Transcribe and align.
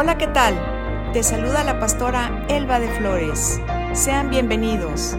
Hola, 0.00 0.16
¿qué 0.16 0.28
tal? 0.28 0.54
Te 1.12 1.24
saluda 1.24 1.64
la 1.64 1.80
pastora 1.80 2.46
Elba 2.48 2.78
de 2.78 2.86
Flores. 2.86 3.58
Sean 3.94 4.30
bienvenidos 4.30 5.16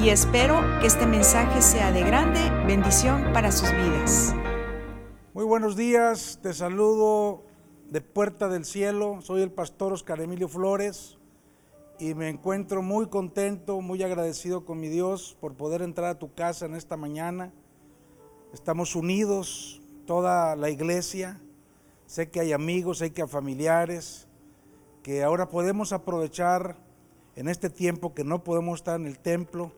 y 0.00 0.08
espero 0.08 0.60
que 0.80 0.88
este 0.88 1.06
mensaje 1.06 1.62
sea 1.62 1.92
de 1.92 2.00
grande 2.00 2.40
bendición 2.66 3.32
para 3.32 3.52
sus 3.52 3.70
vidas. 3.70 4.34
Muy 5.32 5.44
buenos 5.44 5.76
días, 5.76 6.40
te 6.42 6.52
saludo 6.54 7.44
de 7.88 8.00
Puerta 8.00 8.48
del 8.48 8.64
Cielo, 8.64 9.20
soy 9.22 9.42
el 9.42 9.52
pastor 9.52 9.92
Oscar 9.92 10.20
Emilio 10.20 10.48
Flores 10.48 11.18
y 12.00 12.14
me 12.14 12.28
encuentro 12.28 12.82
muy 12.82 13.06
contento, 13.06 13.80
muy 13.80 14.02
agradecido 14.02 14.64
con 14.64 14.80
mi 14.80 14.88
Dios 14.88 15.36
por 15.40 15.54
poder 15.54 15.82
entrar 15.82 16.10
a 16.10 16.18
tu 16.18 16.34
casa 16.34 16.66
en 16.66 16.74
esta 16.74 16.96
mañana. 16.96 17.52
Estamos 18.52 18.96
unidos, 18.96 19.80
toda 20.04 20.56
la 20.56 20.68
iglesia, 20.68 21.40
sé 22.06 22.30
que 22.30 22.40
hay 22.40 22.52
amigos, 22.52 22.98
sé 22.98 23.12
que 23.12 23.22
hay 23.22 23.28
familiares, 23.28 24.26
que 25.02 25.22
ahora 25.22 25.48
podemos 25.48 25.92
aprovechar 25.92 26.76
en 27.36 27.48
este 27.48 27.70
tiempo 27.70 28.14
que 28.14 28.24
no 28.24 28.42
podemos 28.42 28.80
estar 28.80 28.98
en 28.98 29.06
el 29.06 29.18
templo. 29.18 29.72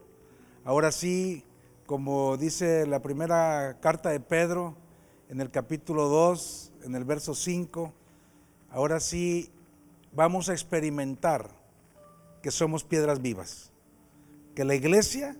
Ahora 0.64 0.92
sí, 0.92 1.44
como 1.86 2.36
dice 2.36 2.86
la 2.86 3.02
primera 3.02 3.78
carta 3.80 4.10
de 4.10 4.20
Pedro, 4.20 4.76
en 5.28 5.40
el 5.40 5.50
capítulo 5.50 6.08
2, 6.08 6.72
en 6.84 6.94
el 6.94 7.04
verso 7.04 7.34
5, 7.34 7.92
ahora 8.70 9.00
sí 9.00 9.50
vamos 10.12 10.48
a 10.48 10.52
experimentar 10.52 11.50
que 12.42 12.50
somos 12.50 12.84
piedras 12.84 13.20
vivas, 13.20 13.72
que 14.54 14.64
la 14.64 14.74
iglesia 14.74 15.36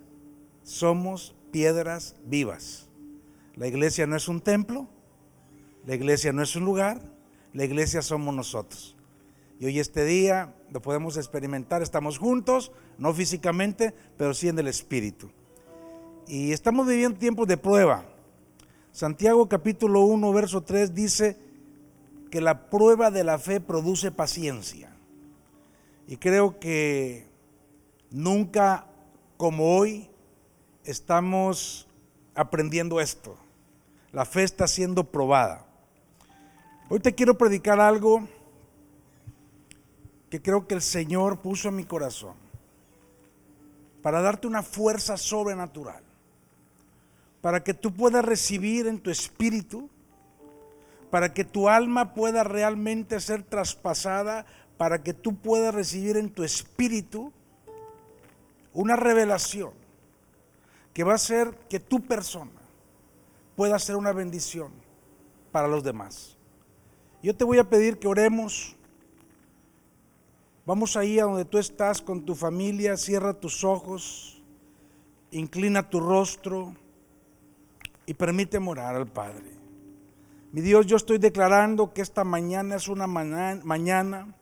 somos 0.63 1.35
piedras 1.51 2.17
vivas. 2.27 2.89
La 3.55 3.67
iglesia 3.67 4.07
no 4.07 4.17
es 4.17 4.29
un 4.29 4.41
templo, 4.41 4.89
la 5.89 5.95
iglesia 5.95 6.35
no 6.35 6.43
es 6.43 6.55
un 6.55 6.67
lugar, 6.67 7.01
la 7.55 7.65
iglesia 7.65 8.03
somos 8.03 8.35
nosotros. 8.35 8.95
Y 9.59 9.65
hoy 9.65 9.79
este 9.79 10.05
día 10.05 10.55
lo 10.71 10.83
podemos 10.83 11.17
experimentar, 11.17 11.81
estamos 11.81 12.19
juntos, 12.19 12.73
no 12.99 13.15
físicamente, 13.15 13.95
pero 14.19 14.35
sí 14.35 14.49
en 14.49 14.59
el 14.59 14.67
espíritu. 14.67 15.31
Y 16.27 16.53
estamos 16.53 16.87
viviendo 16.87 17.19
tiempos 17.19 17.49
de 17.49 17.57
prueba. 17.57 18.05
Santiago 18.93 19.49
capítulo 19.49 20.03
1, 20.03 20.31
verso 20.35 20.63
3 20.63 20.95
dice 20.95 21.39
que 22.31 22.43
la 22.43 22.69
prueba 22.69 23.11
de 23.11 23.25
la 23.25 23.39
fe 23.39 23.59
produce 23.59 24.11
paciencia. 24.11 24.95
Y 26.07 26.19
creo 26.19 26.61
que 26.61 27.25
nunca 28.11 28.89
como 29.39 29.79
hoy 29.79 30.11
estamos 30.85 31.89
aprendiendo 32.35 33.01
esto. 33.01 33.39
La 34.13 34.27
fe 34.27 34.43
está 34.43 34.67
siendo 34.67 35.05
probada. 35.05 35.68
Hoy 36.91 37.01
te 37.01 37.15
quiero 37.15 37.37
predicar 37.37 37.81
algo 37.81 38.27
que 40.31 40.41
creo 40.41 40.67
que 40.67 40.75
el 40.75 40.83
Señor 40.83 41.41
puso 41.41 41.69
en 41.69 41.77
mi 41.77 41.85
corazón 41.85 42.35
para 44.03 44.23
darte 44.23 44.47
una 44.47 44.63
fuerza 44.63 45.17
sobrenatural 45.17 46.03
para 47.41 47.63
que 47.63 47.75
tú 47.75 47.93
puedas 47.93 48.25
recibir 48.25 48.87
en 48.87 49.01
tu 49.01 49.11
espíritu, 49.11 49.89
para 51.11 51.33
que 51.33 51.45
tu 51.45 51.69
alma 51.69 52.15
pueda 52.15 52.45
realmente 52.45 53.21
ser 53.21 53.43
traspasada, 53.43 54.47
para 54.77 55.03
que 55.03 55.15
tú 55.15 55.37
puedas 55.37 55.75
recibir 55.75 56.17
en 56.17 56.31
tu 56.31 56.45
espíritu 56.45 57.33
una 58.73 58.97
revelación 58.97 59.73
que 60.93 61.05
va 61.05 61.13
a 61.13 61.17
hacer 61.17 61.55
que 61.69 61.81
tu 61.81 62.01
persona 62.01 62.51
pueda 63.57 63.79
ser 63.79 63.97
una 63.97 64.13
bendición 64.13 64.73
para 65.53 65.69
los 65.69 65.83
demás. 65.83 66.38
Yo 67.21 67.35
te 67.35 67.45
voy 67.45 67.59
a 67.59 67.69
pedir 67.69 67.99
que 67.99 68.07
oremos. 68.07 68.77
Vamos 70.65 70.97
ahí 70.97 71.19
a 71.19 71.25
donde 71.25 71.45
tú 71.45 71.59
estás 71.59 72.01
con 72.01 72.25
tu 72.25 72.37
familia, 72.37 72.97
cierra 72.97 73.35
tus 73.35 73.65
ojos, 73.65 74.41
inclina 75.33 75.91
tu 75.91 75.99
rostro 75.99 76.77
y 78.07 78.15
permite 78.15 78.61
morar 78.61 78.95
al 78.95 79.09
Padre. 79.09 79.51
Mi 80.53 80.61
Dios, 80.61 80.87
yo 80.87 80.97
estoy 80.97 81.19
declarando 81.19 81.93
que 81.93 82.03
esta 82.03 82.23
mañana 82.23 82.77
es 82.77 82.87
una 82.87 83.07
mañana 83.07 84.35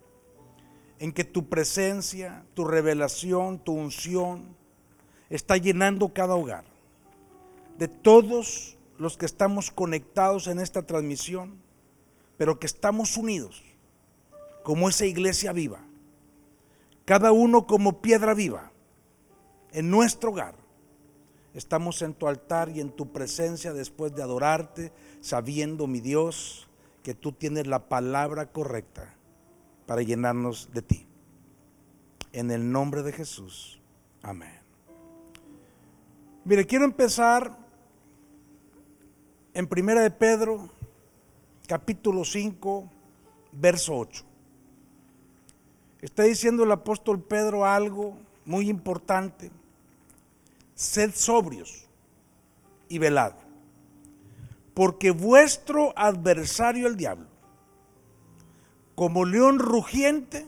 en 0.99 1.13
que 1.13 1.25
tu 1.25 1.49
presencia, 1.49 2.45
tu 2.55 2.65
revelación, 2.65 3.59
tu 3.59 3.73
unción 3.73 4.55
está 5.31 5.57
llenando 5.57 6.13
cada 6.13 6.35
hogar. 6.35 6.65
De 7.79 7.89
todos 7.89 8.77
los 8.99 9.17
que 9.17 9.27
estamos 9.27 9.71
conectados 9.71 10.47
en 10.47 10.59
esta 10.61 10.83
transmisión, 10.83 11.66
pero 12.37 12.59
que 12.59 12.67
estamos 12.67 13.17
unidos 13.17 13.63
como 14.63 14.89
esa 14.89 15.07
iglesia 15.07 15.53
viva, 15.53 15.81
cada 17.05 17.33
uno 17.33 17.67
como 17.67 18.01
piedra 18.01 18.35
viva 18.35 18.73
en 19.73 19.91
nuestro 19.91 20.31
hogar 20.31 20.67
Estamos 21.57 22.03
en 22.03 22.13
tu 22.13 22.29
altar 22.29 22.69
y 22.69 22.83
en 22.83 22.91
tu 22.91 23.13
presencia 23.13 23.73
después 23.73 24.15
de 24.15 24.23
adorarte, 24.23 24.93
sabiendo, 25.23 25.87
mi 25.87 26.01
Dios, 26.01 26.69
que 27.03 27.15
tú 27.15 27.33
tienes 27.33 27.67
la 27.67 27.89
palabra 27.89 28.53
correcta 28.53 29.15
para 29.87 30.03
llenarnos 30.03 30.69
de 30.75 30.83
ti. 30.83 31.07
En 32.33 32.51
el 32.51 32.71
nombre 32.71 33.03
de 33.03 33.11
Jesús. 33.11 33.81
Amén. 34.23 34.53
Mire, 36.45 36.67
quiero 36.67 36.85
empezar 36.85 37.57
en 39.55 39.67
Primera 39.67 40.03
de 40.03 40.11
Pedro, 40.11 40.69
capítulo 41.67 42.25
5, 42.25 42.91
verso 43.53 43.97
8. 43.97 44.25
Está 46.01 46.23
diciendo 46.23 46.65
el 46.65 46.73
apóstol 46.73 47.21
Pedro 47.23 47.65
algo 47.65 48.17
muy 48.45 48.69
importante 48.69 49.51
sed 50.77 51.13
sobrios 51.15 51.87
y 52.89 52.99
velad, 52.99 53.33
porque 54.75 55.11
vuestro 55.11 55.93
adversario 55.97 56.87
el 56.87 56.97
diablo, 56.97 57.27
como 58.95 59.25
león 59.25 59.59
rugiente, 59.59 60.47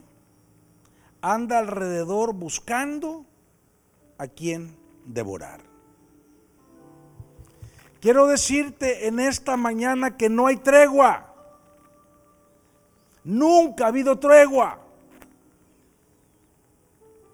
anda 1.23 1.59
alrededor 1.59 2.35
buscando 2.35 3.25
a 4.19 4.29
quien 4.29 4.77
devorar. 5.07 5.68
Quiero 8.01 8.27
decirte 8.27 9.09
en 9.09 9.19
esta 9.19 9.57
mañana 9.57 10.17
que 10.17 10.29
no 10.29 10.47
hay 10.47 10.57
tregua. 10.57 11.35
Nunca 13.25 13.85
ha 13.85 13.89
habido 13.89 14.19
tregua. 14.19 14.79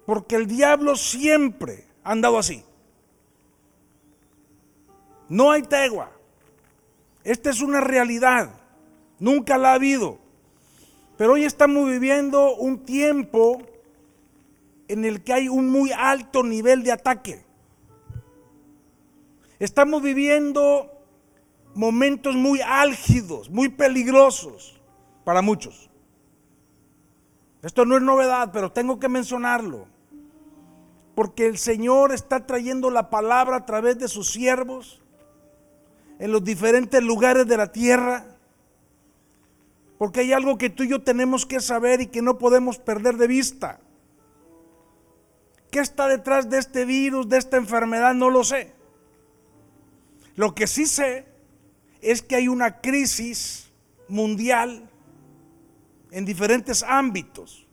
Porque 0.05 0.35
el 0.35 0.47
diablo 0.47 0.95
siempre 0.95 1.85
ha 2.03 2.11
andado 2.11 2.37
así. 2.37 2.63
No 5.29 5.51
hay 5.51 5.61
tegua. 5.63 6.11
Esta 7.23 7.49
es 7.49 7.61
una 7.61 7.81
realidad. 7.81 8.49
Nunca 9.19 9.57
la 9.57 9.71
ha 9.71 9.75
habido. 9.75 10.19
Pero 11.17 11.33
hoy 11.33 11.45
estamos 11.45 11.89
viviendo 11.89 12.55
un 12.55 12.85
tiempo 12.85 13.61
en 14.87 15.05
el 15.05 15.23
que 15.23 15.33
hay 15.33 15.47
un 15.47 15.69
muy 15.69 15.91
alto 15.91 16.43
nivel 16.43 16.83
de 16.83 16.91
ataque. 16.91 17.44
Estamos 19.59 20.01
viviendo 20.01 20.91
momentos 21.73 22.35
muy 22.35 22.61
álgidos, 22.61 23.49
muy 23.49 23.69
peligrosos 23.69 24.79
para 25.23 25.41
muchos. 25.41 25.89
Esto 27.61 27.85
no 27.85 27.95
es 27.97 28.03
novedad, 28.03 28.51
pero 28.53 28.71
tengo 28.71 28.99
que 28.99 29.09
mencionarlo. 29.09 29.87
Porque 31.15 31.47
el 31.47 31.57
Señor 31.57 32.13
está 32.13 32.45
trayendo 32.45 32.91
la 32.91 33.09
palabra 33.09 33.57
a 33.57 33.65
través 33.65 33.97
de 33.97 34.07
sus 34.07 34.29
siervos 34.29 35.01
en 36.19 36.31
los 36.31 36.43
diferentes 36.43 37.01
lugares 37.01 37.47
de 37.47 37.57
la 37.57 37.71
tierra. 37.71 38.25
Porque 39.97 40.19
hay 40.19 40.33
algo 40.33 40.57
que 40.57 40.69
tú 40.69 40.83
y 40.83 40.89
yo 40.89 41.01
tenemos 41.01 41.45
que 41.45 41.61
saber 41.61 42.01
y 42.01 42.07
que 42.07 42.21
no 42.21 42.37
podemos 42.37 42.77
perder 42.77 43.15
de 43.15 43.27
vista. 43.27 43.79
¿Qué 45.71 45.79
está 45.79 46.07
detrás 46.07 46.49
de 46.49 46.57
este 46.57 46.85
virus, 46.85 47.27
de 47.29 47.37
esta 47.37 47.57
enfermedad? 47.57 48.13
No 48.13 48.29
lo 48.29 48.43
sé. 48.43 48.74
Lo 50.35 50.53
que 50.53 50.67
sí 50.67 50.85
sé 50.85 51.25
es 52.01 52.21
que 52.21 52.35
hay 52.35 52.47
una 52.47 52.81
crisis 52.81 53.71
mundial 54.07 54.89
en 56.11 56.25
diferentes 56.25 56.83
ámbitos. 56.83 57.65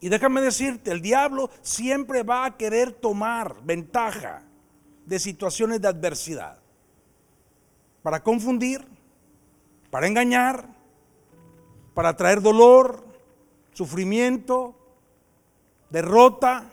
Y 0.00 0.08
déjame 0.08 0.40
decirte, 0.40 0.90
el 0.90 1.00
diablo 1.00 1.50
siempre 1.62 2.22
va 2.22 2.44
a 2.44 2.56
querer 2.56 2.92
tomar 2.92 3.62
ventaja 3.64 4.42
de 5.06 5.18
situaciones 5.18 5.80
de 5.80 5.88
adversidad. 5.88 6.58
Para 8.02 8.22
confundir, 8.22 8.86
para 9.90 10.06
engañar, 10.06 10.68
para 11.94 12.16
traer 12.16 12.40
dolor, 12.40 13.04
sufrimiento, 13.72 14.76
derrota. 15.90 16.70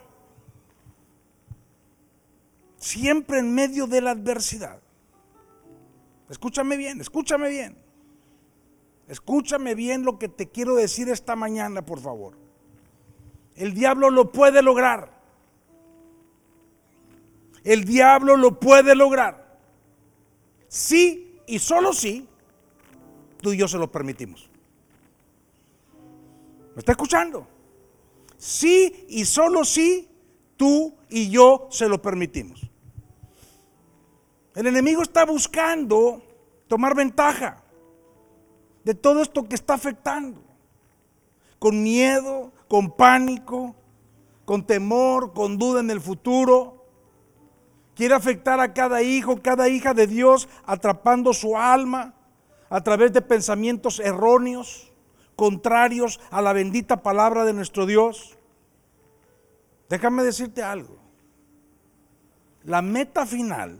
Siempre 2.78 3.38
en 3.38 3.54
medio 3.54 3.86
de 3.86 4.00
la 4.00 4.10
adversidad. 4.12 4.80
Escúchame 6.28 6.76
bien, 6.76 7.00
escúchame 7.00 7.48
bien. 7.48 7.76
Escúchame 9.08 9.74
bien 9.74 10.04
lo 10.04 10.18
que 10.18 10.28
te 10.28 10.48
quiero 10.48 10.74
decir 10.74 11.08
esta 11.08 11.36
mañana, 11.36 11.82
por 11.82 12.00
favor. 12.00 12.36
El 13.54 13.72
diablo 13.72 14.10
lo 14.10 14.32
puede 14.32 14.62
lograr. 14.62 15.16
El 17.64 17.84
diablo 17.84 18.36
lo 18.36 18.60
puede 18.60 18.94
lograr. 18.94 19.58
Sí 20.68 21.40
y 21.46 21.58
solo 21.58 21.92
sí, 21.92 22.28
tú 23.40 23.52
y 23.52 23.56
yo 23.56 23.68
se 23.68 23.78
lo 23.78 23.90
permitimos. 23.90 24.50
¿Me 26.74 26.80
está 26.80 26.92
escuchando? 26.92 27.46
Sí 28.36 29.06
y 29.08 29.24
solo 29.24 29.64
sí, 29.64 30.08
tú 30.56 30.94
y 31.08 31.30
yo 31.30 31.68
se 31.70 31.88
lo 31.88 32.00
permitimos. 32.00 32.70
El 34.54 34.66
enemigo 34.66 35.02
está 35.02 35.24
buscando 35.24 36.22
tomar 36.66 36.94
ventaja 36.94 37.62
de 38.84 38.94
todo 38.94 39.20
esto 39.20 39.48
que 39.48 39.54
está 39.54 39.74
afectando. 39.74 40.40
Con 41.58 41.82
miedo, 41.82 42.52
con 42.68 42.90
pánico, 42.90 43.74
con 44.44 44.64
temor, 44.64 45.32
con 45.34 45.58
duda 45.58 45.80
en 45.80 45.90
el 45.90 46.00
futuro. 46.00 46.86
Quiere 47.94 48.14
afectar 48.14 48.60
a 48.60 48.72
cada 48.72 49.02
hijo, 49.02 49.42
cada 49.42 49.68
hija 49.68 49.92
de 49.92 50.06
Dios, 50.06 50.48
atrapando 50.64 51.32
su 51.32 51.56
alma 51.56 52.14
a 52.68 52.82
través 52.82 53.12
de 53.12 53.22
pensamientos 53.22 54.00
erróneos, 54.00 54.92
contrarios 55.34 56.20
a 56.30 56.40
la 56.42 56.52
bendita 56.52 57.02
palabra 57.02 57.44
de 57.44 57.52
nuestro 57.52 57.86
Dios. 57.86 58.35
Déjame 59.88 60.22
decirte 60.22 60.62
algo. 60.62 60.98
La 62.64 62.82
meta 62.82 63.24
final 63.24 63.78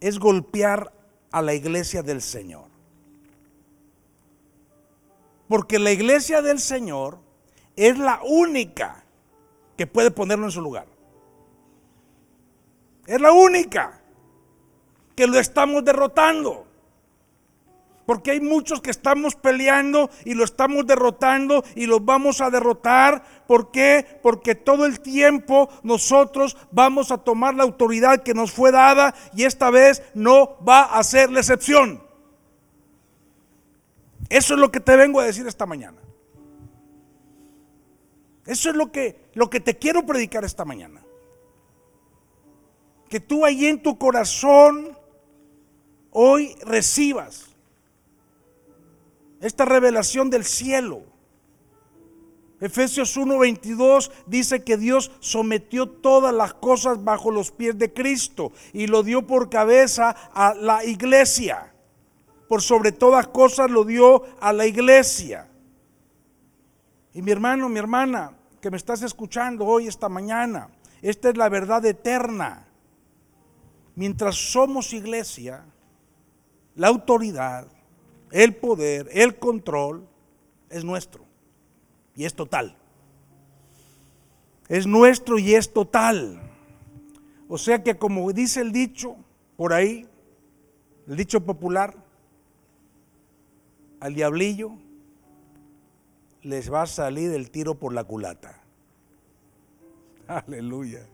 es 0.00 0.18
golpear 0.18 0.92
a 1.30 1.40
la 1.40 1.54
iglesia 1.54 2.02
del 2.02 2.20
Señor. 2.20 2.66
Porque 5.48 5.78
la 5.78 5.92
iglesia 5.92 6.42
del 6.42 6.58
Señor 6.58 7.18
es 7.76 7.98
la 7.98 8.20
única 8.24 9.04
que 9.76 9.86
puede 9.86 10.10
ponerlo 10.10 10.46
en 10.46 10.50
su 10.50 10.60
lugar. 10.60 10.86
Es 13.06 13.20
la 13.20 13.32
única 13.32 14.00
que 15.14 15.26
lo 15.26 15.38
estamos 15.38 15.84
derrotando. 15.84 16.66
Porque 18.06 18.32
hay 18.32 18.40
muchos 18.40 18.80
que 18.82 18.90
estamos 18.90 19.34
peleando 19.34 20.10
y 20.24 20.34
lo 20.34 20.44
estamos 20.44 20.86
derrotando 20.86 21.64
y 21.74 21.86
los 21.86 22.04
vamos 22.04 22.40
a 22.40 22.50
derrotar. 22.50 23.24
¿Por 23.46 23.70
qué? 23.70 24.18
Porque 24.22 24.54
todo 24.54 24.84
el 24.84 25.00
tiempo 25.00 25.70
nosotros 25.82 26.56
vamos 26.70 27.10
a 27.10 27.18
tomar 27.18 27.54
la 27.54 27.62
autoridad 27.62 28.22
que 28.22 28.34
nos 28.34 28.52
fue 28.52 28.72
dada 28.72 29.14
y 29.34 29.44
esta 29.44 29.70
vez 29.70 30.02
no 30.14 30.58
va 30.66 30.82
a 30.82 31.02
ser 31.02 31.30
la 31.30 31.40
excepción. 31.40 32.02
Eso 34.28 34.54
es 34.54 34.60
lo 34.60 34.70
que 34.70 34.80
te 34.80 34.96
vengo 34.96 35.20
a 35.20 35.24
decir 35.24 35.46
esta 35.46 35.64
mañana. 35.64 36.00
Eso 38.46 38.68
es 38.68 38.76
lo 38.76 38.92
que, 38.92 39.30
lo 39.32 39.48
que 39.48 39.60
te 39.60 39.78
quiero 39.78 40.04
predicar 40.04 40.44
esta 40.44 40.66
mañana. 40.66 41.02
Que 43.08 43.20
tú 43.20 43.46
ahí 43.46 43.66
en 43.66 43.82
tu 43.82 43.96
corazón 43.98 44.98
hoy 46.10 46.54
recibas 46.66 47.53
esta 49.44 49.66
revelación 49.66 50.30
del 50.30 50.42
cielo. 50.42 51.02
Efesios 52.60 53.14
1:22 53.14 54.10
dice 54.26 54.64
que 54.64 54.78
Dios 54.78 55.10
sometió 55.20 55.86
todas 55.86 56.32
las 56.32 56.54
cosas 56.54 57.04
bajo 57.04 57.30
los 57.30 57.50
pies 57.50 57.76
de 57.76 57.92
Cristo 57.92 58.52
y 58.72 58.86
lo 58.86 59.02
dio 59.02 59.26
por 59.26 59.50
cabeza 59.50 60.10
a 60.32 60.54
la 60.54 60.82
iglesia. 60.84 61.74
Por 62.48 62.62
sobre 62.62 62.90
todas 62.90 63.28
cosas 63.28 63.70
lo 63.70 63.84
dio 63.84 64.22
a 64.40 64.50
la 64.54 64.64
iglesia. 64.64 65.46
Y 67.12 67.20
mi 67.20 67.30
hermano, 67.30 67.68
mi 67.68 67.78
hermana, 67.78 68.32
que 68.62 68.70
me 68.70 68.78
estás 68.78 69.02
escuchando 69.02 69.66
hoy, 69.66 69.88
esta 69.88 70.08
mañana, 70.08 70.70
esta 71.02 71.28
es 71.28 71.36
la 71.36 71.50
verdad 71.50 71.84
eterna. 71.84 72.66
Mientras 73.94 74.36
somos 74.36 74.94
iglesia, 74.94 75.66
la 76.76 76.88
autoridad, 76.88 77.68
el 78.34 78.52
poder, 78.52 79.08
el 79.12 79.36
control 79.36 80.08
es 80.68 80.84
nuestro 80.84 81.24
y 82.16 82.24
es 82.24 82.34
total. 82.34 82.76
Es 84.68 84.88
nuestro 84.88 85.38
y 85.38 85.54
es 85.54 85.72
total. 85.72 86.40
O 87.48 87.56
sea 87.58 87.84
que 87.84 87.96
como 87.96 88.32
dice 88.32 88.60
el 88.60 88.72
dicho 88.72 89.14
por 89.56 89.72
ahí, 89.72 90.08
el 91.06 91.16
dicho 91.16 91.44
popular, 91.44 91.94
al 94.00 94.14
diablillo 94.16 94.72
les 96.42 96.72
va 96.72 96.82
a 96.82 96.86
salir 96.86 97.30
el 97.30 97.52
tiro 97.52 97.76
por 97.76 97.94
la 97.94 98.02
culata. 98.02 98.60
Aleluya. 100.26 101.06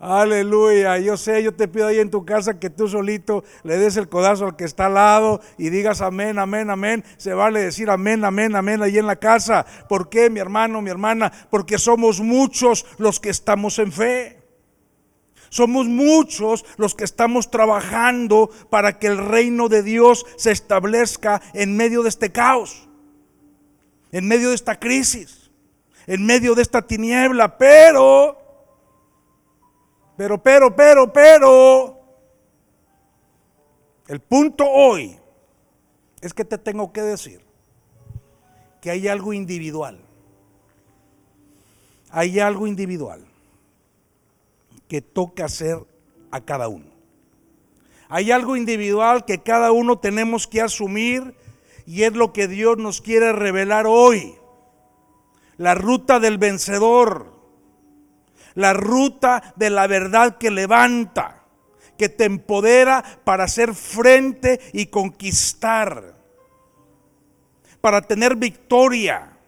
Aleluya. 0.00 0.98
Yo 0.98 1.16
sé, 1.16 1.42
yo 1.42 1.52
te 1.52 1.66
pido 1.66 1.88
ahí 1.88 1.98
en 1.98 2.10
tu 2.10 2.24
casa 2.24 2.60
que 2.60 2.70
tú 2.70 2.86
solito 2.86 3.42
le 3.64 3.78
des 3.78 3.96
el 3.96 4.08
codazo 4.08 4.46
al 4.46 4.56
que 4.56 4.64
está 4.64 4.86
al 4.86 4.94
lado 4.94 5.40
y 5.56 5.70
digas 5.70 6.00
amén, 6.00 6.38
amén, 6.38 6.70
amén. 6.70 7.04
Se 7.16 7.34
vale 7.34 7.60
decir 7.60 7.90
amén, 7.90 8.24
amén, 8.24 8.54
amén 8.54 8.80
ahí 8.80 8.98
en 8.98 9.06
la 9.06 9.16
casa. 9.16 9.66
¿Por 9.88 10.08
qué, 10.08 10.30
mi 10.30 10.38
hermano, 10.38 10.80
mi 10.80 10.90
hermana? 10.90 11.32
Porque 11.50 11.78
somos 11.78 12.20
muchos 12.20 12.86
los 12.98 13.18
que 13.18 13.30
estamos 13.30 13.80
en 13.80 13.90
fe. 13.90 14.38
Somos 15.50 15.86
muchos 15.86 16.64
los 16.76 16.94
que 16.94 17.04
estamos 17.04 17.50
trabajando 17.50 18.50
para 18.70 18.98
que 18.98 19.08
el 19.08 19.18
reino 19.18 19.68
de 19.68 19.82
Dios 19.82 20.26
se 20.36 20.52
establezca 20.52 21.42
en 21.54 21.76
medio 21.76 22.02
de 22.02 22.10
este 22.10 22.30
caos, 22.30 22.88
en 24.12 24.28
medio 24.28 24.50
de 24.50 24.54
esta 24.54 24.78
crisis, 24.78 25.50
en 26.06 26.24
medio 26.24 26.54
de 26.54 26.62
esta 26.62 26.82
tiniebla. 26.82 27.56
Pero 27.56 28.37
pero, 30.18 30.42
pero, 30.42 30.74
pero, 30.74 31.12
pero, 31.12 32.00
el 34.08 34.18
punto 34.18 34.68
hoy 34.68 35.16
es 36.20 36.34
que 36.34 36.44
te 36.44 36.58
tengo 36.58 36.92
que 36.92 37.02
decir 37.02 37.40
que 38.80 38.90
hay 38.90 39.06
algo 39.06 39.32
individual. 39.32 40.00
Hay 42.10 42.40
algo 42.40 42.66
individual 42.66 43.24
que 44.88 45.02
toca 45.02 45.44
hacer 45.44 45.78
a 46.32 46.40
cada 46.40 46.66
uno. 46.66 46.90
Hay 48.08 48.32
algo 48.32 48.56
individual 48.56 49.24
que 49.24 49.38
cada 49.38 49.70
uno 49.70 50.00
tenemos 50.00 50.48
que 50.48 50.60
asumir 50.60 51.36
y 51.86 52.02
es 52.02 52.14
lo 52.14 52.32
que 52.32 52.48
Dios 52.48 52.76
nos 52.76 53.00
quiere 53.00 53.32
revelar 53.32 53.86
hoy. 53.86 54.34
La 55.58 55.76
ruta 55.76 56.18
del 56.18 56.38
vencedor 56.38 57.37
la 58.58 58.72
ruta 58.72 59.54
de 59.54 59.70
la 59.70 59.86
verdad 59.86 60.36
que 60.36 60.50
levanta, 60.50 61.44
que 61.96 62.08
te 62.08 62.24
empodera 62.24 63.04
para 63.22 63.44
hacer 63.44 63.72
frente 63.72 64.60
y 64.72 64.86
conquistar, 64.86 66.16
para 67.80 68.02
tener 68.02 68.34
victoria. 68.34 69.38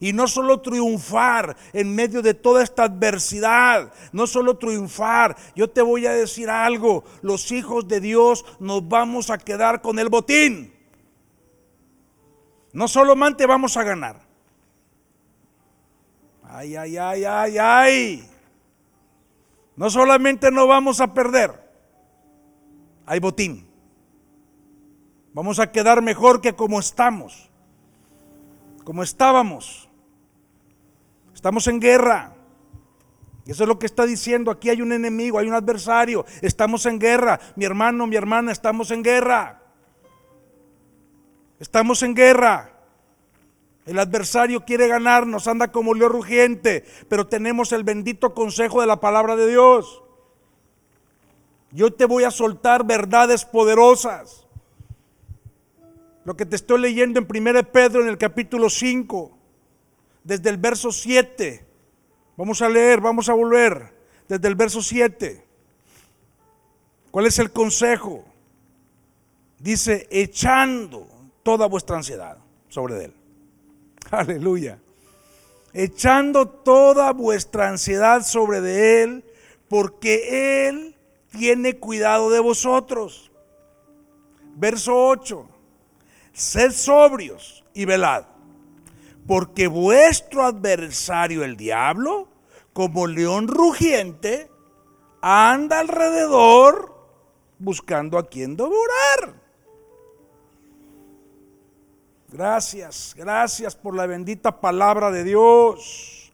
Y 0.00 0.12
no 0.12 0.26
solo 0.26 0.60
triunfar 0.60 1.56
en 1.72 1.94
medio 1.94 2.22
de 2.22 2.34
toda 2.34 2.64
esta 2.64 2.82
adversidad, 2.82 3.92
no 4.10 4.26
solo 4.26 4.58
triunfar, 4.58 5.36
yo 5.54 5.70
te 5.70 5.80
voy 5.80 6.06
a 6.06 6.12
decir 6.12 6.50
algo, 6.50 7.04
los 7.22 7.52
hijos 7.52 7.86
de 7.86 8.00
Dios 8.00 8.44
nos 8.58 8.88
vamos 8.88 9.30
a 9.30 9.38
quedar 9.38 9.80
con 9.80 10.00
el 10.00 10.08
botín. 10.08 10.74
No 12.72 12.88
solamente 12.88 13.46
vamos 13.46 13.76
a 13.76 13.84
ganar, 13.84 14.23
Ay, 16.56 16.76
ay, 16.76 16.96
ay, 16.96 17.24
ay, 17.24 17.58
ay. 17.58 18.30
No 19.74 19.90
solamente 19.90 20.52
no 20.52 20.68
vamos 20.68 21.00
a 21.00 21.12
perder, 21.12 21.50
hay 23.06 23.18
botín. 23.18 23.66
Vamos 25.32 25.58
a 25.58 25.72
quedar 25.72 26.00
mejor 26.00 26.40
que 26.40 26.52
como 26.52 26.78
estamos, 26.78 27.50
como 28.84 29.02
estábamos. 29.02 29.88
Estamos 31.34 31.66
en 31.66 31.80
guerra. 31.80 32.36
Eso 33.46 33.64
es 33.64 33.68
lo 33.68 33.80
que 33.80 33.86
está 33.86 34.06
diciendo. 34.06 34.52
Aquí 34.52 34.70
hay 34.70 34.80
un 34.80 34.92
enemigo, 34.92 35.40
hay 35.40 35.48
un 35.48 35.54
adversario. 35.54 36.24
Estamos 36.40 36.86
en 36.86 37.00
guerra. 37.00 37.40
Mi 37.56 37.64
hermano, 37.64 38.06
mi 38.06 38.14
hermana, 38.14 38.52
estamos 38.52 38.92
en 38.92 39.02
guerra. 39.02 39.60
Estamos 41.58 42.00
en 42.04 42.14
guerra. 42.14 42.73
El 43.86 43.98
adversario 43.98 44.64
quiere 44.64 44.88
ganarnos, 44.88 45.46
anda 45.46 45.70
como 45.70 45.92
león 45.92 46.12
rugiente, 46.12 46.84
pero 47.08 47.26
tenemos 47.26 47.72
el 47.72 47.84
bendito 47.84 48.32
consejo 48.32 48.80
de 48.80 48.86
la 48.86 49.00
palabra 49.00 49.36
de 49.36 49.48
Dios. 49.48 50.02
Yo 51.70 51.92
te 51.92 52.06
voy 52.06 52.24
a 52.24 52.30
soltar 52.30 52.86
verdades 52.86 53.44
poderosas. 53.44 54.46
Lo 56.24 56.36
que 56.36 56.46
te 56.46 56.56
estoy 56.56 56.80
leyendo 56.80 57.20
en 57.20 57.26
1 57.28 57.72
Pedro 57.72 58.00
en 58.00 58.08
el 58.08 58.16
capítulo 58.16 58.70
5, 58.70 59.36
desde 60.22 60.48
el 60.48 60.56
verso 60.56 60.90
7. 60.90 61.66
Vamos 62.36 62.62
a 62.62 62.68
leer, 62.68 63.00
vamos 63.00 63.28
a 63.28 63.34
volver 63.34 63.92
desde 64.26 64.48
el 64.48 64.54
verso 64.54 64.80
7. 64.80 65.44
¿Cuál 67.10 67.26
es 67.26 67.38
el 67.38 67.52
consejo? 67.52 68.24
Dice, 69.58 70.08
echando 70.10 71.06
toda 71.42 71.66
vuestra 71.66 71.96
ansiedad 71.96 72.38
sobre 72.68 73.04
él. 73.04 73.23
Aleluya. 74.18 74.78
Echando 75.72 76.46
toda 76.46 77.12
vuestra 77.12 77.68
ansiedad 77.68 78.22
sobre 78.22 78.60
de 78.60 79.02
él, 79.02 79.24
porque 79.68 80.68
él 80.68 80.94
tiene 81.32 81.78
cuidado 81.78 82.30
de 82.30 82.38
vosotros. 82.38 83.32
Verso 84.54 84.94
8. 85.08 85.48
Sed 86.32 86.70
sobrios 86.70 87.64
y 87.74 87.84
velad, 87.86 88.24
porque 89.26 89.66
vuestro 89.66 90.44
adversario 90.44 91.42
el 91.44 91.56
diablo, 91.56 92.28
como 92.72 93.06
león 93.08 93.48
rugiente, 93.48 94.48
anda 95.20 95.80
alrededor 95.80 96.94
buscando 97.58 98.18
a 98.18 98.28
quien 98.28 98.56
devorar. 98.56 99.43
Gracias, 102.34 103.14
gracias 103.16 103.76
por 103.76 103.94
la 103.94 104.06
bendita 104.06 104.60
palabra 104.60 105.12
de 105.12 105.22
Dios. 105.22 106.32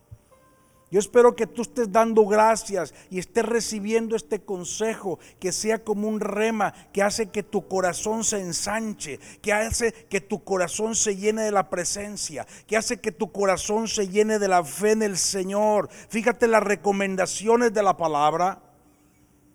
Yo 0.90 0.98
espero 0.98 1.36
que 1.36 1.46
tú 1.46 1.60
estés 1.60 1.92
dando 1.92 2.24
gracias 2.24 2.94
y 3.10 3.18
estés 3.18 3.44
recibiendo 3.44 4.16
este 4.16 4.40
consejo, 4.40 5.18
que 5.38 5.52
sea 5.52 5.84
como 5.84 6.08
un 6.08 6.20
rema 6.20 6.72
que 6.94 7.02
hace 7.02 7.28
que 7.28 7.42
tu 7.42 7.68
corazón 7.68 8.24
se 8.24 8.40
ensanche, 8.40 9.20
que 9.42 9.52
hace 9.52 9.92
que 9.92 10.22
tu 10.22 10.42
corazón 10.42 10.94
se 10.94 11.18
llene 11.18 11.42
de 11.42 11.52
la 11.52 11.68
presencia, 11.68 12.46
que 12.66 12.78
hace 12.78 12.98
que 12.98 13.12
tu 13.12 13.30
corazón 13.30 13.86
se 13.86 14.08
llene 14.08 14.38
de 14.38 14.48
la 14.48 14.64
fe 14.64 14.92
en 14.92 15.02
el 15.02 15.18
Señor. 15.18 15.90
Fíjate 16.08 16.48
las 16.48 16.62
recomendaciones 16.62 17.74
de 17.74 17.82
la 17.82 17.98
palabra 17.98 18.62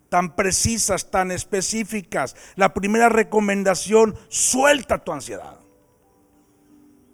tan 0.10 0.36
precisas, 0.36 1.10
tan 1.10 1.32
específicas. 1.32 2.36
La 2.56 2.72
primera 2.76 3.10
recomendación, 3.10 4.16
suelta 4.30 5.04
tu 5.04 5.12
ansiedad. 5.12 5.65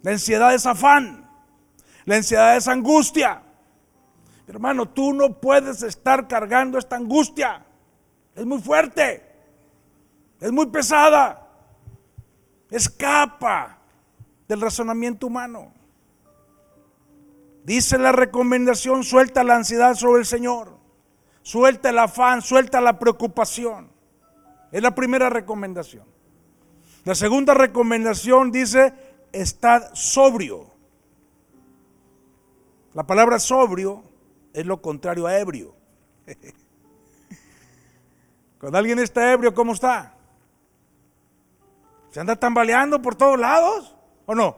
La 0.02 0.12
ansiedad 0.12 0.54
es 0.54 0.66
afán, 0.66 1.28
la 2.04 2.16
ansiedad 2.16 2.56
es 2.56 2.68
angustia. 2.68 3.42
Hermano, 4.46 4.88
tú 4.88 5.12
no 5.12 5.40
puedes 5.40 5.82
estar 5.82 6.28
cargando 6.28 6.78
esta 6.78 6.96
angustia. 6.96 7.64
Es 8.34 8.44
muy 8.44 8.60
fuerte. 8.60 9.22
Es 10.40 10.50
muy 10.50 10.66
pesada. 10.66 11.48
Escapa 12.70 13.78
del 14.48 14.60
razonamiento 14.60 15.28
humano. 15.28 15.72
Dice 17.64 17.96
la 17.96 18.10
recomendación, 18.10 19.04
suelta 19.04 19.44
la 19.44 19.56
ansiedad 19.56 19.94
sobre 19.94 20.20
el 20.20 20.26
Señor. 20.26 20.76
Suelta 21.42 21.90
el 21.90 21.98
afán, 21.98 22.42
suelta 22.42 22.80
la 22.80 22.98
preocupación. 22.98 23.90
Es 24.72 24.82
la 24.82 24.94
primera 24.94 25.30
recomendación. 25.30 26.04
La 27.04 27.14
segunda 27.14 27.54
recomendación 27.54 28.50
dice, 28.50 28.94
estar 29.32 29.90
sobrio. 29.96 30.70
La 32.94 33.06
palabra 33.06 33.38
sobrio 33.38 34.02
es 34.52 34.66
lo 34.66 34.82
contrario 34.82 35.26
a 35.26 35.38
ebrio. 35.38 35.74
Cuando 38.58 38.78
alguien 38.78 38.98
está 38.98 39.32
ebrio, 39.32 39.54
¿cómo 39.54 39.72
está? 39.72 40.14
¿Se 42.10 42.20
anda 42.20 42.36
tambaleando 42.36 43.00
por 43.00 43.14
todos 43.14 43.38
lados 43.38 43.94
o 44.26 44.34
no? 44.34 44.56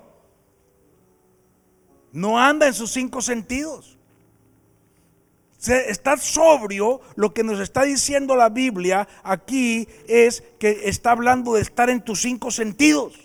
No 2.12 2.38
anda 2.38 2.66
en 2.66 2.75
sus 2.75 2.93
cinco 2.93 3.23
sentidos. 3.23 3.99
Está 5.66 6.19
sobrio, 6.19 7.00
lo 7.16 7.33
que 7.33 7.43
nos 7.43 7.59
está 7.61 7.85
diciendo 7.85 8.37
la 8.37 8.50
Biblia 8.50 9.09
aquí 9.23 9.88
es 10.07 10.43
que 10.59 10.88
está 10.88 11.12
hablando 11.12 11.54
de 11.54 11.62
estar 11.62 11.88
en 11.88 12.02
tus 12.02 12.21
cinco 12.21 12.50
sentidos. 12.50 13.24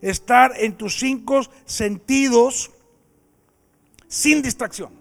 Estar 0.00 0.52
en 0.56 0.76
tus 0.76 0.98
cinco 0.98 1.40
sentidos 1.64 2.70
sin 4.08 4.42
distracción. 4.42 4.92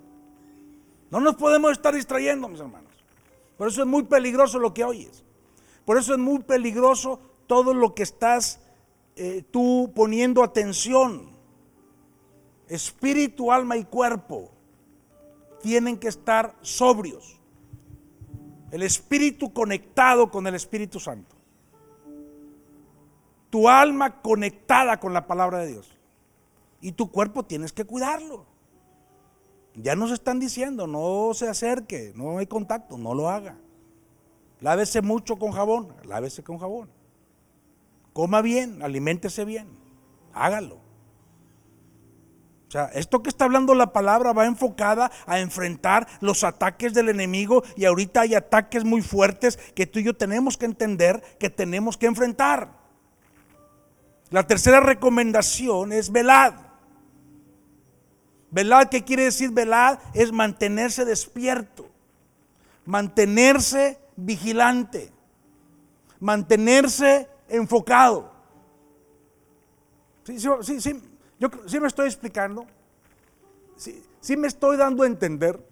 No 1.09 1.19
nos 1.19 1.35
podemos 1.35 1.71
estar 1.71 1.95
distrayendo, 1.95 2.47
mis 2.47 2.59
hermanos. 2.59 2.93
Por 3.57 3.67
eso 3.67 3.81
es 3.81 3.87
muy 3.87 4.03
peligroso 4.03 4.59
lo 4.59 4.73
que 4.73 4.83
oyes. 4.83 5.23
Por 5.85 5.97
eso 5.97 6.13
es 6.13 6.19
muy 6.19 6.39
peligroso 6.39 7.19
todo 7.47 7.73
lo 7.73 7.95
que 7.95 8.03
estás 8.03 8.59
eh, 9.15 9.43
tú 9.49 9.91
poniendo 9.95 10.43
atención. 10.43 11.31
Espíritu, 12.67 13.51
alma 13.51 13.75
y 13.77 13.85
cuerpo 13.85 14.51
tienen 15.61 15.97
que 15.97 16.07
estar 16.07 16.55
sobrios. 16.61 17.39
El 18.71 18.83
espíritu 18.83 19.51
conectado 19.51 20.29
con 20.29 20.45
el 20.45 20.55
Espíritu 20.55 20.99
Santo. 20.99 21.35
Tu 23.49 23.67
alma 23.67 24.21
conectada 24.21 24.99
con 24.99 25.13
la 25.13 25.27
palabra 25.27 25.59
de 25.59 25.67
Dios. 25.67 25.95
Y 26.81 26.91
tu 26.93 27.11
cuerpo 27.11 27.43
tienes 27.43 27.73
que 27.73 27.85
cuidarlo. 27.85 28.45
Ya 29.75 29.95
nos 29.95 30.11
están 30.11 30.39
diciendo, 30.39 30.87
no 30.87 31.33
se 31.33 31.47
acerque, 31.47 32.11
no 32.15 32.37
hay 32.37 32.47
contacto, 32.47 32.97
no 32.97 33.13
lo 33.13 33.29
haga. 33.29 33.57
Lávese 34.59 35.01
mucho 35.01 35.37
con 35.37 35.51
jabón, 35.51 35.93
lávese 36.03 36.43
con 36.43 36.57
jabón. 36.57 36.89
Coma 38.13 38.41
bien, 38.41 38.81
aliméntese 38.83 39.45
bien, 39.45 39.69
hágalo. 40.33 40.75
O 42.67 42.71
sea, 42.71 42.85
esto 42.93 43.23
que 43.23 43.29
está 43.29 43.45
hablando 43.45 43.73
la 43.73 43.93
palabra 43.93 44.31
va 44.31 44.45
enfocada 44.45 45.11
a 45.25 45.39
enfrentar 45.39 46.07
los 46.19 46.43
ataques 46.43 46.93
del 46.93 47.09
enemigo 47.09 47.63
y 47.75 47.85
ahorita 47.85 48.21
hay 48.21 48.35
ataques 48.35 48.85
muy 48.85 49.01
fuertes 49.01 49.57
que 49.73 49.87
tú 49.87 49.99
y 49.99 50.03
yo 50.03 50.15
tenemos 50.15 50.55
que 50.57 50.65
entender 50.65 51.23
que 51.39 51.49
tenemos 51.49 51.97
que 51.97 52.05
enfrentar. 52.05 52.78
La 54.29 54.45
tercera 54.45 54.79
recomendación 54.79 55.91
es 55.91 56.11
velad. 56.11 56.53
Velad, 58.51 58.89
¿qué 58.89 59.03
quiere 59.03 59.25
decir 59.25 59.51
velad? 59.51 59.99
Es 60.13 60.31
mantenerse 60.31 61.05
despierto, 61.05 61.87
mantenerse 62.85 63.99
vigilante, 64.15 65.11
mantenerse 66.19 67.27
enfocado. 67.47 68.31
Sí, 70.23 70.39
sí, 70.39 70.81
sí, 70.81 71.01
yo 71.39 71.49
sí 71.65 71.79
me 71.79 71.87
estoy 71.87 72.07
explicando. 72.07 72.65
Sí, 73.75 74.03
sí 74.19 74.35
me 74.35 74.47
estoy 74.47 74.77
dando 74.77 75.03
a 75.03 75.07
entender. 75.07 75.68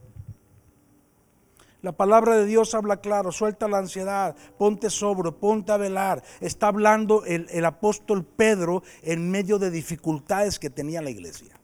La 1.81 1.91
palabra 1.91 2.37
de 2.37 2.45
Dios 2.45 2.73
habla 2.73 2.97
claro, 2.97 3.31
suelta 3.31 3.67
la 3.67 3.77
ansiedad, 3.77 4.35
ponte 4.57 4.89
sobre, 4.89 5.31
ponte 5.31 5.71
a 5.71 5.77
velar. 5.77 6.23
Está 6.39 6.67
hablando 6.67 7.23
el, 7.25 7.47
el 7.51 7.65
apóstol 7.65 8.25
Pedro 8.25 8.83
en 9.03 9.29
medio 9.29 9.59
de 9.59 9.69
dificultades 9.69 10.57
que 10.57 10.69
tenía 10.69 11.01
la 11.01 11.11
iglesia. 11.11 11.59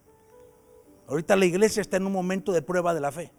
Ahorita 1.07 1.35
la 1.35 1.45
iglesia 1.45 1.81
está 1.81 1.97
en 1.97 2.05
un 2.05 2.13
momento 2.13 2.51
de 2.51 2.61
prueba 2.61 2.93
de 2.93 3.01
la 3.01 3.11
fe. 3.11 3.31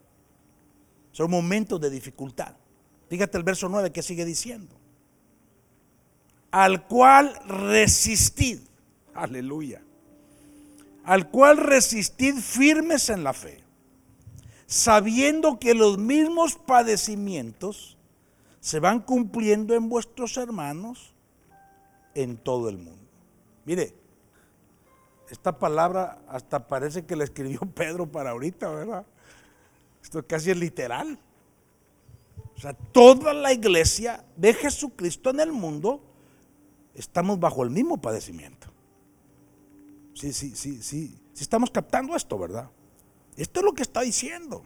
Son 1.12 1.30
momentos 1.30 1.80
de 1.80 1.90
dificultad. 1.90 2.56
Fíjate 3.08 3.38
el 3.38 3.44
verso 3.44 3.68
9 3.68 3.92
que 3.92 4.02
sigue 4.02 4.24
diciendo. 4.24 4.76
Al 6.50 6.86
cual 6.86 7.34
resistid. 7.46 8.60
Aleluya. 9.14 9.82
Al 11.04 11.30
cual 11.30 11.58
resistid 11.58 12.36
firmes 12.36 13.10
en 13.10 13.24
la 13.24 13.32
fe. 13.32 13.63
Sabiendo 14.66 15.58
que 15.58 15.74
los 15.74 15.98
mismos 15.98 16.56
padecimientos 16.56 17.96
se 18.60 18.80
van 18.80 19.00
cumpliendo 19.00 19.74
en 19.74 19.88
vuestros 19.88 20.36
hermanos 20.36 21.14
en 22.14 22.36
todo 22.36 22.68
el 22.68 22.78
mundo. 22.78 23.06
Mire, 23.64 23.94
esta 25.30 25.58
palabra 25.58 26.22
hasta 26.28 26.66
parece 26.66 27.04
que 27.04 27.16
la 27.16 27.24
escribió 27.24 27.60
Pedro 27.74 28.10
para 28.10 28.30
ahorita, 28.30 28.70
¿verdad? 28.70 29.06
Esto 30.02 30.26
casi 30.26 30.50
es 30.50 30.56
literal. 30.56 31.18
O 32.56 32.60
sea, 32.60 32.72
toda 32.72 33.34
la 33.34 33.52
iglesia 33.52 34.24
de 34.36 34.54
Jesucristo 34.54 35.30
en 35.30 35.40
el 35.40 35.52
mundo 35.52 36.00
estamos 36.94 37.38
bajo 37.40 37.64
el 37.64 37.70
mismo 37.70 38.00
padecimiento. 38.00 38.68
Sí, 40.14 40.32
sí, 40.32 40.54
sí, 40.54 40.82
sí. 40.82 41.18
Sí 41.32 41.42
estamos 41.42 41.70
captando 41.70 42.14
esto, 42.14 42.38
¿verdad? 42.38 42.70
Esto 43.36 43.60
es 43.60 43.66
lo 43.66 43.72
que 43.72 43.82
está 43.82 44.00
diciendo. 44.00 44.64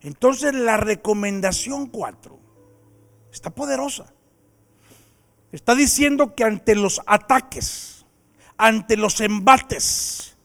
Entonces 0.00 0.54
la 0.54 0.76
recomendación 0.76 1.86
4 1.86 2.38
está 3.32 3.50
poderosa. 3.50 4.12
Está 5.50 5.74
diciendo 5.74 6.34
que 6.34 6.44
ante 6.44 6.74
los 6.74 7.00
ataques, 7.06 8.04
ante 8.56 8.96
los 8.96 9.20
embates 9.20 10.36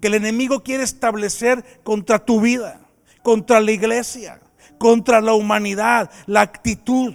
que 0.00 0.08
el 0.08 0.14
enemigo 0.14 0.62
quiere 0.62 0.84
establecer 0.84 1.80
contra 1.82 2.24
tu 2.24 2.40
vida, 2.40 2.80
contra 3.22 3.60
la 3.60 3.72
iglesia, 3.72 4.40
contra 4.78 5.20
la 5.20 5.34
humanidad, 5.34 6.10
la 6.26 6.40
actitud, 6.40 7.14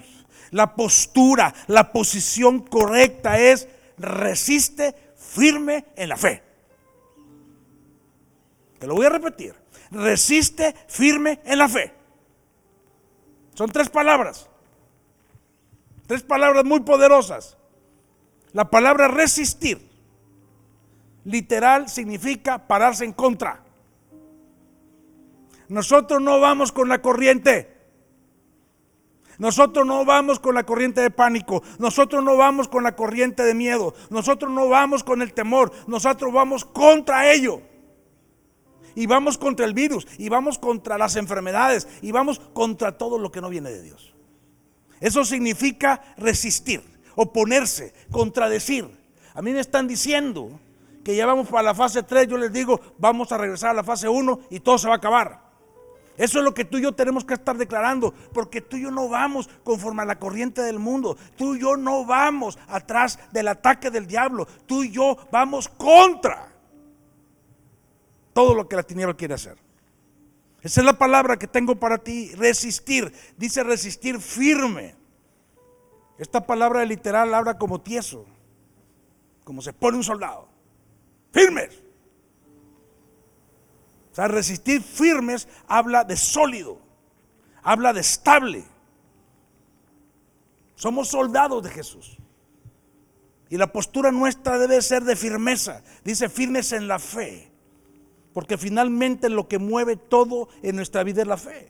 la 0.52 0.76
postura, 0.76 1.54
la 1.68 1.92
posición 1.92 2.60
correcta 2.60 3.40
es 3.40 3.68
resiste 3.98 4.96
firme 5.16 5.86
en 5.96 6.10
la 6.10 6.18
fe. 6.18 6.44
Lo 8.88 8.96
voy 8.96 9.06
a 9.06 9.10
repetir. 9.10 9.56
Resiste 9.92 10.76
firme 10.88 11.40
en 11.46 11.58
la 11.58 11.70
fe. 11.70 11.94
Son 13.54 13.70
tres 13.70 13.90
palabras. 13.90 14.50
Tres 16.08 16.24
palabras 16.24 16.66
muy 16.66 16.82
poderosas. 16.82 17.58
La 18.52 18.70
palabra 18.70 19.08
resistir, 19.08 19.90
literal, 21.24 21.90
significa 21.90 22.68
pararse 22.68 23.06
en 23.06 23.14
contra. 23.14 23.64
Nosotros 25.70 26.22
no 26.22 26.40
vamos 26.40 26.72
con 26.72 26.90
la 26.90 27.02
corriente. 27.02 27.74
Nosotros 29.40 29.86
no 29.88 30.06
vamos 30.06 30.40
con 30.40 30.54
la 30.54 30.64
corriente 30.64 31.02
de 31.02 31.10
pánico, 31.10 31.64
nosotros 31.80 32.24
no 32.24 32.38
vamos 32.38 32.68
con 32.68 32.84
la 32.84 32.96
corriente 32.96 33.42
de 33.42 33.56
miedo, 33.56 33.96
nosotros 34.12 34.52
no 34.52 34.70
vamos 34.70 35.04
con 35.04 35.24
el 35.24 35.34
temor, 35.34 35.72
nosotros 35.88 36.32
vamos 36.32 36.64
contra 36.64 37.32
ello. 37.34 37.60
Y 38.96 39.08
vamos 39.08 39.38
contra 39.38 39.66
el 39.66 39.74
virus, 39.74 40.08
y 40.18 40.30
vamos 40.30 40.60
contra 40.60 40.98
las 40.98 41.16
enfermedades, 41.16 41.88
y 42.02 42.12
vamos 42.12 42.40
contra 42.54 42.98
todo 42.98 43.18
lo 43.18 43.32
que 43.32 43.42
no 43.42 43.50
viene 43.50 43.72
de 43.72 43.82
Dios. 43.82 44.14
Eso 45.00 45.26
significa 45.26 46.02
resistir, 46.18 46.82
oponerse, 47.16 47.94
contradecir. 48.12 48.88
A 49.34 49.42
mí 49.42 49.52
me 49.52 49.60
están 49.60 49.88
diciendo 49.88 50.60
que 51.04 51.16
ya 51.16 51.26
vamos 51.26 51.50
para 51.50 51.64
la 51.64 51.76
fase 51.76 52.04
3, 52.04 52.28
yo 52.28 52.38
les 52.38 52.54
digo, 52.54 52.80
vamos 52.98 53.32
a 53.32 53.38
regresar 53.38 53.72
a 53.72 53.74
la 53.74 53.84
fase 53.84 54.08
1 54.08 54.42
y 54.50 54.60
todo 54.62 54.78
se 54.78 54.88
va 54.88 54.94
a 54.94 54.98
acabar. 54.98 55.44
Eso 56.18 56.38
es 56.38 56.46
lo 56.46 56.54
que 56.54 56.64
tú 56.64 56.78
y 56.78 56.84
yo 56.84 56.94
tenemos 56.94 57.26
que 57.26 57.34
estar 57.34 57.58
declarando, 57.58 58.14
porque 58.34 58.62
tú 58.62 58.78
y 58.78 58.84
yo 58.84 58.92
no 58.92 59.10
vamos 59.10 59.50
conforme 59.64 60.04
a 60.04 60.06
la 60.06 60.20
corriente 60.20 60.62
del 60.62 60.78
mundo, 60.78 61.18
tú 61.36 61.56
y 61.56 61.62
yo 61.62 61.76
no 61.76 62.06
vamos 62.06 62.58
atrás 62.68 63.20
del 63.32 63.48
ataque 63.48 63.90
del 63.90 64.06
diablo, 64.06 64.48
tú 64.68 64.84
y 64.84 64.92
yo 64.92 65.18
vamos 65.32 65.68
contra 65.68 66.53
todo 68.34 68.54
lo 68.56 68.68
que 68.68 68.76
la 68.76 68.84
tiniebla 68.84 69.16
quiere 69.16 69.36
hacer. 69.36 69.58
Esa 70.62 70.82
es 70.82 70.86
la 70.86 70.98
palabra 70.98 71.38
que 71.38 71.48
tengo 71.48 71.76
para 71.76 71.98
ti, 71.98 72.34
resistir. 72.36 73.14
Dice 73.38 73.64
resistir 73.64 74.20
firme. 74.20 74.96
Esta 76.18 76.46
palabra 76.46 76.86
literal 76.86 77.34
habla 77.34 77.58
como 77.58 77.82
tieso, 77.82 78.26
como 79.44 79.62
se 79.62 79.74
pone 79.74 79.98
un 79.98 80.04
soldado. 80.04 80.48
Firmes. 81.32 81.84
O 84.12 84.16
sea, 84.16 84.28
resistir 84.28 84.82
firmes 84.82 85.48
habla 85.68 86.04
de 86.04 86.16
sólido, 86.16 86.80
habla 87.64 87.92
de 87.94 88.02
estable. 88.02 88.64
Somos 90.76 91.10
soldados 91.10 91.64
de 91.64 91.72
Jesús. 91.72 92.18
Y 93.50 93.58
la 93.58 93.72
postura 93.72 94.12
nuestra 94.12 94.58
debe 94.58 94.82
ser 94.82 95.04
de 95.04 95.16
firmeza. 95.16 95.84
Dice 96.04 96.30
firmes 96.30 96.72
en 96.72 96.88
la 96.88 97.00
fe. 97.00 97.53
Porque 98.34 98.58
finalmente 98.58 99.30
lo 99.30 99.48
que 99.48 99.60
mueve 99.60 99.96
todo 99.96 100.50
en 100.62 100.76
nuestra 100.76 101.04
vida 101.04 101.22
es 101.22 101.28
la 101.28 101.38
fe. 101.38 101.70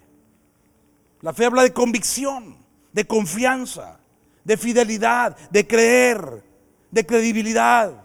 La 1.22 1.34
fe 1.34 1.46
habla 1.46 1.64
de 1.64 1.74
convicción, 1.74 2.58
de 2.92 3.06
confianza, 3.06 4.00
de 4.44 4.58
fidelidad, 4.58 5.38
de 5.50 5.68
creer, 5.68 6.44
de 6.92 7.06
credibilidad. 7.06 8.04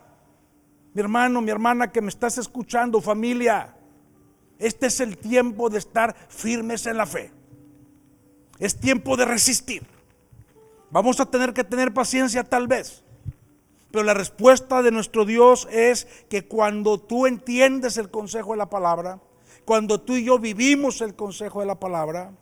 Mi 0.94 1.00
hermano, 1.00 1.40
mi 1.40 1.50
hermana 1.50 1.92
que 1.92 2.00
me 2.00 2.08
estás 2.08 2.38
escuchando, 2.38 3.00
familia, 3.00 3.74
este 4.58 4.86
es 4.86 5.00
el 5.00 5.18
tiempo 5.18 5.70
de 5.70 5.78
estar 5.78 6.16
firmes 6.28 6.86
en 6.86 6.96
la 6.96 7.06
fe. 7.06 7.30
Es 8.58 8.78
tiempo 8.78 9.16
de 9.16 9.24
resistir. 9.24 9.84
Vamos 10.90 11.20
a 11.20 11.26
tener 11.26 11.52
que 11.52 11.64
tener 11.64 11.92
paciencia 11.92 12.42
tal 12.42 12.66
vez. 12.66 13.04
Pero 13.90 14.04
la 14.04 14.14
respuesta 14.14 14.82
de 14.82 14.90
nuestro 14.90 15.24
Dios 15.24 15.66
es 15.70 16.06
que 16.28 16.46
cuando 16.46 16.98
tú 16.98 17.26
entiendes 17.26 17.96
el 17.96 18.10
consejo 18.10 18.52
de 18.52 18.58
la 18.58 18.70
palabra, 18.70 19.20
cuando 19.64 20.00
tú 20.00 20.14
y 20.14 20.24
yo 20.24 20.38
vivimos 20.38 21.00
el 21.00 21.14
consejo 21.14 21.60
de 21.60 21.66
la 21.66 21.80
palabra, 21.80 22.32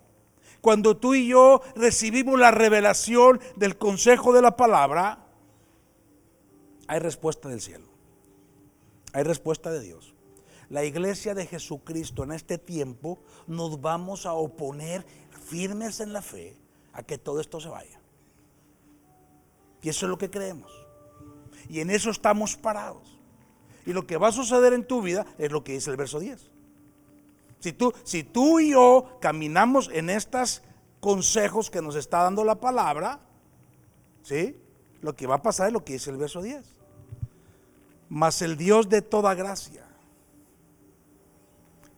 cuando 0.60 0.96
tú 0.96 1.14
y 1.14 1.28
yo 1.28 1.62
recibimos 1.76 2.38
la 2.38 2.50
revelación 2.50 3.40
del 3.56 3.78
consejo 3.78 4.32
de 4.32 4.42
la 4.42 4.56
palabra, 4.56 5.26
hay 6.88 6.98
respuesta 6.98 7.48
del 7.48 7.60
cielo. 7.60 7.86
Hay 9.12 9.22
respuesta 9.22 9.70
de 9.70 9.80
Dios 9.80 10.16
la 10.68 10.84
iglesia 10.84 11.34
de 11.34 11.46
Jesucristo 11.46 12.24
en 12.24 12.32
este 12.32 12.58
tiempo 12.58 13.18
nos 13.46 13.80
vamos 13.80 14.26
a 14.26 14.32
oponer 14.32 15.04
firmes 15.30 16.00
en 16.00 16.12
la 16.12 16.22
fe 16.22 16.56
a 16.92 17.02
que 17.02 17.18
todo 17.18 17.40
esto 17.40 17.60
se 17.60 17.68
vaya. 17.68 18.00
Y 19.82 19.88
eso 19.88 20.06
es 20.06 20.10
lo 20.10 20.18
que 20.18 20.30
creemos. 20.30 20.85
Y 21.68 21.80
en 21.80 21.90
eso 21.90 22.10
estamos 22.10 22.56
parados. 22.56 23.18
Y 23.84 23.92
lo 23.92 24.06
que 24.06 24.16
va 24.16 24.28
a 24.28 24.32
suceder 24.32 24.72
en 24.72 24.86
tu 24.86 25.02
vida 25.02 25.26
es 25.38 25.52
lo 25.52 25.62
que 25.62 25.72
dice 25.72 25.90
el 25.90 25.96
verso 25.96 26.18
10. 26.18 26.50
Si 27.60 27.72
tú, 27.72 27.92
si 28.04 28.22
tú 28.24 28.60
y 28.60 28.72
yo 28.72 29.18
caminamos 29.20 29.88
en 29.92 30.10
estos 30.10 30.62
consejos 31.00 31.70
que 31.70 31.82
nos 31.82 31.94
está 31.96 32.22
dando 32.22 32.44
la 32.44 32.56
palabra, 32.56 33.20
¿sí? 34.22 34.56
Lo 35.00 35.14
que 35.14 35.26
va 35.26 35.36
a 35.36 35.42
pasar 35.42 35.68
es 35.68 35.72
lo 35.72 35.84
que 35.84 35.94
dice 35.94 36.10
el 36.10 36.16
verso 36.16 36.42
10. 36.42 36.64
Mas 38.08 38.42
el 38.42 38.56
Dios 38.56 38.88
de 38.88 39.02
toda 39.02 39.34
gracia 39.34 39.86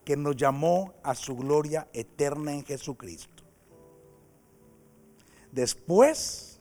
que 0.05 0.17
nos 0.17 0.37
llamó 0.37 0.95
a 1.03 1.15
su 1.15 1.37
gloria 1.37 1.89
eterna 1.93 2.53
en 2.53 2.65
Jesucristo. 2.65 3.45
Después 5.53 6.61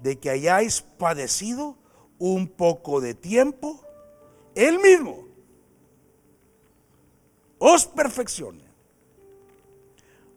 de 0.00 0.18
que 0.18 0.30
hayáis 0.30 0.82
padecido 0.82 1.76
un 2.18 2.48
poco 2.48 3.00
de 3.00 3.14
tiempo, 3.14 3.80
Él 4.54 4.78
mismo 4.78 5.28
os 7.58 7.84
perfeccione, 7.84 8.64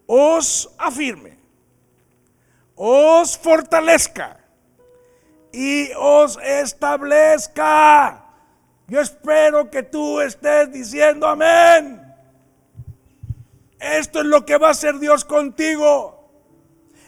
os 0.07 0.69
afirme, 0.77 1.37
os 2.75 3.37
fortalezca 3.37 4.39
y 5.51 5.91
os 5.97 6.37
establezca. 6.41 8.25
Yo 8.87 8.99
espero 8.99 9.69
que 9.69 9.83
tú 9.83 10.19
estés 10.19 10.71
diciendo 10.71 11.27
amén. 11.27 12.01
Esto 13.79 14.19
es 14.19 14.25
lo 14.25 14.45
que 14.45 14.57
va 14.57 14.69
a 14.69 14.71
hacer 14.71 14.99
Dios 14.99 15.23
contigo. 15.23 16.20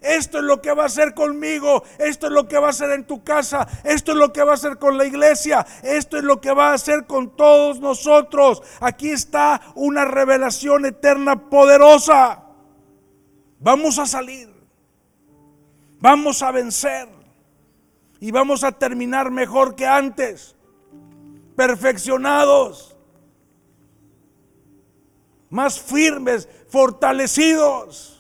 Esto 0.04 0.38
es 0.40 0.44
lo 0.44 0.62
que 0.62 0.74
va 0.74 0.84
a 0.84 0.88
hacer 0.88 1.14
conmigo. 1.14 1.84
Esto 1.98 2.28
es 2.28 2.34
lo 2.34 2.48
que 2.48 2.58
va 2.58 2.68
a 2.68 2.70
hacer 2.72 2.92
en 2.92 3.06
tu 3.06 3.24
casa. 3.24 3.68
Esto 3.84 4.12
es 4.12 4.18
lo 4.18 4.32
que 4.32 4.44
va 4.44 4.52
a 4.52 4.56
hacer 4.56 4.78
con 4.78 4.98
la 4.98 5.06
iglesia. 5.06 5.66
Esto 5.82 6.18
es 6.18 6.24
lo 6.24 6.40
que 6.40 6.52
va 6.54 6.70
a 6.70 6.74
hacer 6.74 7.06
con 7.06 7.36
todos 7.36 7.80
nosotros. 7.80 8.62
Aquí 8.80 9.10
está 9.10 9.62
una 9.76 10.06
revelación 10.06 10.86
eterna 10.86 11.50
poderosa. 11.50 12.44
Vamos 13.60 13.98
a 13.98 14.06
salir. 14.06 14.54
Vamos 16.00 16.42
a 16.42 16.52
vencer. 16.52 17.08
Y 18.20 18.32
vamos 18.32 18.64
a 18.64 18.72
terminar 18.74 19.32
mejor 19.32 19.76
que 19.76 19.88
antes. 19.88 20.56
Perfeccionados 21.56 22.94
más 25.54 25.80
firmes, 25.80 26.50
fortalecidos. 26.68 28.13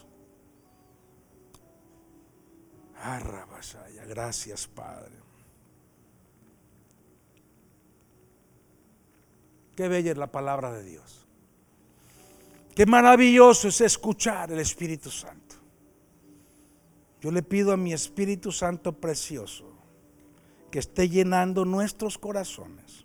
Gracias, 4.07 4.67
Padre. 4.67 5.11
Qué 9.75 9.87
bella 9.87 10.11
es 10.11 10.17
la 10.17 10.31
palabra 10.31 10.71
de 10.71 10.83
Dios. 10.83 11.25
Qué 12.75 12.85
maravilloso 12.85 13.67
es 13.67 13.81
escuchar 13.81 14.51
el 14.51 14.59
Espíritu 14.59 15.09
Santo. 15.09 15.55
Yo 17.21 17.31
le 17.31 17.43
pido 17.43 17.71
a 17.71 17.77
mi 17.77 17.93
Espíritu 17.93 18.51
Santo 18.51 18.93
precioso 18.93 19.65
que 20.71 20.79
esté 20.79 21.09
llenando 21.09 21.65
nuestros 21.65 22.17
corazones 22.17 23.03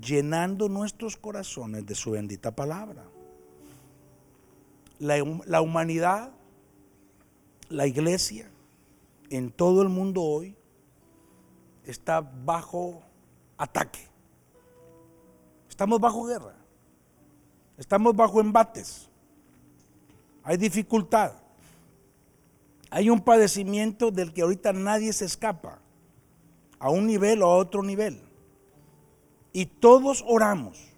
llenando 0.00 0.68
nuestros 0.68 1.16
corazones 1.16 1.84
de 1.86 1.94
su 1.94 2.12
bendita 2.12 2.54
palabra. 2.54 3.04
La, 4.98 5.62
humanidad, 5.62 6.32
la 7.68 7.86
iglesia, 7.86 8.50
en 9.30 9.50
todo 9.50 9.82
el 9.82 9.88
mundo 9.88 10.22
hoy, 10.22 10.56
está 11.84 12.20
bajo 12.20 13.02
ataque. 13.56 14.08
Estamos 15.68 16.00
bajo 16.00 16.24
guerra. 16.24 16.54
Estamos 17.76 18.16
bajo 18.16 18.40
embates. 18.40 19.08
Hay 20.42 20.56
dificultad. 20.56 21.32
Hay 22.90 23.10
un 23.10 23.20
padecimiento 23.20 24.10
del 24.10 24.32
que 24.32 24.42
ahorita 24.42 24.72
nadie 24.72 25.12
se 25.12 25.26
escapa. 25.26 25.78
A 26.80 26.90
un 26.90 27.06
nivel 27.06 27.42
o 27.42 27.46
a 27.46 27.56
otro 27.56 27.82
nivel. 27.82 28.20
Y 29.52 29.66
todos 29.66 30.24
oramos. 30.26 30.88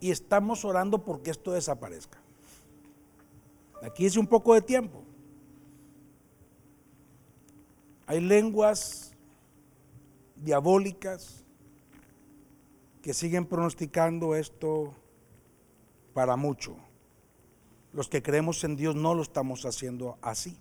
Y 0.00 0.10
estamos 0.10 0.64
orando 0.64 1.04
porque 1.04 1.30
esto 1.30 1.52
desaparezca. 1.52 2.18
Aquí 3.82 4.06
es 4.06 4.16
un 4.16 4.26
poco 4.26 4.54
de 4.54 4.62
tiempo. 4.62 5.03
Hay 8.06 8.20
lenguas 8.20 9.12
diabólicas 10.36 11.42
que 13.00 13.14
siguen 13.14 13.46
pronosticando 13.46 14.34
esto 14.34 14.94
para 16.12 16.36
mucho. 16.36 16.76
Los 17.92 18.08
que 18.08 18.22
creemos 18.22 18.62
en 18.64 18.76
Dios 18.76 18.94
no 18.94 19.14
lo 19.14 19.22
estamos 19.22 19.64
haciendo 19.64 20.18
así. 20.20 20.56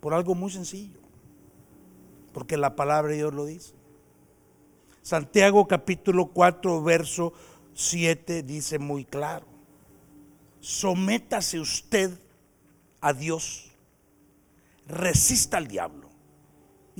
Por 0.00 0.12
algo 0.12 0.34
muy 0.34 0.50
sencillo. 0.50 1.00
Porque 2.32 2.56
la 2.56 2.76
palabra 2.76 3.10
de 3.10 3.18
Dios 3.18 3.34
lo 3.34 3.46
dice. 3.46 3.74
Santiago 5.02 5.66
capítulo 5.66 6.26
4, 6.26 6.82
verso 6.82 7.32
7 7.74 8.42
dice 8.42 8.78
muy 8.78 9.04
claro. 9.04 9.46
Sométase 10.60 11.58
usted 11.58 12.10
a 13.00 13.14
Dios. 13.14 13.70
Resista 14.86 15.56
al 15.56 15.68
diablo 15.68 16.09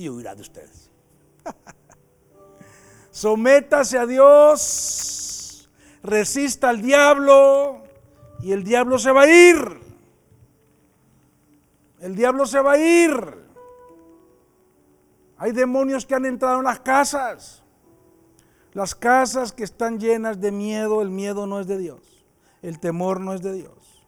y 0.05 0.09
huirá 0.09 0.35
de 0.35 0.41
ustedes. 0.41 0.89
Sométase 3.11 3.97
a 3.97 4.05
Dios, 4.05 5.69
resista 6.03 6.69
al 6.69 6.81
diablo 6.81 7.83
y 8.41 8.51
el 8.51 8.63
diablo 8.63 8.97
se 8.97 9.11
va 9.11 9.23
a 9.23 9.27
ir. 9.27 9.79
El 11.99 12.15
diablo 12.15 12.45
se 12.45 12.59
va 12.59 12.73
a 12.73 12.77
ir. 12.77 13.41
Hay 15.37 15.51
demonios 15.51 16.05
que 16.05 16.15
han 16.15 16.25
entrado 16.25 16.59
en 16.59 16.65
las 16.65 16.79
casas. 16.79 17.63
Las 18.73 18.95
casas 18.95 19.51
que 19.51 19.63
están 19.63 19.99
llenas 19.99 20.39
de 20.39 20.51
miedo, 20.51 21.01
el 21.01 21.09
miedo 21.09 21.45
no 21.45 21.59
es 21.59 21.67
de 21.67 21.77
Dios. 21.77 22.25
El 22.61 22.79
temor 22.79 23.19
no 23.19 23.33
es 23.33 23.41
de 23.41 23.53
Dios. 23.53 24.07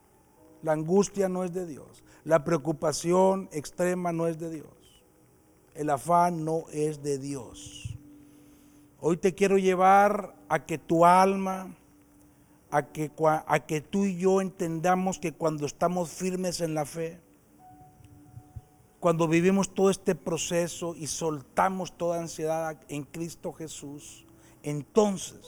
La 0.62 0.72
angustia 0.72 1.28
no 1.30 1.44
es 1.44 1.54
de 1.54 1.66
Dios. 1.66 2.04
La 2.24 2.44
preocupación 2.44 3.50
extrema 3.52 4.14
no 4.14 4.28
es 4.28 4.40
de 4.40 4.50
Dios. 4.50 4.83
El 5.76 5.90
afán 5.90 6.46
no 6.46 6.66
es 6.72 7.02
de 7.02 7.18
Dios. 7.18 7.98
Hoy 9.00 9.18
te 9.18 9.34
quiero 9.34 9.58
llevar 9.58 10.36
a 10.48 10.66
que 10.66 10.78
tu 10.78 11.06
alma, 11.06 11.76
a 12.70 12.84
que, 12.84 13.82
tú 13.82 14.06
y 14.06 14.18
yo 14.18 14.42
entendamos 14.42 15.20
que 15.20 15.34
cuando 15.34 15.66
estamos 15.66 16.10
firmes 16.10 16.62
en 16.62 16.74
la 16.74 16.86
fe, 16.86 17.20
cuando 19.00 19.28
vivimos 19.28 19.74
todo 19.74 19.90
este 19.90 20.16
proceso 20.16 20.96
y 20.96 21.08
soltamos 21.08 21.98
toda 21.98 22.20
ansiedad 22.20 22.80
en 22.88 23.04
Cristo 23.04 23.52
Jesús, 23.52 24.26
entonces 24.64 25.46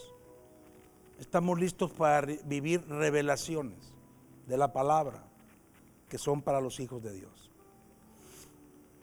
estamos 1.20 1.60
listos 1.60 1.92
para 1.92 2.28
vivir 2.44 2.86
revelaciones 2.90 3.94
de 4.48 4.58
la 4.58 4.74
palabra 4.74 5.24
que 6.10 6.18
son 6.18 6.42
para 6.42 6.62
los 6.62 6.80
hijos 6.80 7.02
de 7.02 7.14
Dios, 7.14 7.45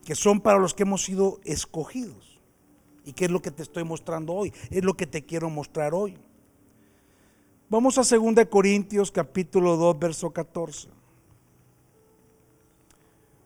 que 0.04 0.14
son 0.14 0.40
para 0.40 0.58
los 0.58 0.74
que 0.74 0.82
hemos 0.82 1.04
sido 1.04 1.40
escogidos. 1.44 2.40
¿Y 3.04 3.12
qué 3.12 3.26
es 3.26 3.30
lo 3.30 3.42
que 3.42 3.50
te 3.50 3.62
estoy 3.62 3.84
mostrando 3.84 4.32
hoy? 4.32 4.52
Es 4.70 4.84
lo 4.84 4.94
que 4.94 5.06
te 5.06 5.24
quiero 5.24 5.50
mostrar 5.50 5.94
hoy. 5.94 6.16
Vamos 7.68 7.96
a 7.98 8.02
2 8.02 8.46
Corintios 8.50 9.10
capítulo 9.10 9.76
2, 9.76 9.98
verso 9.98 10.30
14. 10.30 10.88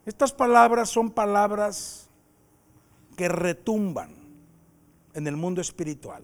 Estas 0.05 0.33
palabras 0.33 0.90
son 0.90 1.11
palabras 1.11 2.09
que 3.16 3.29
retumban 3.29 4.11
en 5.14 5.27
el 5.27 5.37
mundo 5.37 5.61
espiritual, 5.61 6.23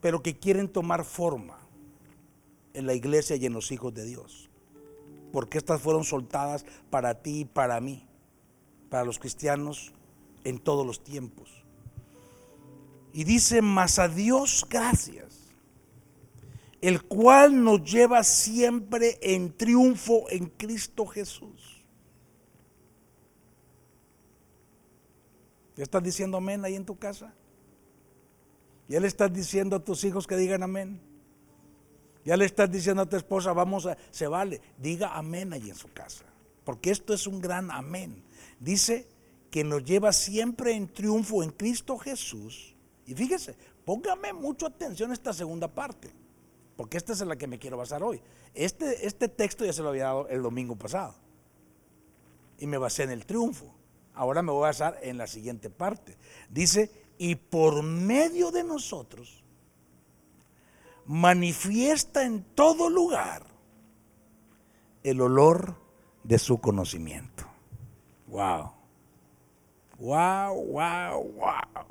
pero 0.00 0.22
que 0.22 0.38
quieren 0.38 0.68
tomar 0.68 1.04
forma 1.04 1.58
en 2.74 2.86
la 2.86 2.94
iglesia 2.94 3.36
y 3.36 3.46
en 3.46 3.52
los 3.52 3.70
hijos 3.70 3.94
de 3.94 4.04
Dios. 4.04 4.48
Porque 5.30 5.58
estas 5.58 5.80
fueron 5.80 6.04
soltadas 6.04 6.64
para 6.90 7.22
ti 7.22 7.40
y 7.40 7.44
para 7.44 7.80
mí, 7.80 8.07
para 8.88 9.04
los 9.04 9.18
cristianos 9.18 9.92
en 10.44 10.58
todos 10.58 10.86
los 10.86 11.02
tiempos. 11.02 11.64
Y 13.12 13.24
dice, 13.24 13.62
más 13.62 13.98
a 13.98 14.08
Dios 14.08 14.66
gracias, 14.68 15.54
el 16.80 17.02
cual 17.02 17.64
nos 17.64 17.82
lleva 17.82 18.22
siempre 18.22 19.18
en 19.20 19.56
triunfo 19.56 20.26
en 20.30 20.46
Cristo 20.46 21.06
Jesús. 21.06 21.84
¿Ya 25.76 25.84
estás 25.84 26.02
diciendo 26.02 26.36
amén 26.36 26.64
ahí 26.64 26.74
en 26.74 26.84
tu 26.84 26.98
casa? 26.98 27.32
¿Ya 28.88 29.00
le 29.00 29.06
estás 29.06 29.32
diciendo 29.32 29.76
a 29.76 29.84
tus 29.84 30.02
hijos 30.04 30.26
que 30.26 30.36
digan 30.36 30.62
amén? 30.62 31.00
Ya 32.24 32.36
le 32.36 32.44
estás 32.44 32.70
diciendo 32.70 33.02
a 33.02 33.06
tu 33.06 33.16
esposa, 33.16 33.52
vamos 33.52 33.86
a, 33.86 33.96
se 34.10 34.26
vale, 34.26 34.60
diga 34.76 35.16
amén 35.16 35.52
ahí 35.52 35.70
en 35.70 35.76
su 35.76 35.90
casa. 35.92 36.24
Porque 36.64 36.90
esto 36.90 37.14
es 37.14 37.26
un 37.26 37.40
gran 37.40 37.70
amén. 37.70 38.22
Dice 38.60 39.06
que 39.50 39.64
nos 39.64 39.84
lleva 39.84 40.12
siempre 40.12 40.74
en 40.74 40.92
triunfo 40.92 41.42
en 41.42 41.50
Cristo 41.50 41.98
Jesús. 41.98 42.74
Y 43.06 43.14
fíjese, 43.14 43.56
póngame 43.84 44.32
mucha 44.32 44.66
atención 44.66 45.10
a 45.10 45.14
esta 45.14 45.32
segunda 45.32 45.68
parte, 45.68 46.12
porque 46.76 46.96
esta 46.96 47.12
es 47.12 47.20
en 47.20 47.28
la 47.28 47.36
que 47.36 47.46
me 47.46 47.58
quiero 47.58 47.76
basar 47.76 48.02
hoy. 48.02 48.20
Este, 48.54 49.06
este 49.06 49.28
texto 49.28 49.64
ya 49.64 49.72
se 49.72 49.82
lo 49.82 49.88
había 49.90 50.04
dado 50.04 50.28
el 50.28 50.42
domingo 50.42 50.76
pasado. 50.76 51.14
Y 52.58 52.66
me 52.66 52.78
basé 52.78 53.04
en 53.04 53.10
el 53.10 53.24
triunfo. 53.24 53.74
Ahora 54.14 54.42
me 54.42 54.50
voy 54.50 54.64
a 54.64 54.68
basar 54.68 54.98
en 55.02 55.16
la 55.16 55.26
siguiente 55.26 55.70
parte. 55.70 56.16
Dice, 56.50 56.90
y 57.18 57.36
por 57.36 57.82
medio 57.82 58.50
de 58.50 58.64
nosotros 58.64 59.42
manifiesta 61.06 62.24
en 62.24 62.44
todo 62.54 62.90
lugar 62.90 63.46
el 65.02 65.20
olor 65.20 65.76
de 66.22 66.38
su 66.38 66.60
conocimiento. 66.60 67.47
Wow. 68.28 68.72
Wow, 69.98 70.54
wow, 70.54 71.32
wow. 71.34 71.84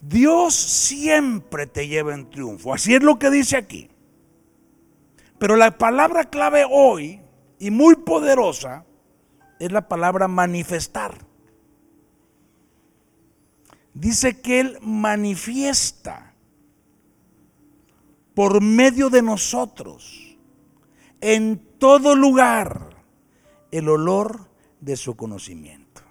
Dios 0.00 0.54
siempre 0.54 1.66
te 1.66 1.88
lleva 1.88 2.14
en 2.14 2.30
triunfo. 2.30 2.72
Así 2.72 2.94
es 2.94 3.02
lo 3.02 3.18
que 3.18 3.30
dice 3.30 3.56
aquí. 3.56 3.90
Pero 5.38 5.56
la 5.56 5.76
palabra 5.76 6.24
clave 6.24 6.64
hoy, 6.68 7.20
y 7.58 7.70
muy 7.70 7.96
poderosa, 7.96 8.86
es 9.58 9.72
la 9.72 9.88
palabra 9.88 10.28
manifestar. 10.28 11.18
Dice 13.92 14.40
que 14.40 14.60
Él 14.60 14.78
manifiesta 14.80 16.34
por 18.34 18.62
medio 18.62 19.08
de 19.08 19.22
nosotros, 19.22 20.36
en 21.22 21.58
todo 21.78 22.14
lugar, 22.14 22.85
el 23.70 23.88
olor 23.88 24.48
de 24.80 24.96
su 24.96 25.16
conocimiento. 25.16 26.02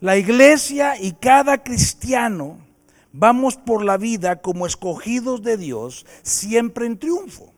La 0.00 0.16
iglesia 0.16 1.00
y 1.00 1.12
cada 1.12 1.62
cristiano 1.62 2.58
vamos 3.12 3.56
por 3.56 3.84
la 3.84 3.96
vida 3.96 4.42
como 4.42 4.66
escogidos 4.66 5.42
de 5.42 5.56
Dios, 5.56 6.04
siempre 6.22 6.86
en 6.86 6.98
triunfo. 6.98 7.52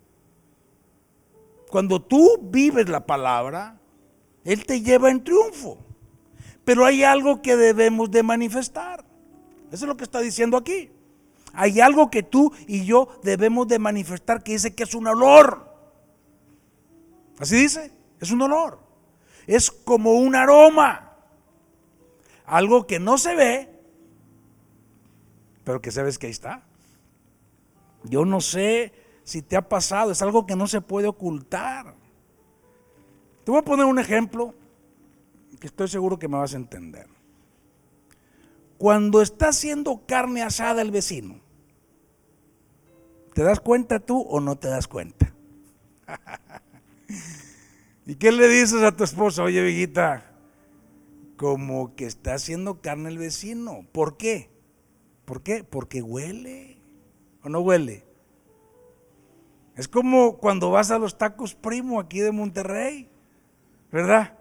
Cuando 1.69 2.01
tú 2.01 2.39
vives 2.43 2.89
la 2.89 3.05
palabra, 3.05 3.79
Él 4.45 4.65
te 4.65 4.81
lleva 4.81 5.11
en 5.11 5.23
triunfo. 5.23 5.79
Pero 6.65 6.85
hay 6.85 7.03
algo 7.03 7.43
que 7.43 7.57
debemos 7.57 8.11
de 8.11 8.23
manifestar. 8.23 9.05
Eso 9.73 9.85
es 9.85 9.89
lo 9.89 9.97
que 9.97 10.05
está 10.05 10.21
diciendo 10.21 10.57
aquí. 10.57 10.91
Hay 11.53 11.81
algo 11.81 12.11
que 12.11 12.23
tú 12.23 12.53
y 12.67 12.85
yo 12.85 13.09
debemos 13.23 13.67
de 13.69 13.79
manifestar 13.79 14.43
que 14.43 14.53
dice 14.53 14.75
que 14.75 14.85
es 14.85 14.95
un 14.95 15.07
olor. 15.07 15.67
Así 17.39 17.57
dice, 17.57 17.93
es 18.21 18.31
un 18.31 18.43
olor. 18.43 18.81
Es 19.47 19.71
como 19.71 20.13
un 20.13 20.35
aroma. 20.35 21.17
Algo 22.45 22.87
que 22.87 22.99
no 22.99 23.19
se 23.19 23.35
ve, 23.35 23.69
pero 25.65 25.81
que 25.81 25.91
sabes 25.91 26.19
que 26.19 26.27
ahí 26.27 26.31
está. 26.31 26.63
Yo 28.05 28.25
no 28.25 28.41
sé 28.41 28.93
si 29.25 29.43
te 29.43 29.57
ha 29.57 29.69
pasado, 29.69 30.13
es 30.13 30.23
algo 30.23 30.47
que 30.47 30.57
no 30.57 30.67
se 30.67 30.81
puede 30.81 31.09
ocultar. 31.09 31.95
Te 33.45 33.51
voy 33.51 33.61
a 33.61 33.65
poner 33.65 33.85
un 33.85 33.99
ejemplo 33.99 34.55
que 35.61 35.67
estoy 35.67 35.89
seguro 35.89 36.19
que 36.19 36.29
me 36.29 36.39
vas 36.39 36.55
a 36.55 36.57
entender. 36.57 37.07
Cuando 38.79 39.21
está 39.21 39.49
haciendo 39.49 40.07
carne 40.07 40.43
asada 40.43 40.81
el 40.81 40.91
vecino, 40.91 41.41
¿te 43.35 43.43
das 43.43 43.61
cuenta 43.61 44.01
tú 44.01 44.21
o 44.23 44.41
no 44.41 44.57
te 44.57 44.69
das 44.69 44.89
cuenta? 44.89 45.35
¿Y 48.09 48.15
qué 48.15 48.33
le 48.33 48.49
dices 48.49 48.83
a 48.83 48.97
tu 48.97 49.05
esposa? 49.05 49.43
Oye, 49.43 49.63
viejita, 49.63 50.25
como 51.37 51.95
que 51.95 52.07
está 52.07 52.33
haciendo 52.33 52.81
carne 52.81 53.11
el 53.11 53.19
vecino. 53.19 53.87
¿Por 53.93 54.17
qué? 54.17 54.49
¿Por 55.27 55.43
qué? 55.43 55.63
Porque 55.63 56.01
huele. 56.01 56.81
¿O 57.43 57.51
no 57.51 57.61
huele? 57.61 58.07
Es 59.77 59.89
como 59.89 60.39
cuando 60.39 60.71
vas 60.71 60.91
a 60.91 60.99
los 60.99 61.19
tacos 61.19 61.55
primo 61.55 62.01
aquí 62.01 62.21
de 62.21 62.33
Monterrey, 62.33 63.11
¿verdad? 63.93 64.39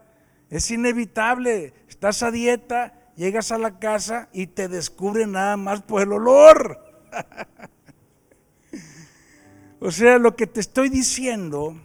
Es 0.49 0.71
inevitable, 0.71 1.73
estás 1.89 2.23
a 2.23 2.31
dieta, 2.31 3.11
llegas 3.17 3.51
a 3.51 3.57
la 3.57 3.79
casa 3.79 4.29
y 4.31 4.47
te 4.47 4.69
descubre 4.69 5.27
nada 5.27 5.57
más 5.57 5.81
por 5.81 6.03
el 6.03 6.13
olor. 6.13 6.79
o 9.81 9.91
sea, 9.91 10.19
lo 10.19 10.37
que 10.37 10.47
te 10.47 10.61
estoy 10.61 10.87
diciendo 10.87 11.75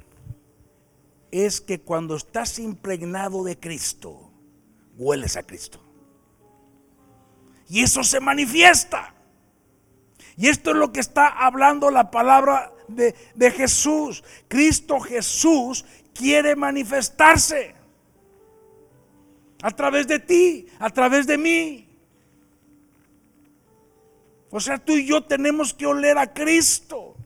es 1.33 1.63
que 1.63 1.81
cuando 1.81 2.15
estás 2.15 2.59
impregnado 2.59 3.43
de 3.43 3.59
Cristo, 3.59 4.31
hueles 4.97 5.37
a 5.37 5.43
Cristo. 5.43 5.83
Y 7.69 7.83
eso 7.83 8.05
se 8.05 8.21
manifiesta. 8.21 9.15
Y 10.37 10.49
esto 10.49 10.71
es 10.71 10.77
lo 10.77 10.93
que 10.93 11.01
está 11.01 11.27
hablando 11.27 11.91
la 11.91 12.11
palabra 12.11 12.71
de, 12.87 13.15
de 13.35 13.51
Jesús. 13.51 14.23
Cristo 14.47 15.01
Jesús 15.01 15.87
quiere 16.15 16.55
manifestarse. 16.55 17.75
A 19.63 19.71
través 19.71 20.07
de 20.07 20.19
ti, 20.19 20.67
a 20.79 20.91
través 20.91 21.27
de 21.27 21.39
mí. 21.39 21.89
O 24.51 24.61
sea, 24.61 24.77
tú 24.77 24.93
y 24.93 25.07
yo 25.07 25.25
tenemos 25.25 25.73
que 25.73 25.87
oler 25.87 26.19
a 26.19 26.35
Cristo. 26.35 27.17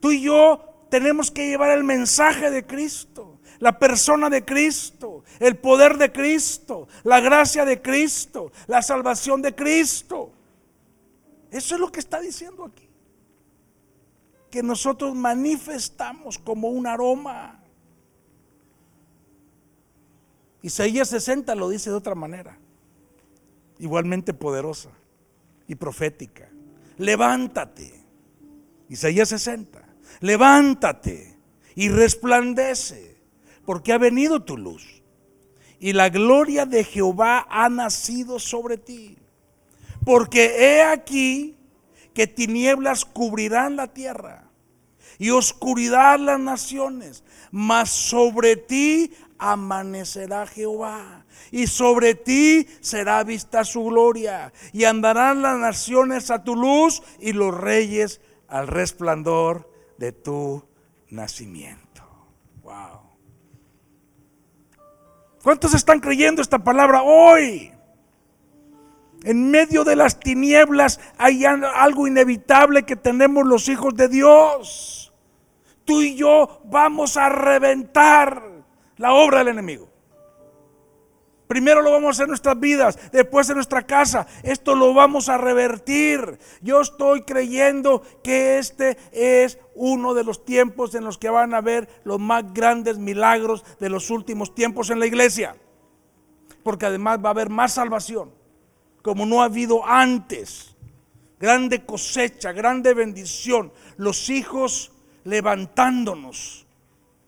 Tú 0.00 0.10
y 0.10 0.22
yo 0.22 0.71
tenemos 0.92 1.30
que 1.30 1.48
llevar 1.48 1.70
el 1.70 1.84
mensaje 1.84 2.50
de 2.50 2.66
Cristo, 2.66 3.38
la 3.60 3.78
persona 3.78 4.28
de 4.28 4.44
Cristo, 4.44 5.24
el 5.40 5.56
poder 5.56 5.96
de 5.96 6.12
Cristo, 6.12 6.86
la 7.02 7.18
gracia 7.18 7.64
de 7.64 7.80
Cristo, 7.80 8.52
la 8.66 8.82
salvación 8.82 9.40
de 9.40 9.54
Cristo. 9.54 10.30
Eso 11.50 11.76
es 11.76 11.80
lo 11.80 11.90
que 11.90 11.98
está 11.98 12.20
diciendo 12.20 12.66
aquí. 12.66 12.90
Que 14.50 14.62
nosotros 14.62 15.14
manifestamos 15.14 16.38
como 16.38 16.68
un 16.68 16.86
aroma. 16.86 17.58
Isaías 20.60 21.08
60 21.08 21.54
lo 21.54 21.70
dice 21.70 21.88
de 21.88 21.96
otra 21.96 22.14
manera, 22.14 22.58
igualmente 23.78 24.34
poderosa 24.34 24.90
y 25.66 25.74
profética. 25.74 26.50
Levántate, 26.98 27.94
Isaías 28.90 29.30
60, 29.30 29.91
levántate 30.20 31.36
y 31.74 31.88
resplandece, 31.88 33.16
porque 33.64 33.92
ha 33.92 33.98
venido 33.98 34.42
tu 34.42 34.56
luz 34.56 35.02
y 35.82 35.94
la 35.94 36.10
gloria 36.10 36.64
de 36.64 36.84
Jehová 36.84 37.44
ha 37.50 37.68
nacido 37.68 38.38
sobre 38.38 38.78
ti. 38.78 39.18
Porque 40.04 40.54
he 40.76 40.82
aquí 40.84 41.56
que 42.14 42.28
tinieblas 42.28 43.04
cubrirán 43.04 43.74
la 43.74 43.88
tierra 43.88 44.48
y 45.18 45.30
oscuridad 45.30 46.20
las 46.20 46.38
naciones, 46.38 47.24
mas 47.50 47.90
sobre 47.90 48.54
ti 48.54 49.12
amanecerá 49.38 50.46
Jehová 50.46 51.26
y 51.50 51.66
sobre 51.66 52.14
ti 52.14 52.68
será 52.80 53.24
vista 53.24 53.64
su 53.64 53.82
gloria 53.82 54.52
y 54.72 54.84
andarán 54.84 55.42
las 55.42 55.58
naciones 55.58 56.30
a 56.30 56.44
tu 56.44 56.54
luz 56.54 57.02
y 57.18 57.32
los 57.32 57.52
reyes 57.52 58.20
al 58.46 58.68
resplandor 58.68 59.68
de 60.02 60.10
tu 60.10 60.64
nacimiento. 61.10 62.02
Wow. 62.64 63.02
¿Cuántos 65.44 65.74
están 65.74 66.00
creyendo 66.00 66.42
esta 66.42 66.58
palabra 66.58 67.04
hoy? 67.04 67.70
En 69.22 69.48
medio 69.52 69.84
de 69.84 69.94
las 69.94 70.18
tinieblas 70.18 70.98
hay 71.18 71.44
algo 71.44 72.08
inevitable 72.08 72.82
que 72.82 72.96
tenemos 72.96 73.46
los 73.46 73.68
hijos 73.68 73.94
de 73.94 74.08
Dios. 74.08 75.12
Tú 75.84 76.02
y 76.02 76.16
yo 76.16 76.60
vamos 76.64 77.16
a 77.16 77.28
reventar 77.28 78.42
la 78.96 79.12
obra 79.12 79.38
del 79.38 79.48
enemigo. 79.48 79.88
Primero 81.52 81.82
lo 81.82 81.92
vamos 81.92 82.06
a 82.06 82.10
hacer 82.12 82.24
en 82.24 82.28
nuestras 82.30 82.58
vidas, 82.58 82.98
después 83.12 83.46
en 83.50 83.56
nuestra 83.56 83.82
casa. 83.82 84.26
Esto 84.42 84.74
lo 84.74 84.94
vamos 84.94 85.28
a 85.28 85.36
revertir. 85.36 86.38
Yo 86.62 86.80
estoy 86.80 87.24
creyendo 87.24 88.00
que 88.24 88.56
este 88.56 88.96
es 89.12 89.58
uno 89.74 90.14
de 90.14 90.24
los 90.24 90.46
tiempos 90.46 90.94
en 90.94 91.04
los 91.04 91.18
que 91.18 91.28
van 91.28 91.52
a 91.52 91.58
haber 91.58 91.90
los 92.04 92.18
más 92.18 92.54
grandes 92.54 92.96
milagros 92.96 93.66
de 93.78 93.90
los 93.90 94.08
últimos 94.08 94.54
tiempos 94.54 94.88
en 94.88 94.98
la 94.98 95.04
iglesia. 95.04 95.54
Porque 96.62 96.86
además 96.86 97.18
va 97.22 97.28
a 97.28 97.32
haber 97.32 97.50
más 97.50 97.74
salvación, 97.74 98.30
como 99.02 99.26
no 99.26 99.42
ha 99.42 99.44
habido 99.44 99.84
antes. 99.84 100.74
Grande 101.38 101.84
cosecha, 101.84 102.52
grande 102.52 102.94
bendición. 102.94 103.74
Los 103.98 104.30
hijos 104.30 104.90
levantándonos 105.24 106.64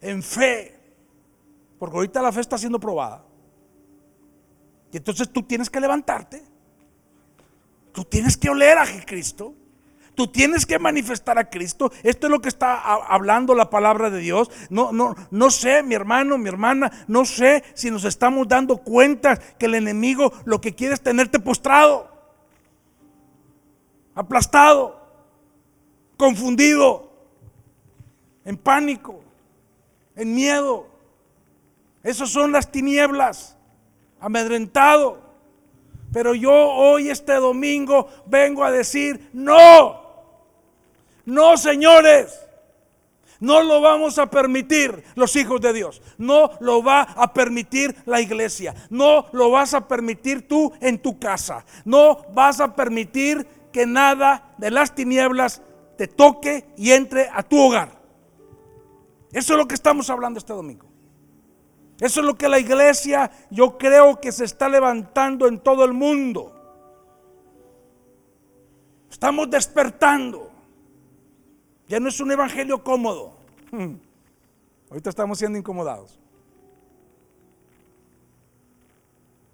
en 0.00 0.22
fe 0.22 0.80
porque 1.78 1.98
ahorita 1.98 2.22
la 2.22 2.32
fe 2.32 2.40
está 2.40 2.56
siendo 2.56 2.80
probada. 2.80 3.22
Y 4.94 4.98
entonces 4.98 5.28
tú 5.28 5.42
tienes 5.42 5.68
que 5.70 5.80
levantarte. 5.80 6.40
Tú 7.92 8.04
tienes 8.04 8.36
que 8.36 8.48
oler 8.48 8.78
a 8.78 8.86
Cristo. 9.04 9.52
Tú 10.14 10.28
tienes 10.28 10.66
que 10.66 10.78
manifestar 10.78 11.36
a 11.36 11.50
Cristo. 11.50 11.90
Esto 12.04 12.28
es 12.28 12.30
lo 12.30 12.40
que 12.40 12.48
está 12.48 12.76
hablando 12.76 13.56
la 13.56 13.70
palabra 13.70 14.08
de 14.08 14.20
Dios. 14.20 14.52
No, 14.70 14.92
no, 14.92 15.16
no 15.32 15.50
sé, 15.50 15.82
mi 15.82 15.96
hermano, 15.96 16.38
mi 16.38 16.48
hermana, 16.48 16.92
no 17.08 17.24
sé 17.24 17.64
si 17.74 17.90
nos 17.90 18.04
estamos 18.04 18.46
dando 18.46 18.76
cuenta 18.76 19.36
que 19.36 19.66
el 19.66 19.74
enemigo 19.74 20.32
lo 20.44 20.60
que 20.60 20.76
quiere 20.76 20.94
es 20.94 21.00
tenerte 21.00 21.40
postrado, 21.40 22.08
aplastado, 24.14 25.08
confundido, 26.16 27.10
en 28.44 28.56
pánico, 28.56 29.24
en 30.14 30.32
miedo. 30.32 30.86
Esas 32.04 32.30
son 32.30 32.52
las 32.52 32.70
tinieblas, 32.70 33.53
amedrentado. 34.24 35.18
Pero 36.12 36.34
yo 36.34 36.52
hoy, 36.52 37.10
este 37.10 37.34
domingo, 37.34 38.08
vengo 38.26 38.64
a 38.64 38.70
decir, 38.70 39.28
no, 39.32 40.00
no, 41.26 41.56
señores. 41.56 42.40
No 43.40 43.62
lo 43.62 43.82
vamos 43.82 44.18
a 44.18 44.30
permitir 44.30 45.04
los 45.16 45.36
hijos 45.36 45.60
de 45.60 45.74
Dios. 45.74 46.00
No 46.16 46.52
lo 46.60 46.82
va 46.82 47.02
a 47.02 47.34
permitir 47.34 47.94
la 48.06 48.20
iglesia. 48.20 48.74
No 48.88 49.26
lo 49.32 49.50
vas 49.50 49.74
a 49.74 49.86
permitir 49.86 50.48
tú 50.48 50.72
en 50.80 50.98
tu 50.98 51.18
casa. 51.18 51.66
No 51.84 52.24
vas 52.32 52.60
a 52.60 52.74
permitir 52.74 53.46
que 53.72 53.84
nada 53.84 54.54
de 54.56 54.70
las 54.70 54.94
tinieblas 54.94 55.60
te 55.98 56.08
toque 56.08 56.64
y 56.78 56.92
entre 56.92 57.28
a 57.28 57.42
tu 57.42 57.60
hogar. 57.60 58.00
Eso 59.32 59.52
es 59.52 59.58
lo 59.58 59.68
que 59.68 59.74
estamos 59.74 60.08
hablando 60.08 60.38
este 60.38 60.54
domingo. 60.54 60.93
Eso 62.04 62.20
es 62.20 62.26
lo 62.26 62.34
que 62.36 62.50
la 62.50 62.58
iglesia 62.58 63.30
yo 63.50 63.78
creo 63.78 64.20
que 64.20 64.30
se 64.30 64.44
está 64.44 64.68
levantando 64.68 65.48
en 65.48 65.58
todo 65.58 65.86
el 65.86 65.94
mundo. 65.94 66.52
Estamos 69.10 69.48
despertando. 69.48 70.50
Ya 71.88 71.98
no 72.00 72.10
es 72.10 72.20
un 72.20 72.30
evangelio 72.30 72.84
cómodo. 72.84 73.38
Ahorita 74.90 75.08
estamos 75.08 75.38
siendo 75.38 75.58
incomodados. 75.58 76.20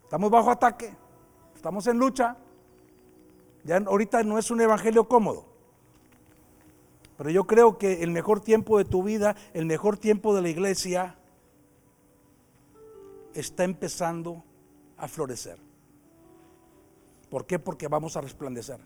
Estamos 0.02 0.28
bajo 0.28 0.50
ataque. 0.50 0.92
Estamos 1.54 1.86
en 1.86 1.98
lucha. 1.98 2.36
Ya 3.62 3.76
ahorita 3.76 4.24
no 4.24 4.40
es 4.40 4.50
un 4.50 4.60
evangelio 4.60 5.06
cómodo. 5.06 5.44
Pero 7.16 7.30
yo 7.30 7.46
creo 7.46 7.78
que 7.78 8.02
el 8.02 8.10
mejor 8.10 8.40
tiempo 8.40 8.76
de 8.78 8.86
tu 8.86 9.04
vida, 9.04 9.36
el 9.54 9.66
mejor 9.66 9.98
tiempo 9.98 10.34
de 10.34 10.42
la 10.42 10.48
iglesia 10.48 11.19
está 13.34 13.64
empezando 13.64 14.44
a 14.96 15.08
florecer. 15.08 15.58
¿Por 17.30 17.46
qué? 17.46 17.58
Porque 17.58 17.88
vamos 17.88 18.16
a 18.16 18.20
resplandecer. 18.20 18.80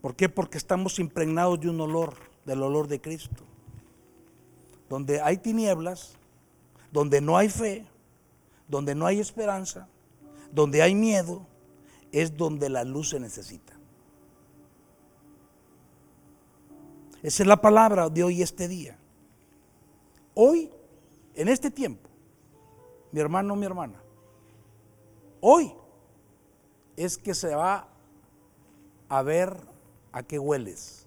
¿Por 0.00 0.16
qué? 0.16 0.28
Porque 0.28 0.58
estamos 0.58 0.98
impregnados 0.98 1.60
de 1.60 1.68
un 1.68 1.80
olor, 1.80 2.14
del 2.46 2.62
olor 2.62 2.88
de 2.88 3.00
Cristo. 3.00 3.44
Donde 4.88 5.20
hay 5.20 5.36
tinieblas, 5.36 6.14
donde 6.90 7.20
no 7.20 7.36
hay 7.36 7.48
fe, 7.48 7.86
donde 8.66 8.94
no 8.94 9.06
hay 9.06 9.20
esperanza, 9.20 9.88
donde 10.50 10.82
hay 10.82 10.94
miedo, 10.94 11.46
es 12.12 12.36
donde 12.36 12.68
la 12.68 12.84
luz 12.84 13.10
se 13.10 13.20
necesita. 13.20 13.74
Esa 17.22 17.42
es 17.42 17.46
la 17.46 17.60
palabra 17.60 18.08
de 18.08 18.24
hoy, 18.24 18.42
este 18.42 18.66
día. 18.66 18.96
Hoy, 20.34 20.70
en 21.34 21.48
este 21.48 21.70
tiempo, 21.70 22.09
mi 23.12 23.20
hermano, 23.20 23.56
mi 23.56 23.66
hermana, 23.66 24.02
hoy 25.40 25.72
es 26.96 27.18
que 27.18 27.34
se 27.34 27.54
va 27.54 27.88
a 29.08 29.22
ver 29.22 29.56
a 30.12 30.22
qué 30.22 30.38
hueles. 30.38 31.06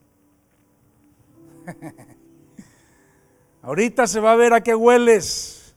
Ahorita 3.62 4.08
se 4.08 4.20
va 4.20 4.34
a 4.34 4.36
ver 4.36 4.54
a 4.54 4.62
qué 4.62 4.76
hueles. 4.76 5.76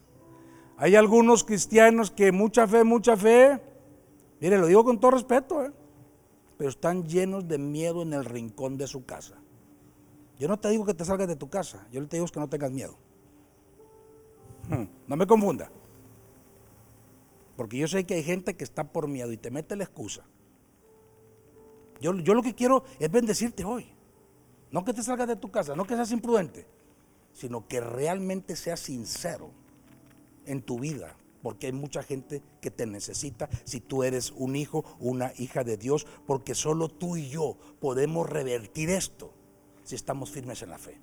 Hay 0.77 0.95
algunos 0.95 1.43
cristianos 1.43 2.11
que 2.11 2.31
mucha 2.31 2.67
fe, 2.67 2.83
mucha 2.83 3.15
fe, 3.17 3.59
mire, 4.39 4.57
lo 4.57 4.67
digo 4.67 4.83
con 4.83 4.99
todo 4.99 5.11
respeto, 5.11 5.65
¿eh? 5.65 5.71
pero 6.57 6.69
están 6.69 7.05
llenos 7.05 7.47
de 7.47 7.57
miedo 7.57 8.01
en 8.01 8.13
el 8.13 8.25
rincón 8.25 8.77
de 8.77 8.87
su 8.87 9.05
casa. 9.05 9.35
Yo 10.37 10.47
no 10.47 10.57
te 10.57 10.69
digo 10.69 10.85
que 10.85 10.93
te 10.93 11.05
salgas 11.05 11.27
de 11.27 11.35
tu 11.35 11.49
casa, 11.49 11.87
yo 11.91 12.05
te 12.07 12.17
digo 12.17 12.27
que 12.27 12.39
no 12.39 12.49
tengas 12.49 12.71
miedo. 12.71 12.95
Hmm, 14.69 14.83
no 15.07 15.15
me 15.15 15.25
confunda. 15.25 15.71
Porque 17.57 17.77
yo 17.77 17.87
sé 17.87 18.05
que 18.05 18.13
hay 18.13 18.23
gente 18.23 18.55
que 18.55 18.63
está 18.63 18.85
por 18.85 19.07
miedo 19.07 19.33
y 19.33 19.37
te 19.37 19.51
mete 19.51 19.75
la 19.75 19.83
excusa. 19.83 20.23
Yo, 21.99 22.15
yo 22.19 22.35
lo 22.35 22.43
que 22.43 22.53
quiero 22.53 22.85
es 22.99 23.11
bendecirte 23.11 23.65
hoy. 23.65 23.91
No 24.71 24.85
que 24.85 24.93
te 24.93 25.01
salgas 25.01 25.27
de 25.27 25.35
tu 25.35 25.49
casa, 25.49 25.75
no 25.75 25.85
que 25.85 25.95
seas 25.95 26.11
imprudente, 26.11 26.67
sino 27.33 27.67
que 27.67 27.81
realmente 27.81 28.55
seas 28.55 28.79
sincero 28.79 29.49
en 30.45 30.61
tu 30.61 30.79
vida, 30.79 31.15
porque 31.41 31.67
hay 31.67 31.73
mucha 31.73 32.03
gente 32.03 32.43
que 32.61 32.69
te 32.69 32.85
necesita 32.85 33.49
si 33.63 33.79
tú 33.79 34.03
eres 34.03 34.31
un 34.31 34.55
hijo, 34.55 34.85
una 34.99 35.31
hija 35.37 35.63
de 35.63 35.77
Dios, 35.77 36.05
porque 36.27 36.53
solo 36.53 36.89
tú 36.89 37.17
y 37.17 37.29
yo 37.29 37.57
podemos 37.79 38.29
revertir 38.29 38.89
esto 38.89 39.33
si 39.83 39.95
estamos 39.95 40.29
firmes 40.29 40.61
en 40.61 40.69
la 40.69 40.77
fe. 40.77 40.99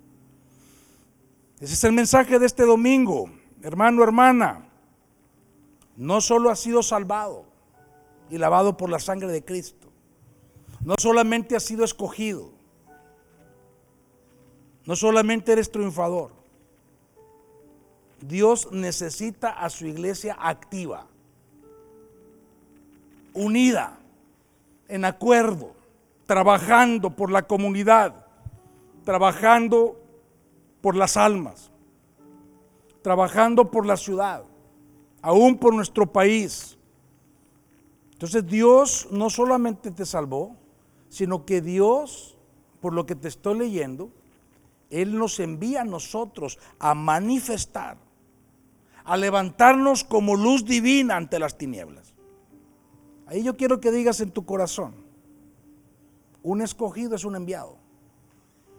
Ese 1.59 1.73
es 1.73 1.83
el 1.83 1.91
mensaje 1.91 2.37
de 2.37 2.45
este 2.45 2.63
domingo, 2.63 3.29
hermano, 3.61 4.03
hermana. 4.03 4.64
No 5.95 6.21
solo 6.21 6.49
has 6.49 6.59
sido 6.59 6.83
salvado 6.83 7.45
y 8.29 8.37
lavado 8.37 8.77
por 8.77 8.89
la 8.89 8.99
sangre 8.99 9.27
de 9.29 9.43
Cristo, 9.43 9.87
no 10.81 10.95
solamente 10.97 11.55
has 11.55 11.63
sido 11.63 11.83
escogido, 11.83 12.51
no 14.85 14.95
solamente 14.95 15.51
eres 15.51 15.71
triunfador, 15.71 16.31
Dios 18.21 18.71
necesita 18.71 19.49
a 19.49 19.69
su 19.69 19.85
iglesia 19.85 20.37
activa, 20.39 21.07
unida, 23.33 23.97
en 24.87 25.05
acuerdo, 25.05 25.73
trabajando 26.25 27.11
por 27.11 27.31
la 27.31 27.43
comunidad, 27.47 28.25
trabajando 29.03 29.99
por 30.81 30.95
las 30.95 31.17
almas, 31.17 31.71
trabajando 33.01 33.69
por 33.69 33.85
la 33.85 33.97
ciudad, 33.97 34.43
aún 35.25 35.57
por 35.57 35.73
nuestro 35.73 36.05
país. 36.05 36.77
Entonces 38.11 38.45
Dios 38.45 39.07
no 39.09 39.31
solamente 39.31 39.89
te 39.89 40.05
salvó, 40.05 40.55
sino 41.09 41.45
que 41.45 41.61
Dios, 41.61 42.37
por 42.79 42.93
lo 42.93 43.07
que 43.07 43.15
te 43.15 43.27
estoy 43.27 43.57
leyendo, 43.57 44.11
Él 44.91 45.17
nos 45.17 45.39
envía 45.39 45.81
a 45.81 45.83
nosotros 45.83 46.59
a 46.77 46.93
manifestar, 46.93 47.97
a 49.03 49.17
levantarnos 49.17 50.03
como 50.03 50.35
luz 50.35 50.63
divina 50.63 51.15
ante 51.15 51.39
las 51.39 51.57
tinieblas. 51.57 52.13
Ahí 53.25 53.41
yo 53.41 53.57
quiero 53.57 53.81
que 53.81 53.89
digas 53.89 54.21
en 54.21 54.29
tu 54.29 54.45
corazón, 54.45 54.93
un 56.43 56.61
escogido 56.61 57.15
es 57.15 57.25
un 57.25 57.35
enviado. 57.35 57.77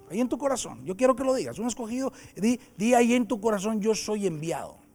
Ahí 0.08 0.20
en 0.20 0.28
tu 0.28 0.38
corazón, 0.38 0.84
yo 0.84 0.96
quiero 0.96 1.16
que 1.16 1.24
lo 1.24 1.34
digas, 1.34 1.58
un 1.58 1.66
escogido, 1.66 2.12
di, 2.36 2.60
di 2.76 2.94
ahí 2.94 3.14
en 3.14 3.26
tu 3.26 3.40
corazón, 3.40 3.80
yo 3.80 3.96
soy 3.96 4.28
enviado. 4.28 4.85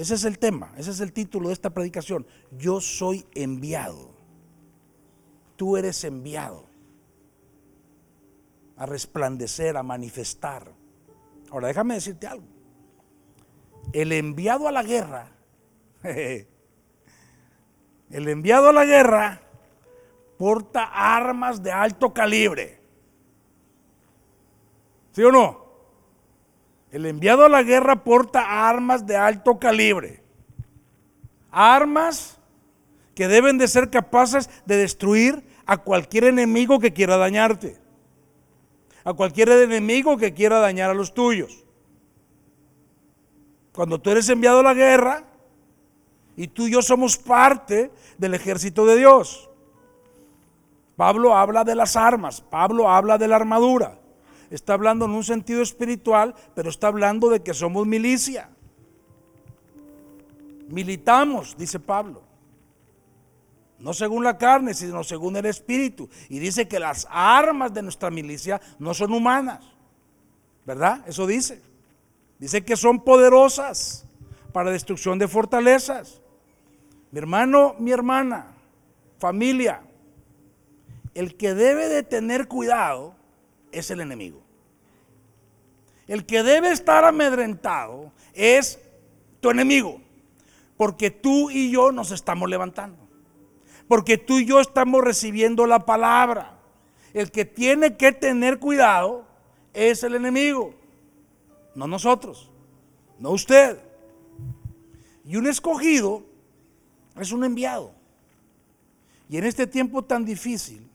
Ese 0.00 0.14
es 0.14 0.24
el 0.24 0.38
tema, 0.38 0.72
ese 0.78 0.92
es 0.92 1.00
el 1.00 1.12
título 1.12 1.48
de 1.48 1.52
esta 1.52 1.68
predicación. 1.68 2.26
Yo 2.52 2.80
soy 2.80 3.26
enviado. 3.34 4.08
Tú 5.56 5.76
eres 5.76 6.02
enviado 6.04 6.64
a 8.78 8.86
resplandecer, 8.86 9.76
a 9.76 9.82
manifestar. 9.82 10.72
Ahora 11.50 11.68
déjame 11.68 11.92
decirte 11.92 12.26
algo. 12.26 12.46
El 13.92 14.12
enviado 14.12 14.68
a 14.68 14.72
la 14.72 14.82
guerra, 14.82 15.32
el 16.02 16.46
enviado 18.10 18.70
a 18.70 18.72
la 18.72 18.86
guerra 18.86 19.42
porta 20.38 20.84
armas 20.84 21.62
de 21.62 21.72
alto 21.72 22.14
calibre. 22.14 22.80
¿Sí 25.12 25.22
o 25.22 25.30
no? 25.30 25.59
El 26.90 27.06
enviado 27.06 27.44
a 27.44 27.48
la 27.48 27.62
guerra 27.62 28.02
porta 28.02 28.68
armas 28.68 29.06
de 29.06 29.16
alto 29.16 29.58
calibre. 29.58 30.22
Armas 31.50 32.38
que 33.14 33.28
deben 33.28 33.58
de 33.58 33.68
ser 33.68 33.90
capaces 33.90 34.50
de 34.66 34.76
destruir 34.76 35.44
a 35.66 35.78
cualquier 35.78 36.24
enemigo 36.24 36.80
que 36.80 36.92
quiera 36.92 37.16
dañarte. 37.16 37.78
A 39.04 39.12
cualquier 39.12 39.50
enemigo 39.50 40.16
que 40.16 40.34
quiera 40.34 40.58
dañar 40.58 40.90
a 40.90 40.94
los 40.94 41.14
tuyos. 41.14 41.64
Cuando 43.72 44.00
tú 44.00 44.10
eres 44.10 44.28
enviado 44.28 44.60
a 44.60 44.64
la 44.64 44.74
guerra 44.74 45.24
y 46.36 46.48
tú 46.48 46.66
y 46.66 46.72
yo 46.72 46.82
somos 46.82 47.16
parte 47.16 47.92
del 48.18 48.34
ejército 48.34 48.84
de 48.84 48.96
Dios. 48.96 49.48
Pablo 50.96 51.36
habla 51.36 51.62
de 51.62 51.76
las 51.76 51.96
armas, 51.96 52.40
Pablo 52.40 52.90
habla 52.90 53.16
de 53.16 53.28
la 53.28 53.36
armadura 53.36 53.99
está 54.50 54.74
hablando 54.74 55.04
en 55.04 55.12
un 55.12 55.24
sentido 55.24 55.62
espiritual, 55.62 56.34
pero 56.54 56.70
está 56.70 56.88
hablando 56.88 57.30
de 57.30 57.40
que 57.40 57.54
somos 57.54 57.86
milicia. 57.86 58.50
Militamos, 60.68 61.56
dice 61.56 61.80
Pablo. 61.80 62.22
No 63.78 63.94
según 63.94 64.24
la 64.24 64.36
carne, 64.36 64.74
sino 64.74 65.02
según 65.02 65.36
el 65.36 65.46
espíritu. 65.46 66.08
Y 66.28 66.38
dice 66.38 66.68
que 66.68 66.78
las 66.78 67.06
armas 67.10 67.72
de 67.72 67.82
nuestra 67.82 68.10
milicia 68.10 68.60
no 68.78 68.92
son 68.92 69.12
humanas. 69.12 69.64
¿Verdad? 70.66 71.02
Eso 71.06 71.26
dice. 71.26 71.62
Dice 72.38 72.62
que 72.64 72.76
son 72.76 73.02
poderosas 73.02 74.04
para 74.52 74.70
destrucción 74.70 75.18
de 75.18 75.28
fortalezas. 75.28 76.20
Mi 77.10 77.18
hermano, 77.18 77.74
mi 77.78 77.90
hermana, 77.90 78.48
familia, 79.18 79.82
el 81.14 81.36
que 81.36 81.54
debe 81.54 81.88
de 81.88 82.02
tener 82.02 82.48
cuidado 82.48 83.14
es 83.72 83.90
el 83.90 84.00
enemigo. 84.00 84.42
El 86.06 86.26
que 86.26 86.42
debe 86.42 86.72
estar 86.72 87.04
amedrentado 87.04 88.12
es 88.34 88.80
tu 89.40 89.50
enemigo, 89.50 90.00
porque 90.76 91.10
tú 91.10 91.50
y 91.50 91.70
yo 91.70 91.92
nos 91.92 92.10
estamos 92.10 92.50
levantando, 92.50 92.98
porque 93.86 94.18
tú 94.18 94.38
y 94.38 94.46
yo 94.46 94.60
estamos 94.60 95.02
recibiendo 95.02 95.66
la 95.66 95.86
palabra. 95.86 96.58
El 97.14 97.30
que 97.30 97.44
tiene 97.44 97.96
que 97.96 98.12
tener 98.12 98.58
cuidado 98.58 99.24
es 99.72 100.02
el 100.02 100.14
enemigo, 100.14 100.74
no 101.74 101.86
nosotros, 101.86 102.50
no 103.18 103.30
usted. 103.30 103.78
Y 105.24 105.36
un 105.36 105.46
escogido 105.46 106.24
es 107.20 107.30
un 107.30 107.44
enviado. 107.44 107.94
Y 109.28 109.36
en 109.36 109.44
este 109.44 109.68
tiempo 109.68 110.02
tan 110.02 110.24
difícil, 110.24 110.89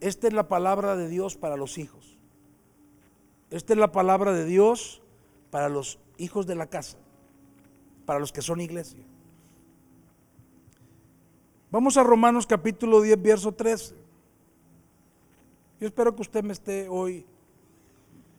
esta 0.00 0.26
es 0.28 0.32
la 0.32 0.48
palabra 0.48 0.96
de 0.96 1.08
Dios 1.08 1.36
para 1.36 1.56
los 1.56 1.78
hijos. 1.78 2.18
Esta 3.50 3.72
es 3.72 3.78
la 3.78 3.92
palabra 3.92 4.32
de 4.32 4.44
Dios 4.44 5.02
para 5.50 5.68
los 5.68 5.98
hijos 6.18 6.46
de 6.46 6.54
la 6.54 6.66
casa, 6.66 6.98
para 8.04 8.18
los 8.18 8.32
que 8.32 8.42
son 8.42 8.60
iglesia. 8.60 9.04
Vamos 11.70 11.96
a 11.96 12.02
Romanos 12.02 12.46
capítulo 12.46 13.00
10, 13.00 13.22
verso 13.22 13.52
13. 13.52 13.94
Yo 15.80 15.86
espero 15.86 16.14
que 16.14 16.22
usted 16.22 16.42
me 16.42 16.52
esté 16.52 16.88
hoy 16.88 17.24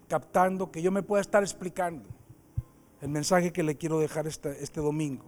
captando, 0.07 0.71
que 0.71 0.81
yo 0.81 0.91
me 0.91 1.03
pueda 1.03 1.21
estar 1.21 1.43
explicando 1.43 2.03
el 3.01 3.09
mensaje 3.09 3.53
que 3.53 3.63
le 3.63 3.77
quiero 3.77 3.99
dejar 3.99 4.27
este, 4.27 4.81
domingo. 4.81 5.25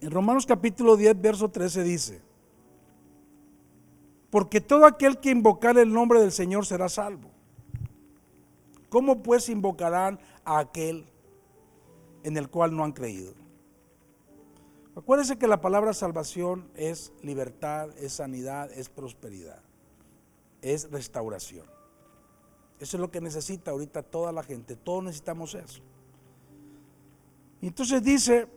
En 0.00 0.10
Romanos 0.10 0.46
capítulo 0.46 0.96
10, 0.96 1.20
verso 1.20 1.50
13 1.50 1.82
dice, 1.84 2.22
porque 4.30 4.60
todo 4.60 4.86
aquel 4.86 5.18
que 5.18 5.30
invocar 5.30 5.76
el 5.76 5.92
nombre 5.92 6.20
del 6.20 6.32
Señor 6.32 6.64
será 6.64 6.88
salvo. 6.88 7.30
¿Cómo 8.88 9.22
pues 9.22 9.48
invocarán 9.48 10.18
a 10.44 10.58
aquel 10.58 11.06
en 12.22 12.36
el 12.36 12.48
cual 12.48 12.74
no 12.74 12.84
han 12.84 12.92
creído? 12.92 13.34
Acuérdense 14.96 15.38
que 15.38 15.46
la 15.46 15.60
palabra 15.60 15.94
salvación 15.94 16.68
es 16.74 17.12
libertad, 17.22 17.90
es 17.98 18.14
sanidad, 18.14 18.70
es 18.72 18.88
prosperidad, 18.88 19.62
es 20.62 20.90
restauración. 20.90 21.66
Eso 22.80 22.96
es 22.96 23.00
lo 23.00 23.10
que 23.10 23.20
necesita 23.20 23.70
ahorita 23.70 24.02
toda 24.02 24.32
la 24.32 24.42
gente, 24.42 24.74
todos 24.76 25.04
necesitamos 25.04 25.54
eso. 25.54 25.82
Y 27.60 27.68
entonces 27.68 28.02
dice 28.02 28.48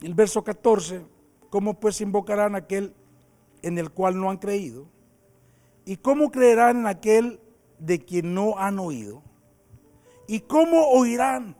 el 0.00 0.14
verso 0.14 0.42
14, 0.42 1.04
¿cómo 1.50 1.74
pues 1.78 2.00
invocarán 2.00 2.54
a 2.54 2.58
aquel 2.58 2.94
en 3.62 3.78
el 3.78 3.90
cual 3.90 4.18
no 4.18 4.30
han 4.30 4.38
creído? 4.38 4.86
¿Y 5.84 5.96
cómo 5.96 6.30
creerán 6.30 6.80
en 6.80 6.86
aquel 6.86 7.40
de 7.78 8.04
quien 8.04 8.34
no 8.34 8.58
han 8.58 8.78
oído? 8.78 9.22
¿Y 10.26 10.40
cómo 10.40 10.88
oirán 10.88 11.56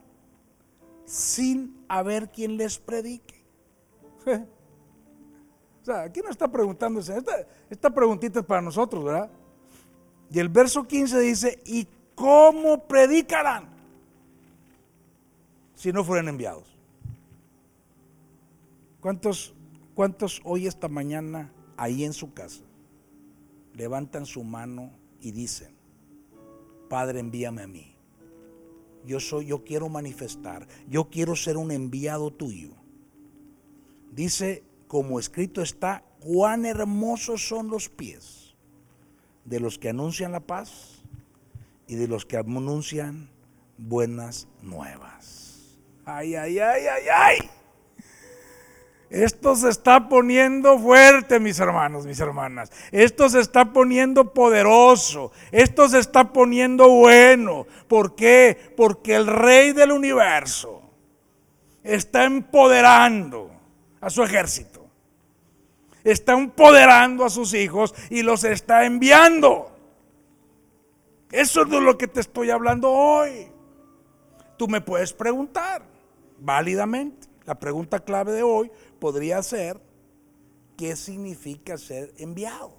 sin 1.05 1.83
haber 1.87 2.29
quien 2.29 2.55
les 2.55 2.77
predique? 2.77 3.43
o 5.81 5.85
sea, 5.85 6.03
aquí 6.03 6.21
no 6.21 6.29
está 6.29 6.47
preguntándose, 6.47 7.19
esta, 7.71 7.89
preguntita 7.89 8.41
es 8.41 8.45
para 8.45 8.61
nosotros, 8.61 9.03
¿verdad? 9.03 9.31
Y 10.29 10.37
el 10.37 10.49
verso 10.49 10.87
15 10.87 11.19
dice, 11.21 11.59
¿y 11.65 11.87
cómo 12.13 12.87
predicarán 12.87 13.67
si 15.73 15.91
no 15.91 16.03
fueran 16.03 16.27
enviados? 16.27 16.77
¿Cuántos, 19.01 19.55
cuántos 19.95 20.39
hoy 20.43 20.67
esta 20.67 20.87
mañana 20.87 21.51
ahí 21.79 22.03
en 22.03 22.11
su 22.13 22.33
casa, 22.33 22.63
levantan 23.73 24.25
su 24.25 24.43
mano 24.43 24.91
y 25.21 25.31
dicen, 25.31 25.73
Padre, 26.89 27.21
envíame 27.21 27.61
a 27.61 27.67
mí. 27.67 27.95
Yo 29.05 29.21
soy, 29.21 29.45
yo 29.45 29.63
quiero 29.63 29.87
manifestar, 29.87 30.67
yo 30.89 31.09
quiero 31.09 31.37
ser 31.37 31.55
un 31.55 31.71
enviado 31.71 32.31
tuyo. 32.31 32.71
Dice, 34.11 34.63
como 34.87 35.19
escrito 35.19 35.61
está, 35.61 36.03
cuán 36.19 36.65
hermosos 36.65 37.47
son 37.47 37.69
los 37.69 37.87
pies 37.87 38.55
de 39.45 39.61
los 39.61 39.79
que 39.79 39.89
anuncian 39.89 40.33
la 40.33 40.41
paz 40.41 41.01
y 41.87 41.95
de 41.95 42.09
los 42.09 42.25
que 42.25 42.35
anuncian 42.35 43.29
buenas 43.77 44.49
nuevas. 44.61 45.79
Ay, 46.03 46.35
ay, 46.35 46.59
ay, 46.59 46.81
ay, 46.87 47.03
ay. 47.15 47.58
Esto 49.09 49.55
se 49.55 49.69
está 49.69 50.07
poniendo 50.07 50.77
fuerte, 50.77 51.39
mis 51.39 51.59
hermanos, 51.59 52.05
mis 52.05 52.19
hermanas. 52.19 52.71
Esto 52.91 53.27
se 53.27 53.39
está 53.39 53.73
poniendo 53.73 54.33
poderoso. 54.33 55.31
Esto 55.51 55.89
se 55.89 55.97
está 55.99 56.31
poniendo 56.31 56.89
bueno. 56.89 57.65
¿Por 57.87 58.15
qué? 58.15 58.73
Porque 58.77 59.15
el 59.15 59.25
rey 59.25 59.73
del 59.73 59.91
universo, 59.91 60.83
está 61.83 62.25
empoderando 62.25 63.51
a 63.99 64.09
su 64.09 64.23
ejército. 64.23 64.85
Está 66.03 66.33
empoderando 66.33 67.25
a 67.25 67.29
sus 67.29 67.53
hijos 67.53 67.95
y 68.09 68.21
los 68.21 68.43
está 68.43 68.85
enviando. 68.85 69.75
Eso 71.31 71.63
es 71.63 71.69
de 71.69 71.81
lo 71.81 71.97
que 71.97 72.07
te 72.07 72.21
estoy 72.21 72.51
hablando 72.51 72.91
hoy. 72.91 73.47
Tú 74.57 74.67
me 74.67 74.81
puedes 74.81 75.13
preguntar 75.13 75.83
válidamente. 76.39 77.28
La 77.49 77.55
pregunta 77.55 77.99
clave 77.99 78.31
de 78.31 78.43
hoy 78.43 78.69
podría 78.99 79.41
ser, 79.41 79.81
¿qué 80.77 80.95
significa 80.95 81.79
ser 81.79 82.13
enviado? 82.17 82.73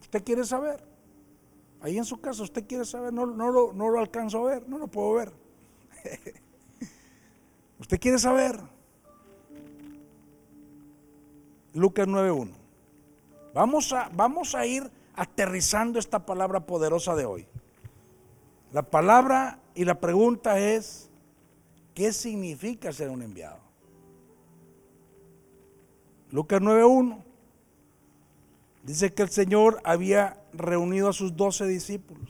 ¿Usted 0.00 0.22
quiere 0.22 0.44
saber? 0.44 0.80
Ahí 1.80 1.98
en 1.98 2.04
su 2.04 2.20
casa, 2.20 2.44
¿usted 2.44 2.64
quiere 2.68 2.84
saber? 2.84 3.12
No, 3.12 3.26
no, 3.26 3.50
lo, 3.50 3.72
no 3.72 3.88
lo 3.88 3.98
alcanzo 3.98 4.46
a 4.46 4.50
ver, 4.52 4.68
no 4.68 4.78
lo 4.78 4.86
puedo 4.86 5.12
ver. 5.14 5.32
¿Usted 7.80 7.98
quiere 7.98 8.16
saber? 8.16 8.60
Lucas 11.72 12.06
9.1. 12.06 12.52
Vamos 13.54 13.92
a, 13.92 14.08
vamos 14.14 14.54
a 14.54 14.66
ir 14.66 14.88
aterrizando 15.16 15.98
esta 15.98 16.24
palabra 16.24 16.60
poderosa 16.60 17.16
de 17.16 17.24
hoy. 17.24 17.48
La 18.70 18.84
palabra 18.84 19.58
y 19.74 19.84
la 19.84 19.98
pregunta 19.98 20.60
es, 20.60 21.10
¿qué 21.94 22.12
significa 22.12 22.92
ser 22.92 23.10
un 23.10 23.22
enviado? 23.22 23.58
Lucas 26.30 26.60
9.1 26.60 27.22
dice 28.82 29.12
que 29.12 29.22
el 29.22 29.30
Señor 29.30 29.80
había 29.84 30.42
reunido 30.52 31.08
a 31.08 31.12
sus 31.12 31.36
doce 31.36 31.66
discípulos 31.66 32.28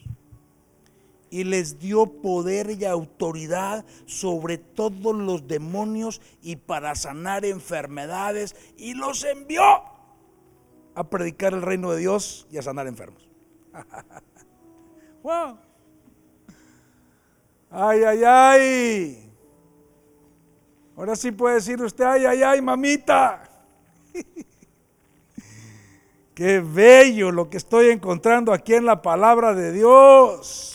y 1.31 1.43
les 1.43 1.81
dio 1.81 2.07
poder 2.07 2.71
y 2.71 2.85
autoridad 2.85 3.85
sobre 4.07 4.59
todos 4.59 5.17
los 5.17 5.49
demonios 5.49 6.21
y 6.43 6.57
para 6.57 6.95
sanar 6.95 7.45
enfermedades 7.45 8.55
y 8.77 8.95
los 8.95 9.25
envió 9.25 9.65
a 10.95 11.11
predicar 11.11 11.55
el 11.55 11.63
reino 11.63 11.91
de 11.91 11.99
Dios 11.99 12.47
y 12.53 12.59
a 12.59 12.63
sanar 12.63 12.87
enfermos. 12.87 13.29
wow. 15.25 15.59
Ay, 17.71 18.05
ay, 18.05 18.21
ay. 18.25 19.24
Ahora 20.97 21.17
sí 21.17 21.33
puede 21.33 21.57
decir 21.57 21.83
usted, 21.83 22.05
ay, 22.05 22.25
ay, 22.25 22.43
ay, 22.43 22.63
mamita. 22.63 23.51
Qué 26.35 26.61
bello 26.61 27.31
lo 27.31 27.49
que 27.49 27.57
estoy 27.57 27.91
encontrando 27.91 28.53
aquí 28.53 28.75
en 28.75 28.85
la 28.85 29.03
palabra 29.03 29.55
de 29.55 29.73
Dios. 29.73 30.75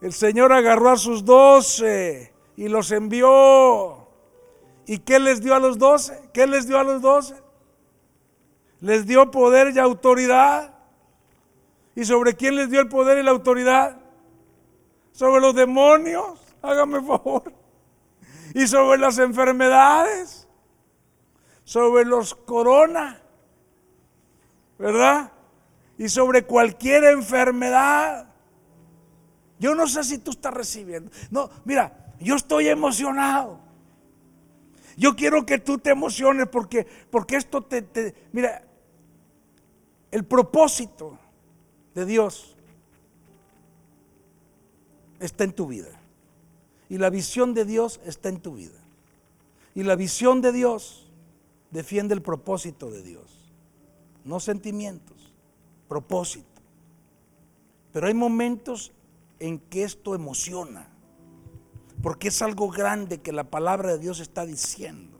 El 0.00 0.12
Señor 0.12 0.52
agarró 0.52 0.90
a 0.90 0.96
sus 0.96 1.24
doce 1.24 2.32
y 2.56 2.68
los 2.68 2.90
envió. 2.90 4.08
¿Y 4.86 4.98
qué 4.98 5.18
les 5.18 5.40
dio 5.40 5.54
a 5.54 5.58
los 5.58 5.78
doce? 5.78 6.28
¿Qué 6.32 6.46
les 6.46 6.66
dio 6.66 6.78
a 6.78 6.84
los 6.84 7.00
doce? 7.00 7.34
Les 8.80 9.06
dio 9.06 9.30
poder 9.30 9.74
y 9.74 9.78
autoridad. 9.78 10.74
¿Y 11.94 12.04
sobre 12.04 12.34
quién 12.34 12.56
les 12.56 12.70
dio 12.70 12.80
el 12.80 12.88
poder 12.88 13.18
y 13.18 13.22
la 13.22 13.30
autoridad? 13.30 13.96
Sobre 15.12 15.40
los 15.40 15.54
demonios, 15.54 16.38
hágame 16.60 17.00
favor. 17.00 17.63
Y 18.54 18.66
sobre 18.68 18.98
las 18.98 19.18
enfermedades, 19.18 20.48
sobre 21.64 22.04
los 22.04 22.34
corona, 22.34 23.20
¿verdad? 24.78 25.32
Y 25.98 26.08
sobre 26.08 26.44
cualquier 26.44 27.04
enfermedad. 27.04 28.28
Yo 29.58 29.74
no 29.74 29.88
sé 29.88 30.04
si 30.04 30.18
tú 30.18 30.30
estás 30.30 30.54
recibiendo. 30.54 31.10
No, 31.30 31.50
mira, 31.64 32.14
yo 32.20 32.36
estoy 32.36 32.68
emocionado. 32.68 33.58
Yo 34.96 35.16
quiero 35.16 35.44
que 35.44 35.58
tú 35.58 35.78
te 35.78 35.90
emociones 35.90 36.46
porque, 36.48 36.86
porque 37.10 37.36
esto 37.36 37.62
te, 37.62 37.82
te, 37.82 38.14
mira, 38.32 38.62
el 40.12 40.24
propósito 40.24 41.18
de 41.92 42.06
Dios 42.06 42.56
está 45.18 45.42
en 45.42 45.52
tu 45.52 45.66
vida. 45.66 45.88
Y 46.94 46.98
la 46.98 47.10
visión 47.10 47.54
de 47.54 47.64
Dios 47.64 47.98
está 48.06 48.28
en 48.28 48.38
tu 48.38 48.54
vida. 48.54 48.78
Y 49.74 49.82
la 49.82 49.96
visión 49.96 50.40
de 50.40 50.52
Dios 50.52 51.08
defiende 51.72 52.14
el 52.14 52.22
propósito 52.22 52.88
de 52.88 53.02
Dios. 53.02 53.50
No 54.24 54.38
sentimientos, 54.38 55.32
propósito. 55.88 56.62
Pero 57.92 58.06
hay 58.06 58.14
momentos 58.14 58.92
en 59.40 59.58
que 59.58 59.82
esto 59.82 60.14
emociona, 60.14 60.86
porque 62.00 62.28
es 62.28 62.40
algo 62.42 62.70
grande 62.70 63.20
que 63.20 63.32
la 63.32 63.50
palabra 63.50 63.90
de 63.90 63.98
Dios 63.98 64.20
está 64.20 64.46
diciendo. 64.46 65.18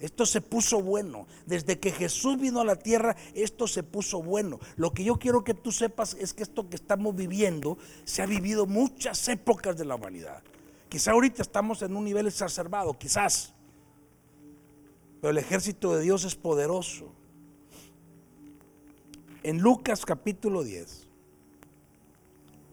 Esto 0.00 0.26
se 0.26 0.40
puso 0.40 0.82
bueno. 0.82 1.28
Desde 1.46 1.78
que 1.78 1.92
Jesús 1.92 2.40
vino 2.40 2.60
a 2.60 2.64
la 2.64 2.74
tierra, 2.74 3.14
esto 3.34 3.68
se 3.68 3.84
puso 3.84 4.20
bueno. 4.20 4.58
Lo 4.74 4.92
que 4.92 5.04
yo 5.04 5.20
quiero 5.20 5.44
que 5.44 5.54
tú 5.54 5.70
sepas 5.70 6.14
es 6.14 6.34
que 6.34 6.42
esto 6.42 6.68
que 6.68 6.74
estamos 6.74 7.14
viviendo 7.14 7.78
se 8.02 8.20
ha 8.20 8.26
vivido 8.26 8.66
muchas 8.66 9.28
épocas 9.28 9.76
de 9.76 9.84
la 9.84 9.94
humanidad. 9.94 10.42
Quizá 10.92 11.12
ahorita 11.12 11.40
estamos 11.40 11.80
en 11.80 11.96
un 11.96 12.04
nivel 12.04 12.26
exacerbado, 12.26 12.92
quizás. 12.92 13.54
Pero 15.22 15.30
el 15.30 15.38
ejército 15.38 15.96
de 15.96 16.02
Dios 16.02 16.24
es 16.24 16.34
poderoso. 16.34 17.06
En 19.42 19.62
Lucas 19.62 20.04
capítulo 20.04 20.62
10, 20.62 21.06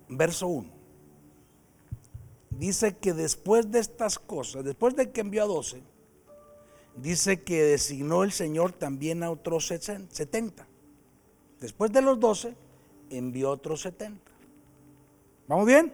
verso 0.10 0.48
1. 0.48 0.70
Dice 2.50 2.98
que 2.98 3.14
después 3.14 3.72
de 3.72 3.80
estas 3.80 4.20
cosas, 4.20 4.66
después 4.66 4.98
de 4.98 5.12
que 5.12 5.22
envió 5.22 5.44
a 5.44 5.48
12, 5.48 5.82
dice 6.98 7.42
que 7.42 7.64
designó 7.64 8.24
el 8.24 8.34
Señor 8.34 8.74
también 8.74 9.24
a 9.24 9.32
otros 9.32 9.68
70. 9.68 10.68
Después 11.62 11.90
de 11.94 12.02
los 12.02 12.20
12, 12.20 12.54
envió 13.12 13.50
otros 13.52 13.80
70. 13.80 14.30
¿Vamos 15.48 15.66
bien? 15.66 15.94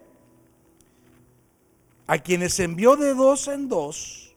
A 2.07 2.19
quienes 2.19 2.59
envió 2.59 2.95
de 2.95 3.13
dos 3.13 3.47
en 3.47 3.67
dos, 3.67 4.35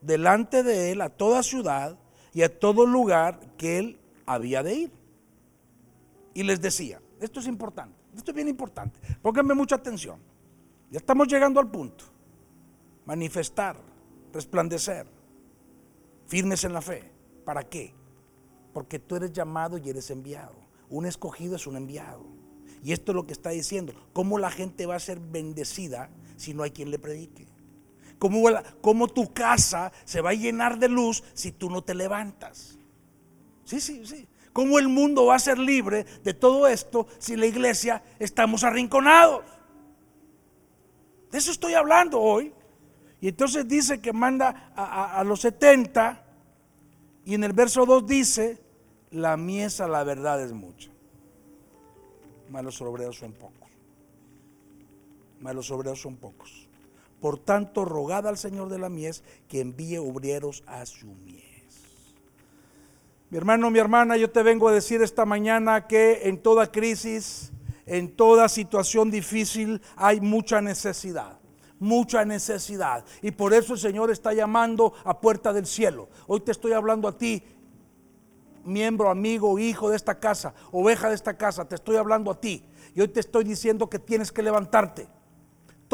delante 0.00 0.62
de 0.62 0.92
él, 0.92 1.00
a 1.00 1.10
toda 1.10 1.42
ciudad 1.42 1.98
y 2.32 2.42
a 2.42 2.58
todo 2.58 2.86
lugar 2.86 3.40
que 3.56 3.78
él 3.78 3.98
había 4.26 4.62
de 4.62 4.74
ir. 4.74 4.92
Y 6.34 6.42
les 6.42 6.60
decía, 6.60 7.00
esto 7.20 7.40
es 7.40 7.46
importante, 7.46 7.96
esto 8.16 8.32
es 8.32 8.34
bien 8.34 8.48
importante. 8.48 8.98
Pónganme 9.22 9.54
mucha 9.54 9.76
atención. 9.76 10.18
Ya 10.90 10.98
estamos 10.98 11.28
llegando 11.28 11.60
al 11.60 11.70
punto. 11.70 12.04
Manifestar, 13.06 13.76
resplandecer, 14.32 15.06
firmes 16.26 16.64
en 16.64 16.72
la 16.72 16.82
fe. 16.82 17.10
¿Para 17.44 17.62
qué? 17.62 17.94
Porque 18.72 18.98
tú 18.98 19.16
eres 19.16 19.32
llamado 19.32 19.78
y 19.78 19.88
eres 19.88 20.10
enviado. 20.10 20.54
Un 20.90 21.06
escogido 21.06 21.56
es 21.56 21.66
un 21.66 21.76
enviado. 21.76 22.24
Y 22.82 22.92
esto 22.92 23.12
es 23.12 23.16
lo 23.16 23.26
que 23.26 23.32
está 23.32 23.50
diciendo. 23.50 23.94
¿Cómo 24.12 24.38
la 24.38 24.50
gente 24.50 24.86
va 24.86 24.96
a 24.96 25.00
ser 25.00 25.18
bendecida 25.20 26.10
si 26.36 26.54
no 26.54 26.62
hay 26.62 26.70
quien 26.70 26.90
le 26.90 26.98
predique? 26.98 27.46
¿Cómo, 28.18 28.48
¿Cómo, 28.80 29.08
tu 29.08 29.32
casa 29.32 29.92
se 30.04 30.20
va 30.20 30.30
a 30.30 30.34
llenar 30.34 30.78
de 30.78 30.88
luz 30.88 31.22
si 31.34 31.52
tú 31.52 31.68
no 31.68 31.82
te 31.82 31.94
levantas? 31.94 32.78
Sí, 33.64 33.80
sí, 33.80 34.06
sí. 34.06 34.26
¿Cómo 34.52 34.78
el 34.78 34.88
mundo 34.88 35.26
va 35.26 35.34
a 35.34 35.38
ser 35.40 35.58
libre 35.58 36.04
de 36.22 36.32
todo 36.32 36.68
esto 36.68 37.08
si 37.18 37.34
la 37.34 37.46
iglesia 37.46 38.02
estamos 38.18 38.62
arrinconados? 38.62 39.44
De 41.32 41.38
eso 41.38 41.50
estoy 41.50 41.74
hablando 41.74 42.20
hoy. 42.20 42.54
Y 43.20 43.28
entonces 43.28 43.66
dice 43.66 44.00
que 44.00 44.12
manda 44.12 44.72
a, 44.76 45.24
los 45.24 45.40
70 45.40 46.22
y 47.24 47.34
en 47.34 47.42
el 47.42 47.52
verso 47.52 47.84
2 47.86 48.06
dice, 48.06 48.62
la 49.10 49.36
miesa 49.36 49.88
la 49.88 50.04
verdad 50.04 50.42
es 50.42 50.52
mucha. 50.52 50.90
Malos 52.50 52.80
obreros 52.82 53.16
son 53.16 53.32
pocos. 53.32 53.63
Malos 55.44 55.70
obreros 55.70 56.00
son 56.00 56.16
pocos. 56.16 56.66
Por 57.20 57.36
tanto, 57.36 57.84
rogad 57.84 58.26
al 58.26 58.38
Señor 58.38 58.70
de 58.70 58.78
la 58.78 58.88
mies 58.88 59.22
que 59.46 59.60
envíe 59.60 59.98
obreros 59.98 60.64
a 60.66 60.86
su 60.86 61.06
mies. 61.06 62.14
Mi 63.28 63.36
hermano, 63.36 63.70
mi 63.70 63.78
hermana, 63.78 64.16
yo 64.16 64.30
te 64.30 64.42
vengo 64.42 64.68
a 64.68 64.72
decir 64.72 65.02
esta 65.02 65.26
mañana 65.26 65.86
que 65.86 66.30
en 66.30 66.38
toda 66.38 66.72
crisis, 66.72 67.52
en 67.84 68.16
toda 68.16 68.48
situación 68.48 69.10
difícil 69.10 69.82
hay 69.96 70.22
mucha 70.22 70.62
necesidad 70.62 71.38
mucha 71.80 72.24
necesidad. 72.24 73.04
Y 73.20 73.32
por 73.32 73.52
eso 73.52 73.74
el 73.74 73.78
Señor 73.78 74.10
está 74.10 74.32
llamando 74.32 74.94
a 75.04 75.20
puerta 75.20 75.52
del 75.52 75.66
cielo. 75.66 76.08
Hoy 76.26 76.40
te 76.40 76.52
estoy 76.52 76.72
hablando 76.72 77.08
a 77.08 77.18
ti, 77.18 77.42
miembro, 78.64 79.10
amigo, 79.10 79.58
hijo 79.58 79.90
de 79.90 79.96
esta 79.96 80.18
casa, 80.18 80.54
oveja 80.72 81.10
de 81.10 81.14
esta 81.14 81.36
casa, 81.36 81.68
te 81.68 81.74
estoy 81.74 81.96
hablando 81.96 82.30
a 82.30 82.40
ti. 82.40 82.64
Y 82.94 83.02
hoy 83.02 83.08
te 83.08 83.20
estoy 83.20 83.44
diciendo 83.44 83.90
que 83.90 83.98
tienes 83.98 84.32
que 84.32 84.42
levantarte. 84.42 85.08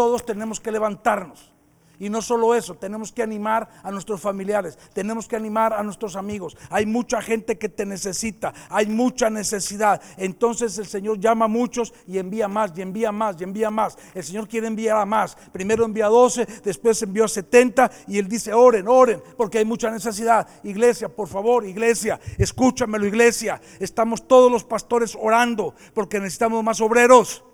Todos 0.01 0.25
tenemos 0.25 0.61
que 0.61 0.73
levantarnos. 0.73 1.53
Y 1.99 2.09
no 2.09 2.23
solo 2.23 2.55
eso, 2.55 2.75
tenemos 2.75 3.13
que 3.13 3.23
animar 3.23 3.69
a 3.83 3.91
nuestros 3.91 4.19
familiares, 4.19 4.79
tenemos 4.95 5.29
que 5.29 5.37
animar 5.37 5.75
a 5.75 5.83
nuestros 5.83 6.17
amigos. 6.17 6.57
Hay 6.71 6.87
mucha 6.87 7.21
gente 7.21 7.59
que 7.59 7.69
te 7.69 7.85
necesita, 7.85 8.55
hay 8.71 8.87
mucha 8.87 9.29
necesidad. 9.29 10.01
Entonces 10.17 10.79
el 10.79 10.87
Señor 10.87 11.21
llama 11.21 11.45
a 11.45 11.49
muchos 11.49 11.93
y 12.07 12.17
envía 12.17 12.49
más, 12.49 12.73
y 12.75 12.81
envía 12.81 13.13
más, 13.13 13.39
y 13.39 13.45
envía 13.45 13.71
más. 13.71 13.99
El 14.15 14.25
Señor 14.25 14.49
quiere 14.49 14.69
enviar 14.69 14.97
a 14.97 15.05
más. 15.05 15.37
Primero 15.53 15.85
envía 15.85 16.07
a 16.07 16.09
12, 16.09 16.47
después 16.65 17.03
envió 17.03 17.27
a 17.27 17.29
70 17.29 17.91
y 18.09 18.17
Él 18.17 18.27
dice, 18.27 18.55
oren, 18.55 18.89
oren, 18.89 19.23
porque 19.37 19.59
hay 19.59 19.67
mucha 19.67 19.91
necesidad. 19.91 20.49
Iglesia, 20.65 21.11
por 21.11 21.29
favor, 21.29 21.67
iglesia, 21.67 22.19
escúchamelo, 22.39 23.05
iglesia. 23.05 23.61
Estamos 23.79 24.27
todos 24.27 24.51
los 24.51 24.65
pastores 24.65 25.15
orando 25.21 25.75
porque 25.93 26.19
necesitamos 26.19 26.65
más 26.65 26.81
obreros. 26.81 27.45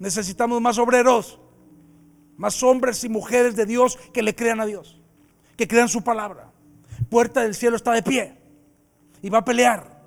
Necesitamos 0.00 0.60
más 0.60 0.78
obreros 0.78 1.38
más 2.40 2.62
hombres 2.62 3.04
y 3.04 3.10
mujeres 3.10 3.54
de 3.54 3.66
Dios 3.66 3.98
que 4.14 4.22
le 4.22 4.34
crean 4.34 4.62
a 4.62 4.66
Dios, 4.66 4.98
que 5.58 5.68
crean 5.68 5.90
su 5.90 6.02
palabra. 6.02 6.50
Puerta 7.10 7.42
del 7.42 7.54
cielo 7.54 7.76
está 7.76 7.92
de 7.92 8.02
pie 8.02 8.34
y 9.20 9.28
va 9.28 9.38
a 9.38 9.44
pelear. 9.44 10.00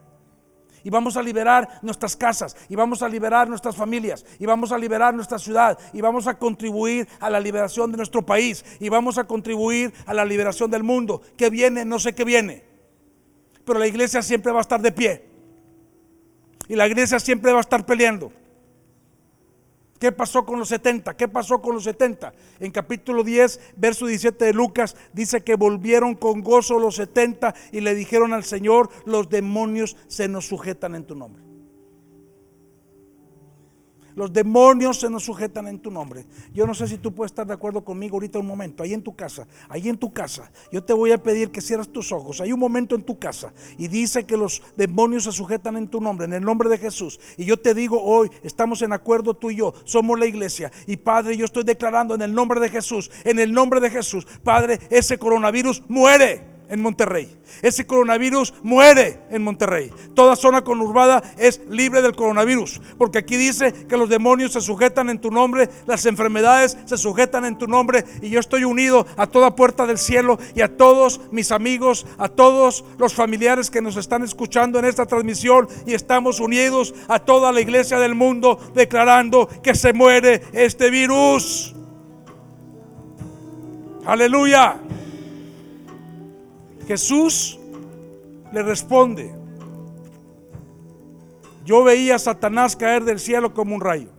Y 0.84 0.90
vamos 0.90 1.16
a 1.16 1.22
liberar 1.22 1.80
nuestras 1.84 2.18
casas, 2.18 2.58
y 2.68 2.76
vamos 2.76 3.04
a 3.04 3.08
liberar 3.08 3.48
nuestras 3.48 3.76
familias, 3.76 4.26
y 4.40 4.48
vamos 4.48 4.72
a 4.72 4.80
liberar 4.80 5.14
nuestra 5.14 5.38
ciudad, 5.38 5.78
y 5.94 6.02
vamos 6.02 6.26
a 6.26 6.38
contribuir 6.40 7.08
a 7.20 7.30
la 7.30 7.40
liberación 7.40 7.92
de 7.92 7.98
nuestro 7.98 8.26
país, 8.26 8.66
y 8.80 8.90
vamos 8.90 9.20
a 9.20 9.26
contribuir 9.26 9.94
a 10.08 10.14
la 10.14 10.26
liberación 10.26 10.72
del 10.72 10.84
mundo. 10.84 11.22
¿Qué 11.38 11.52
viene? 11.52 11.86
No 11.86 12.00
sé 12.00 12.16
qué 12.16 12.26
viene. 12.26 12.66
Pero 13.64 13.78
la 13.78 13.88
iglesia 13.88 14.24
siempre 14.24 14.52
va 14.52 14.58
a 14.58 14.62
estar 14.62 14.82
de 14.82 14.92
pie. 14.92 15.30
Y 16.68 16.76
la 16.76 16.88
iglesia 16.88 17.20
siempre 17.20 17.52
va 17.52 17.60
a 17.60 17.62
estar 17.62 17.86
peleando. 17.86 18.34
¿Qué 20.04 20.12
pasó 20.12 20.44
con 20.44 20.60
los 20.60 20.68
70? 20.68 21.16
¿Qué 21.16 21.30
pasó 21.30 21.62
con 21.62 21.76
los 21.76 21.86
70? 21.86 22.34
En 22.60 22.72
capítulo 22.72 23.24
10, 23.24 23.72
verso 23.78 24.06
17 24.06 24.44
de 24.44 24.52
Lucas, 24.52 24.98
dice 25.14 25.46
que 25.46 25.56
volvieron 25.56 26.16
con 26.16 26.42
gozo 26.42 26.78
los 26.78 26.98
70 26.98 27.56
y 27.72 27.80
le 27.80 27.96
dijeron 27.96 28.34
al 28.34 28.44
Señor, 28.44 28.90
los 29.06 29.30
demonios 29.30 29.96
se 30.08 30.28
nos 30.28 30.46
sujetan 30.46 30.96
en 30.96 31.06
tu 31.06 31.16
nombre. 31.16 31.53
Los 34.16 34.32
demonios 34.32 35.00
se 35.00 35.10
nos 35.10 35.24
sujetan 35.24 35.68
en 35.68 35.80
tu 35.80 35.92
nombre. 35.92 36.26
Yo 36.54 36.68
no 36.68 36.74
sé 36.74 36.88
si 36.88 36.98
tú 36.98 37.14
puedes 37.14 37.32
estar 37.32 37.48
de 37.48 37.54
acuerdo 37.54 37.84
conmigo 37.84 38.16
ahorita 38.16 38.40
un 38.40 38.48
momento, 38.48 38.84
ahí 38.84 38.94
en 38.94 39.02
tu 39.02 39.16
casa, 39.16 39.48
ahí 39.70 39.90
en 39.90 39.98
tu 39.98 40.12
casa. 40.12 40.52
Yo 40.72 40.84
te 40.84 40.94
voy 40.94 41.12
a 41.12 41.22
pedir 41.22 41.52
que 41.52 41.62
cierres 41.62 41.90
tus 41.90 42.12
ojos. 42.12 42.42
Hay 42.42 42.52
un 42.52 42.60
momento 42.60 42.96
en 42.96 43.04
tu 43.04 43.18
casa 43.18 43.54
y 43.78 43.88
dice 43.88 44.26
que 44.26 44.38
los 44.38 44.62
demonios 44.78 45.24
se 45.24 45.32
sujetan 45.32 45.78
en 45.78 45.88
tu 45.88 46.02
nombre, 46.02 46.26
en 46.26 46.34
el 46.34 46.44
nombre 46.44 46.70
de 46.70 46.78
Jesús. 46.78 47.20
Y 47.38 47.46
yo 47.46 47.58
te 47.58 47.74
digo 47.74 48.02
hoy, 48.02 48.30
estamos 48.44 48.82
en 48.82 48.94
acuerdo 48.94 49.34
tú 49.34 49.52
y 49.52 49.58
yo, 49.58 49.74
somos 49.84 50.20
la 50.20 50.26
iglesia. 50.26 50.72
Y 50.88 50.98
Padre, 50.98 51.38
yo 51.38 51.46
estoy 51.46 51.64
declarando 51.64 52.16
en 52.16 52.22
el 52.22 52.34
nombre 52.34 52.60
de 52.60 52.70
Jesús, 52.70 53.10
en 53.24 53.40
el 53.40 53.52
nombre 53.52 53.80
de 53.80 53.90
Jesús, 53.90 54.28
Padre, 54.44 54.80
ese 54.90 55.18
coronavirus 55.18 55.84
muere 55.88 56.53
en 56.70 56.82
Monterrey. 56.82 57.36
Ese 57.62 57.86
coronavirus 57.86 58.54
muere 58.64 59.20
en 59.30 59.44
Monterrey. 59.44 59.92
Toda 60.16 60.36
zona 60.36 60.64
conurbada 60.64 61.24
es 61.38 61.62
libre 61.70 62.02
del 62.02 62.16
coronavirus. 62.16 62.82
Porque 62.98 63.20
aquí 63.20 63.38
dice 63.38 63.74
que 63.88 63.98
los 63.98 64.10
demonios 64.10 64.54
se 64.54 64.62
sujetan 64.62 65.10
en 65.10 65.20
tu 65.20 65.32
nombre, 65.32 65.70
las 65.86 66.06
enfermedades 66.06 66.78
se 66.86 66.98
sujetan 66.98 67.46
en 67.46 67.58
tu 67.58 67.68
nombre. 67.68 68.06
Y 68.22 68.30
yo 68.30 68.40
estoy 68.40 68.64
unido 68.64 69.06
a 69.18 69.28
toda 69.28 69.56
puerta 69.56 69.86
del 69.86 69.98
cielo 69.98 70.40
y 70.56 70.62
a 70.62 70.76
todos 70.76 71.22
mis 71.32 71.52
amigos, 71.52 72.06
a 72.18 72.30
todos 72.30 72.86
los 72.98 73.14
familiares 73.14 73.70
que 73.70 73.82
nos 73.82 73.98
están 73.98 74.24
escuchando 74.24 74.80
en 74.80 74.86
esta 74.86 75.06
transmisión. 75.06 75.68
Y 75.86 75.94
estamos 75.94 76.40
unidos 76.40 76.94
a 77.08 77.20
toda 77.20 77.52
la 77.52 77.62
iglesia 77.62 78.00
del 78.00 78.16
mundo 78.16 78.60
declarando 78.74 79.48
que 79.62 79.76
se 79.76 79.94
muere 79.94 80.42
este 80.54 80.90
virus. 80.90 81.76
Aleluya. 84.06 84.80
Jesús 86.88 87.60
le 88.52 88.62
responde, 88.64 89.34
yo 91.66 91.84
veía 91.84 92.16
a 92.16 92.20
Satanás 92.20 92.76
caer 92.76 93.04
del 93.04 93.20
cielo 93.20 93.54
como 93.54 93.76
un 93.76 93.82
rayo. 93.82 94.10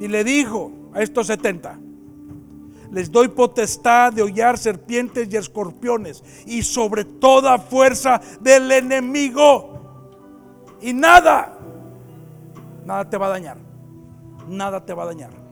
Y 0.00 0.08
le 0.08 0.24
dijo 0.24 0.72
a 0.92 1.02
estos 1.02 1.28
setenta, 1.28 1.78
les 2.90 3.10
doy 3.10 3.28
potestad 3.28 4.12
de 4.12 4.22
hollar 4.22 4.58
serpientes 4.58 5.28
y 5.30 5.36
escorpiones 5.36 6.22
y 6.46 6.62
sobre 6.62 7.04
toda 7.04 7.58
fuerza 7.58 8.20
del 8.40 8.70
enemigo. 8.70 9.76
Y 10.80 10.92
nada, 10.92 11.58
nada 12.84 13.08
te 13.08 13.16
va 13.16 13.26
a 13.26 13.30
dañar. 13.30 13.58
Nada 14.48 14.84
te 14.84 14.94
va 14.94 15.04
a 15.04 15.06
dañar. 15.06 15.45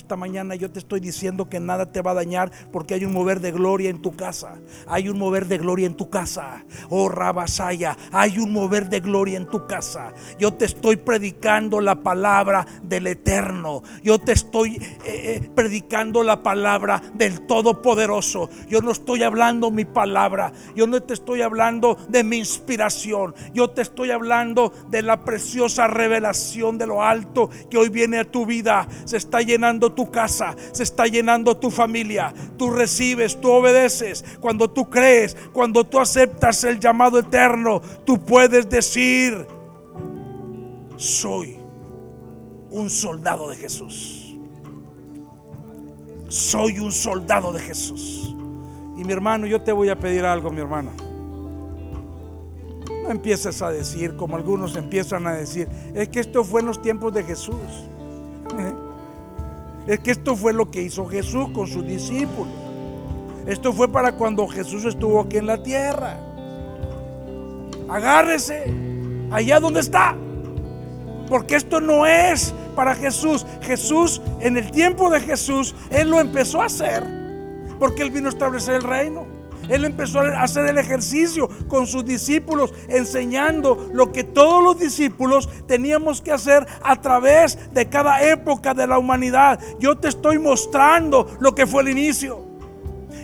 Esta 0.00 0.16
mañana 0.16 0.54
yo 0.54 0.70
te 0.70 0.78
estoy 0.78 0.98
diciendo 0.98 1.50
que 1.50 1.60
nada 1.60 1.92
te 1.92 2.00
va 2.00 2.12
a 2.12 2.14
dañar 2.14 2.50
porque 2.72 2.94
hay 2.94 3.04
un 3.04 3.12
mover 3.12 3.40
de 3.40 3.52
gloria 3.52 3.90
en 3.90 4.00
tu 4.00 4.16
casa. 4.16 4.58
Hay 4.86 5.10
un 5.10 5.18
mover 5.18 5.46
de 5.46 5.58
gloria 5.58 5.86
en 5.86 5.94
tu 5.94 6.08
casa. 6.08 6.64
Oh 6.88 7.10
Rabasaya, 7.10 7.98
hay 8.10 8.38
un 8.38 8.50
mover 8.50 8.88
de 8.88 9.00
gloria 9.00 9.36
en 9.36 9.46
tu 9.46 9.66
casa. 9.66 10.14
Yo 10.38 10.54
te 10.54 10.64
estoy 10.64 10.96
predicando 10.96 11.82
la 11.82 11.96
palabra 11.96 12.66
del 12.82 13.08
eterno. 13.08 13.82
Yo 14.02 14.18
te 14.18 14.32
estoy 14.32 14.76
eh, 14.76 15.00
eh, 15.04 15.50
predicando 15.54 16.22
la 16.22 16.42
palabra 16.42 17.02
del 17.12 17.42
todopoderoso. 17.42 18.48
Yo 18.68 18.80
no 18.80 18.92
estoy 18.92 19.22
hablando 19.22 19.70
mi 19.70 19.84
palabra. 19.84 20.50
Yo 20.74 20.86
no 20.86 21.02
te 21.02 21.12
estoy 21.12 21.42
hablando 21.42 21.98
de 22.08 22.24
mi 22.24 22.38
inspiración. 22.38 23.34
Yo 23.52 23.68
te 23.68 23.82
estoy 23.82 24.12
hablando 24.12 24.72
de 24.88 25.02
la 25.02 25.26
preciosa 25.26 25.88
revelación 25.88 26.78
de 26.78 26.86
lo 26.86 27.02
alto 27.02 27.50
que 27.70 27.76
hoy 27.76 27.90
viene 27.90 28.18
a 28.18 28.24
tu 28.24 28.46
vida. 28.46 28.88
Se 29.04 29.18
está 29.18 29.42
llenando 29.42 29.89
tu 29.90 30.10
casa, 30.10 30.54
se 30.72 30.82
está 30.82 31.06
llenando 31.06 31.56
tu 31.56 31.70
familia. 31.70 32.32
Tú 32.56 32.70
recibes, 32.70 33.40
tú 33.40 33.50
obedeces. 33.50 34.24
Cuando 34.40 34.70
tú 34.70 34.88
crees, 34.88 35.36
cuando 35.52 35.84
tú 35.84 35.98
aceptas 35.98 36.64
el 36.64 36.80
llamado 36.80 37.18
eterno, 37.18 37.80
tú 38.04 38.24
puedes 38.24 38.68
decir, 38.68 39.46
soy 40.96 41.58
un 42.70 42.90
soldado 42.90 43.50
de 43.50 43.56
Jesús. 43.56 44.36
Soy 46.28 46.78
un 46.78 46.92
soldado 46.92 47.52
de 47.52 47.60
Jesús. 47.60 48.34
Y 48.96 49.04
mi 49.04 49.12
hermano, 49.12 49.46
yo 49.46 49.60
te 49.62 49.72
voy 49.72 49.88
a 49.88 49.98
pedir 49.98 50.24
algo, 50.24 50.50
mi 50.50 50.60
hermano. 50.60 50.92
No 53.02 53.10
empieces 53.10 53.62
a 53.62 53.70
decir, 53.70 54.14
como 54.14 54.36
algunos 54.36 54.76
empiezan 54.76 55.26
a 55.26 55.32
decir, 55.32 55.68
es 55.94 56.08
que 56.08 56.20
esto 56.20 56.44
fue 56.44 56.60
en 56.60 56.66
los 56.66 56.80
tiempos 56.82 57.12
de 57.14 57.24
Jesús. 57.24 57.56
Es 59.90 59.98
que 59.98 60.12
esto 60.12 60.36
fue 60.36 60.52
lo 60.52 60.70
que 60.70 60.82
hizo 60.82 61.04
Jesús 61.06 61.48
con 61.52 61.66
sus 61.66 61.84
discípulos. 61.84 62.46
Esto 63.44 63.72
fue 63.72 63.88
para 63.88 64.12
cuando 64.12 64.46
Jesús 64.46 64.84
estuvo 64.84 65.20
aquí 65.20 65.38
en 65.38 65.46
la 65.46 65.64
tierra. 65.64 66.16
Agárrese 67.88 68.72
allá 69.32 69.58
donde 69.58 69.80
está. 69.80 70.16
Porque 71.28 71.56
esto 71.56 71.80
no 71.80 72.06
es 72.06 72.54
para 72.76 72.94
Jesús. 72.94 73.44
Jesús, 73.62 74.22
en 74.38 74.56
el 74.56 74.70
tiempo 74.70 75.10
de 75.10 75.18
Jesús, 75.18 75.74
Él 75.90 76.08
lo 76.08 76.20
empezó 76.20 76.62
a 76.62 76.66
hacer. 76.66 77.02
Porque 77.80 78.02
Él 78.02 78.12
vino 78.12 78.28
a 78.28 78.30
establecer 78.30 78.76
el 78.76 78.82
reino. 78.84 79.26
Él 79.70 79.84
empezó 79.84 80.20
a 80.20 80.42
hacer 80.42 80.66
el 80.66 80.78
ejercicio 80.78 81.48
con 81.68 81.86
sus 81.86 82.04
discípulos, 82.04 82.74
enseñando 82.88 83.88
lo 83.92 84.10
que 84.10 84.24
todos 84.24 84.62
los 84.62 84.78
discípulos 84.78 85.48
teníamos 85.66 86.20
que 86.20 86.32
hacer 86.32 86.66
a 86.82 87.00
través 87.00 87.72
de 87.72 87.88
cada 87.88 88.22
época 88.22 88.74
de 88.74 88.86
la 88.86 88.98
humanidad. 88.98 89.60
Yo 89.78 89.96
te 89.96 90.08
estoy 90.08 90.38
mostrando 90.38 91.30
lo 91.38 91.54
que 91.54 91.66
fue 91.66 91.82
el 91.82 91.90
inicio. 91.90 92.44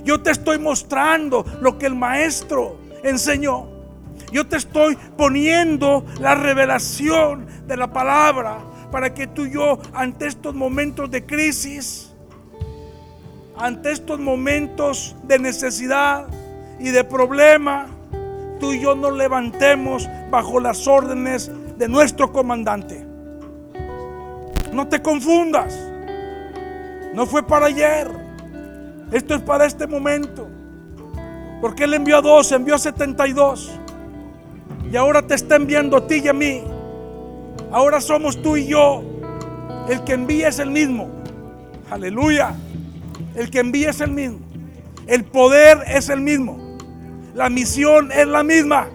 Yo 0.05 0.23
te 0.23 0.31
estoy 0.31 0.59
mostrando 0.59 1.45
lo 1.61 1.79
que 1.79 1.87
el 1.87 1.97
maestro 1.97 2.79
enseñó. 3.03 3.67
Yo 4.31 4.47
te 4.47 4.57
estoy 4.57 4.97
poniendo 5.17 6.05
la 6.21 6.37
revelación 6.37 7.47
de 7.67 7.77
la 7.77 7.93
palabra 7.93 8.59
para 8.93 9.13
que 9.13 9.27
tú 9.27 9.47
y 9.47 9.53
yo 9.53 9.81
ante 9.93 10.27
estos 10.27 10.55
momentos 10.55 11.11
de 11.11 11.27
crisis, 11.27 12.13
ante 13.57 13.93
estos 13.93 14.19
momentos 14.19 15.17
de 15.25 15.39
necesidad 15.39 16.27
y 16.79 16.91
de 16.91 17.05
problema, 17.05 17.87
tú 18.61 18.73
y 18.73 18.81
yo 18.81 18.95
nos 18.95 19.15
levantemos 19.17 20.09
bajo 20.31 20.61
las 20.61 20.87
órdenes 20.87 21.51
de 21.79 21.89
nuestro 21.89 22.33
comandante. 22.33 23.07
No 24.73 24.87
te 24.89 25.01
confundas. 25.01 25.79
No 27.15 27.25
fue 27.25 27.43
para 27.43 27.67
ayer. 27.67 28.11
Esto 29.11 29.35
es 29.35 29.41
para 29.41 29.65
este 29.65 29.87
momento. 29.87 30.49
Porque 31.63 31.85
Él 31.85 31.95
envió 31.95 32.19
a 32.19 32.23
dos, 32.23 32.53
envió 32.53 32.75
a 32.75 32.79
72. 32.79 33.71
Y 34.93 34.97
ahora 34.97 35.23
te 35.23 35.35
está 35.35 35.57
enviando 35.57 35.97
a 35.97 36.07
ti 36.07 36.21
y 36.23 36.29
a 36.29 36.35
mí. 36.35 36.63
Ahora 37.73 38.03
somos 38.03 38.43
tú 38.43 38.59
y 38.59 38.67
yo. 38.67 39.03
El 39.89 40.05
que 40.05 40.13
envía 40.13 40.49
es 40.49 40.59
el 40.59 40.71
mismo. 40.71 41.09
Aleluya. 41.91 42.55
El 43.37 43.51
que 43.51 43.61
envía 43.61 43.91
es 43.91 44.01
el 44.01 44.11
mismo. 44.11 44.39
El 45.07 45.25
poder 45.25 45.85
es 45.87 46.09
el 46.09 46.21
mismo. 46.21 46.59
La 47.35 47.51
misión 47.51 48.11
es 48.11 48.27
la 48.27 48.43
misma. 48.43 48.89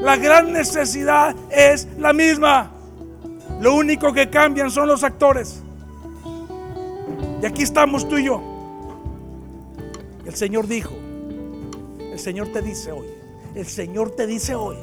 La 0.00 0.16
gran 0.16 0.52
necesidad 0.52 1.34
es 1.50 1.88
la 1.98 2.12
misma. 2.12 2.70
Lo 3.60 3.74
único 3.74 4.12
que 4.12 4.30
cambian 4.30 4.70
son 4.70 4.86
los 4.86 5.02
actores. 5.02 5.62
Y 7.42 7.46
aquí 7.46 7.62
estamos 7.64 8.08
tú 8.08 8.16
y 8.16 8.26
yo. 8.26 8.40
El 10.24 10.34
Señor 10.34 10.68
dijo, 10.68 10.94
el 12.12 12.18
Señor 12.18 12.48
te 12.52 12.62
dice 12.62 12.92
hoy, 12.92 13.06
el 13.54 13.66
Señor 13.66 14.10
te 14.10 14.26
dice 14.26 14.54
hoy, 14.54 14.76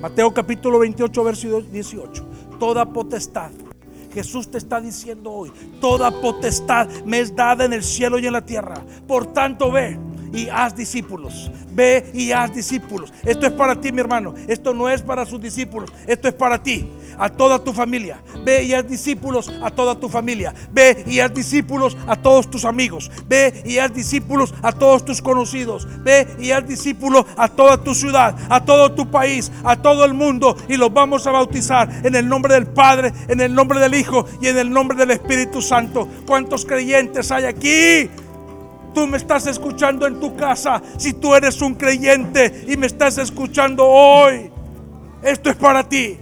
Mateo 0.00 0.32
capítulo 0.32 0.78
28, 0.78 1.24
verso 1.24 1.60
18, 1.60 2.26
toda 2.58 2.86
potestad. 2.86 3.50
Jesús 4.16 4.50
te 4.50 4.56
está 4.56 4.80
diciendo 4.80 5.30
hoy, 5.30 5.52
toda 5.78 6.10
potestad 6.22 6.88
me 7.04 7.20
es 7.20 7.36
dada 7.36 7.66
en 7.66 7.74
el 7.74 7.82
cielo 7.82 8.18
y 8.18 8.26
en 8.26 8.32
la 8.32 8.46
tierra. 8.46 8.82
Por 9.06 9.26
tanto, 9.34 9.70
ve 9.70 9.98
y 10.36 10.50
haz 10.50 10.76
discípulos. 10.76 11.50
Ve 11.72 12.10
y 12.12 12.30
haz 12.30 12.54
discípulos. 12.54 13.12
Esto 13.24 13.46
es 13.46 13.52
para 13.52 13.80
ti, 13.80 13.90
mi 13.90 14.00
hermano. 14.00 14.34
Esto 14.46 14.74
no 14.74 14.88
es 14.88 15.02
para 15.02 15.24
sus 15.24 15.40
discípulos. 15.40 15.90
Esto 16.06 16.28
es 16.28 16.34
para 16.34 16.62
ti, 16.62 16.88
a 17.18 17.28
toda 17.30 17.58
tu 17.58 17.72
familia. 17.72 18.20
Ve 18.44 18.62
y 18.64 18.74
haz 18.74 18.86
discípulos 18.86 19.50
a 19.62 19.70
toda 19.70 19.98
tu 19.98 20.08
familia. 20.08 20.54
Ve 20.72 21.04
y 21.06 21.20
haz 21.20 21.32
discípulos 21.32 21.96
a 22.06 22.16
todos 22.16 22.50
tus 22.50 22.64
amigos. 22.66 23.10
Ve 23.26 23.62
y 23.64 23.78
haz 23.78 23.94
discípulos 23.94 24.54
a 24.62 24.72
todos 24.72 25.04
tus 25.04 25.22
conocidos. 25.22 25.88
Ve 26.02 26.26
y 26.38 26.50
haz 26.50 26.68
discípulos 26.68 27.24
a 27.36 27.48
toda 27.48 27.82
tu 27.82 27.94
ciudad, 27.94 28.36
a 28.50 28.64
todo 28.64 28.92
tu 28.92 29.10
país, 29.10 29.50
a 29.64 29.76
todo 29.76 30.04
el 30.04 30.12
mundo. 30.12 30.56
Y 30.68 30.76
los 30.76 30.92
vamos 30.92 31.26
a 31.26 31.30
bautizar 31.30 31.88
en 32.04 32.14
el 32.14 32.28
nombre 32.28 32.54
del 32.54 32.66
Padre, 32.66 33.12
en 33.28 33.40
el 33.40 33.54
nombre 33.54 33.80
del 33.80 33.94
Hijo 33.94 34.26
y 34.42 34.48
en 34.48 34.58
el 34.58 34.70
nombre 34.70 34.98
del 34.98 35.12
Espíritu 35.12 35.62
Santo. 35.62 36.08
¿Cuántos 36.26 36.66
creyentes 36.66 37.30
hay 37.30 37.44
aquí? 37.44 38.10
Tú 38.96 39.06
me 39.06 39.18
estás 39.18 39.46
escuchando 39.46 40.06
en 40.06 40.18
tu 40.18 40.34
casa, 40.34 40.80
si 40.96 41.12
tú 41.12 41.34
eres 41.34 41.60
un 41.60 41.74
creyente 41.74 42.64
y 42.66 42.78
me 42.78 42.86
estás 42.86 43.18
escuchando 43.18 43.86
hoy, 43.86 44.50
esto 45.22 45.50
es 45.50 45.56
para 45.56 45.86
ti. 45.86 46.16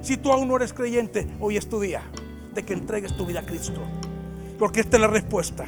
Si 0.00 0.16
tú 0.16 0.32
aún 0.32 0.48
no 0.48 0.56
eres 0.56 0.72
creyente, 0.72 1.28
hoy 1.38 1.58
es 1.58 1.68
tu 1.68 1.78
día 1.78 2.00
de 2.54 2.62
que 2.62 2.72
entregues 2.72 3.14
tu 3.14 3.26
vida 3.26 3.40
a 3.40 3.42
Cristo. 3.44 3.82
Porque 4.58 4.80
esta 4.80 4.96
es 4.96 5.02
la 5.02 5.08
respuesta. 5.08 5.66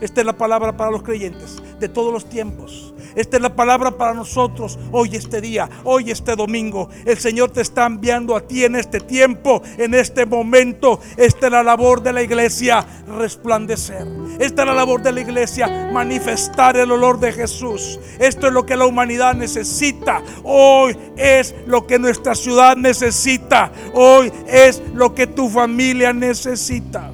Esta 0.00 0.20
es 0.20 0.26
la 0.26 0.34
palabra 0.34 0.76
para 0.76 0.90
los 0.90 1.02
creyentes 1.02 1.56
de 1.78 1.88
todos 1.88 2.12
los 2.12 2.28
tiempos. 2.28 2.94
Esta 3.14 3.36
es 3.36 3.42
la 3.42 3.56
palabra 3.56 3.92
para 3.92 4.12
nosotros 4.12 4.78
hoy 4.92 5.16
este 5.16 5.40
día, 5.40 5.70
hoy 5.84 6.10
este 6.10 6.36
domingo. 6.36 6.90
El 7.06 7.16
Señor 7.16 7.50
te 7.50 7.62
está 7.62 7.86
enviando 7.86 8.36
a 8.36 8.42
ti 8.42 8.64
en 8.64 8.76
este 8.76 9.00
tiempo, 9.00 9.62
en 9.78 9.94
este 9.94 10.26
momento. 10.26 11.00
Esta 11.16 11.46
es 11.46 11.52
la 11.52 11.62
labor 11.62 12.02
de 12.02 12.12
la 12.12 12.22
iglesia, 12.22 12.86
resplandecer. 13.06 14.06
Esta 14.38 14.62
es 14.62 14.68
la 14.68 14.74
labor 14.74 15.02
de 15.02 15.12
la 15.12 15.20
iglesia, 15.22 15.90
manifestar 15.92 16.76
el 16.76 16.92
olor 16.92 17.18
de 17.18 17.32
Jesús. 17.32 17.98
Esto 18.18 18.48
es 18.48 18.52
lo 18.52 18.66
que 18.66 18.76
la 18.76 18.84
humanidad 18.84 19.34
necesita. 19.34 20.22
Hoy 20.44 20.94
es 21.16 21.54
lo 21.66 21.86
que 21.86 21.98
nuestra 21.98 22.34
ciudad 22.34 22.76
necesita. 22.76 23.72
Hoy 23.94 24.30
es 24.46 24.82
lo 24.92 25.14
que 25.14 25.26
tu 25.26 25.48
familia 25.48 26.12
necesita. 26.12 27.10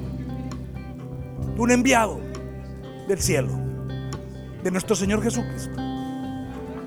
Un 1.57 1.71
enviado 1.71 2.22
del 3.07 3.19
cielo, 3.19 3.49
de 4.63 4.71
nuestro 4.71 4.95
Señor 4.95 5.21
Jesucristo. 5.21 5.75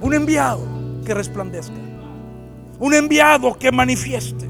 Un 0.01 0.15
enviado 0.15 0.61
que 1.05 1.15
resplandezca. 1.15 1.75
Un 2.79 2.95
enviado 2.95 3.59
que 3.59 3.73
manifieste. 3.73 4.47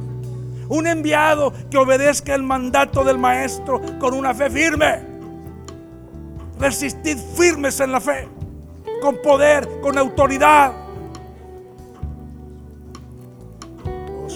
Un 0.68 0.86
enviado 0.86 1.52
que 1.70 1.78
obedezca 1.78 2.34
el 2.34 2.42
mandato 2.42 3.04
del 3.04 3.18
Maestro 3.18 3.80
con 4.00 4.14
una 4.14 4.34
fe 4.34 4.50
firme. 4.50 5.00
Resistid 6.58 7.18
firmes 7.36 7.78
en 7.80 7.92
la 7.92 8.00
fe, 8.00 8.28
con 9.00 9.20
poder, 9.22 9.68
con 9.80 9.96
autoridad. 9.98 10.72
Oh. 13.84 14.28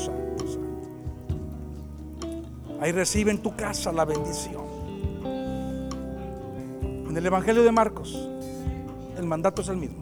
Ahí 2.80 2.92
recibe 2.92 3.30
en 3.30 3.38
tu 3.38 3.56
casa 3.56 3.90
la 3.90 4.04
bendición. 4.04 4.69
En 7.10 7.16
el 7.16 7.26
Evangelio 7.26 7.64
de 7.64 7.72
Marcos, 7.72 8.16
el 9.18 9.26
mandato 9.26 9.62
es 9.62 9.68
el 9.68 9.76
mismo. 9.76 9.98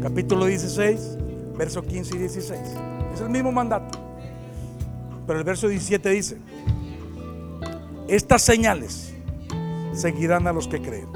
Capítulo 0.00 0.46
16, 0.46 1.18
verso 1.58 1.82
15 1.82 2.16
y 2.16 2.18
16. 2.20 2.60
Es 3.12 3.20
el 3.20 3.28
mismo 3.28 3.52
mandato. 3.52 3.98
Pero 5.26 5.38
el 5.38 5.44
verso 5.44 5.68
17 5.68 6.08
dice, 6.08 6.38
estas 8.08 8.40
señales 8.40 9.12
seguirán 9.92 10.46
a 10.46 10.54
los 10.54 10.68
que 10.68 10.80
creen. 10.80 11.06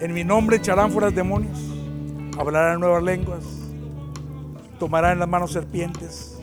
En 0.00 0.12
mi 0.12 0.24
nombre 0.24 0.56
echarán 0.56 0.90
fuera 0.90 1.12
demonios, 1.12 1.60
hablarán 2.36 2.80
nuevas 2.80 3.04
lenguas, 3.04 3.44
tomarán 4.80 5.12
en 5.12 5.18
las 5.20 5.28
manos 5.28 5.52
serpientes, 5.52 6.36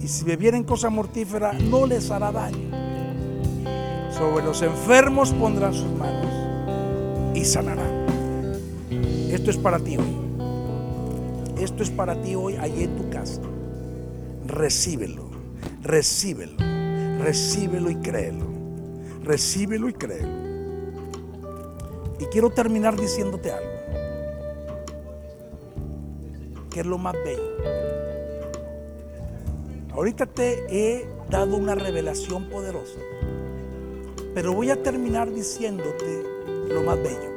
y 0.00 0.08
si 0.08 0.24
bebieren 0.24 0.64
cosa 0.64 0.88
mortífera 0.88 1.52
no 1.52 1.86
les 1.86 2.10
hará 2.10 2.32
daño. 2.32 2.93
Sobre 4.16 4.44
los 4.44 4.62
enfermos 4.62 5.32
pondrán 5.32 5.74
sus 5.74 5.90
manos 5.90 6.32
y 7.34 7.44
sanarán. 7.44 8.06
Esto 9.28 9.50
es 9.50 9.56
para 9.56 9.80
ti 9.80 9.96
hoy. 9.96 11.60
Esto 11.60 11.82
es 11.82 11.90
para 11.90 12.22
ti 12.22 12.36
hoy, 12.36 12.54
allí 12.54 12.84
en 12.84 12.96
tu 12.96 13.10
casa. 13.10 13.40
Recíbelo, 14.46 15.30
recíbelo, 15.82 16.56
recíbelo 17.18 17.90
y 17.90 17.96
créelo. 17.96 18.46
Recíbelo 19.24 19.88
y 19.88 19.94
créelo. 19.94 20.44
Y 22.20 22.26
quiero 22.26 22.50
terminar 22.50 22.94
diciéndote 22.94 23.50
algo. 23.50 23.70
Que 26.70 26.80
es 26.80 26.86
lo 26.86 26.98
más 26.98 27.14
bello. 27.24 27.56
Ahorita 29.92 30.26
te 30.26 30.66
he 30.68 31.08
dado 31.30 31.56
una 31.56 31.74
revelación 31.74 32.48
poderosa. 32.48 33.00
Pero 34.34 34.52
voy 34.52 34.70
a 34.70 34.82
terminar 34.82 35.32
diciéndote 35.32 36.24
lo 36.68 36.82
más 36.82 36.96
bello. 36.96 37.30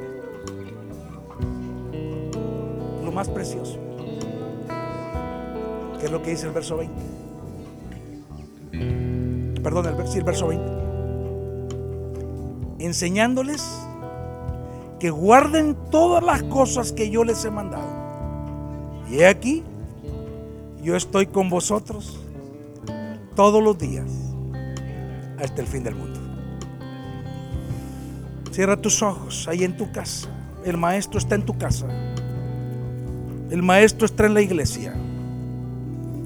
Lo 3.04 3.12
más 3.12 3.28
precioso. 3.28 3.78
Que 6.00 6.06
es 6.06 6.10
lo 6.12 6.20
que 6.22 6.30
dice 6.30 6.46
el 6.46 6.52
verso 6.52 6.76
20. 6.76 6.94
Perdón, 9.62 9.86
el, 9.86 9.94
verso, 9.94 10.18
el 10.18 10.24
verso 10.24 10.48
20. 10.48 10.66
Enseñándoles 12.80 13.64
que 14.98 15.10
guarden 15.10 15.76
todas 15.90 16.22
las 16.22 16.42
cosas 16.44 16.92
que 16.92 17.10
yo 17.10 17.22
les 17.22 17.44
he 17.44 17.50
mandado. 17.50 17.86
Y 19.08 19.20
he 19.20 19.26
aquí, 19.26 19.62
yo 20.82 20.96
estoy 20.96 21.26
con 21.26 21.48
vosotros 21.48 22.18
todos 23.36 23.62
los 23.62 23.78
días 23.78 24.10
hasta 25.38 25.60
el 25.62 25.68
fin 25.68 25.84
del 25.84 25.94
mundo. 25.94 26.17
Cierra 28.58 28.76
tus 28.76 29.04
ojos 29.04 29.46
ahí 29.46 29.62
en 29.62 29.76
tu 29.76 29.92
casa. 29.92 30.28
El 30.64 30.76
maestro 30.76 31.20
está 31.20 31.36
en 31.36 31.46
tu 31.46 31.56
casa. 31.56 31.86
El 33.52 33.62
maestro 33.62 34.04
está 34.04 34.26
en 34.26 34.34
la 34.34 34.40
iglesia. 34.40 34.96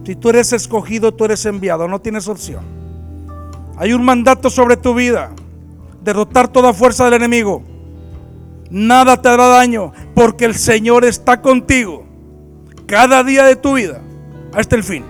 Si 0.07 0.17
tú 0.17 0.31
eres 0.31 0.55
escogido, 0.55 1.13
tú 1.13 1.27
eres 1.27 1.45
enviado, 1.45 1.87
no 1.89 2.01
tienes 2.01 2.29
opción. 2.29 2.65
Hay 3.77 3.93
un 3.93 4.03
mandato 4.03 4.49
sobre 4.49 4.79
tu 4.79 4.95
vida. 4.95 5.31
Derrotar 6.03 6.49
toda 6.49 6.73
fuerza 6.73 7.05
del 7.05 7.13
enemigo. 7.13 7.63
Nada 8.71 9.21
te 9.21 9.29
hará 9.29 9.49
daño 9.49 9.93
porque 10.15 10.47
el 10.47 10.55
Señor 10.55 11.05
está 11.05 11.43
contigo 11.43 12.07
cada 12.87 13.23
día 13.25 13.45
de 13.45 13.57
tu 13.57 13.75
vida 13.75 14.01
hasta 14.55 14.75
el 14.75 14.85
fin. 14.85 15.05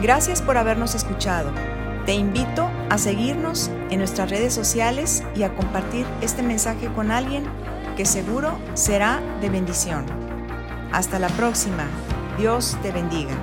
Gracias 0.00 0.40
por 0.40 0.58
habernos 0.58 0.94
escuchado. 0.94 1.50
Te 2.06 2.14
invito 2.14 2.70
a 2.88 2.98
seguirnos 2.98 3.68
en 3.90 3.98
nuestras 3.98 4.30
redes 4.30 4.54
sociales 4.54 5.24
y 5.34 5.42
a 5.42 5.52
compartir 5.56 6.06
este 6.20 6.40
mensaje 6.40 6.86
con 6.92 7.10
alguien 7.10 7.44
que 7.96 8.06
seguro 8.06 8.56
será 8.74 9.20
de 9.40 9.50
bendición. 9.50 10.06
Hasta 10.92 11.18
la 11.18 11.28
próxima. 11.30 11.84
Dios 12.38 12.78
te 12.80 12.92
bendiga. 12.92 13.34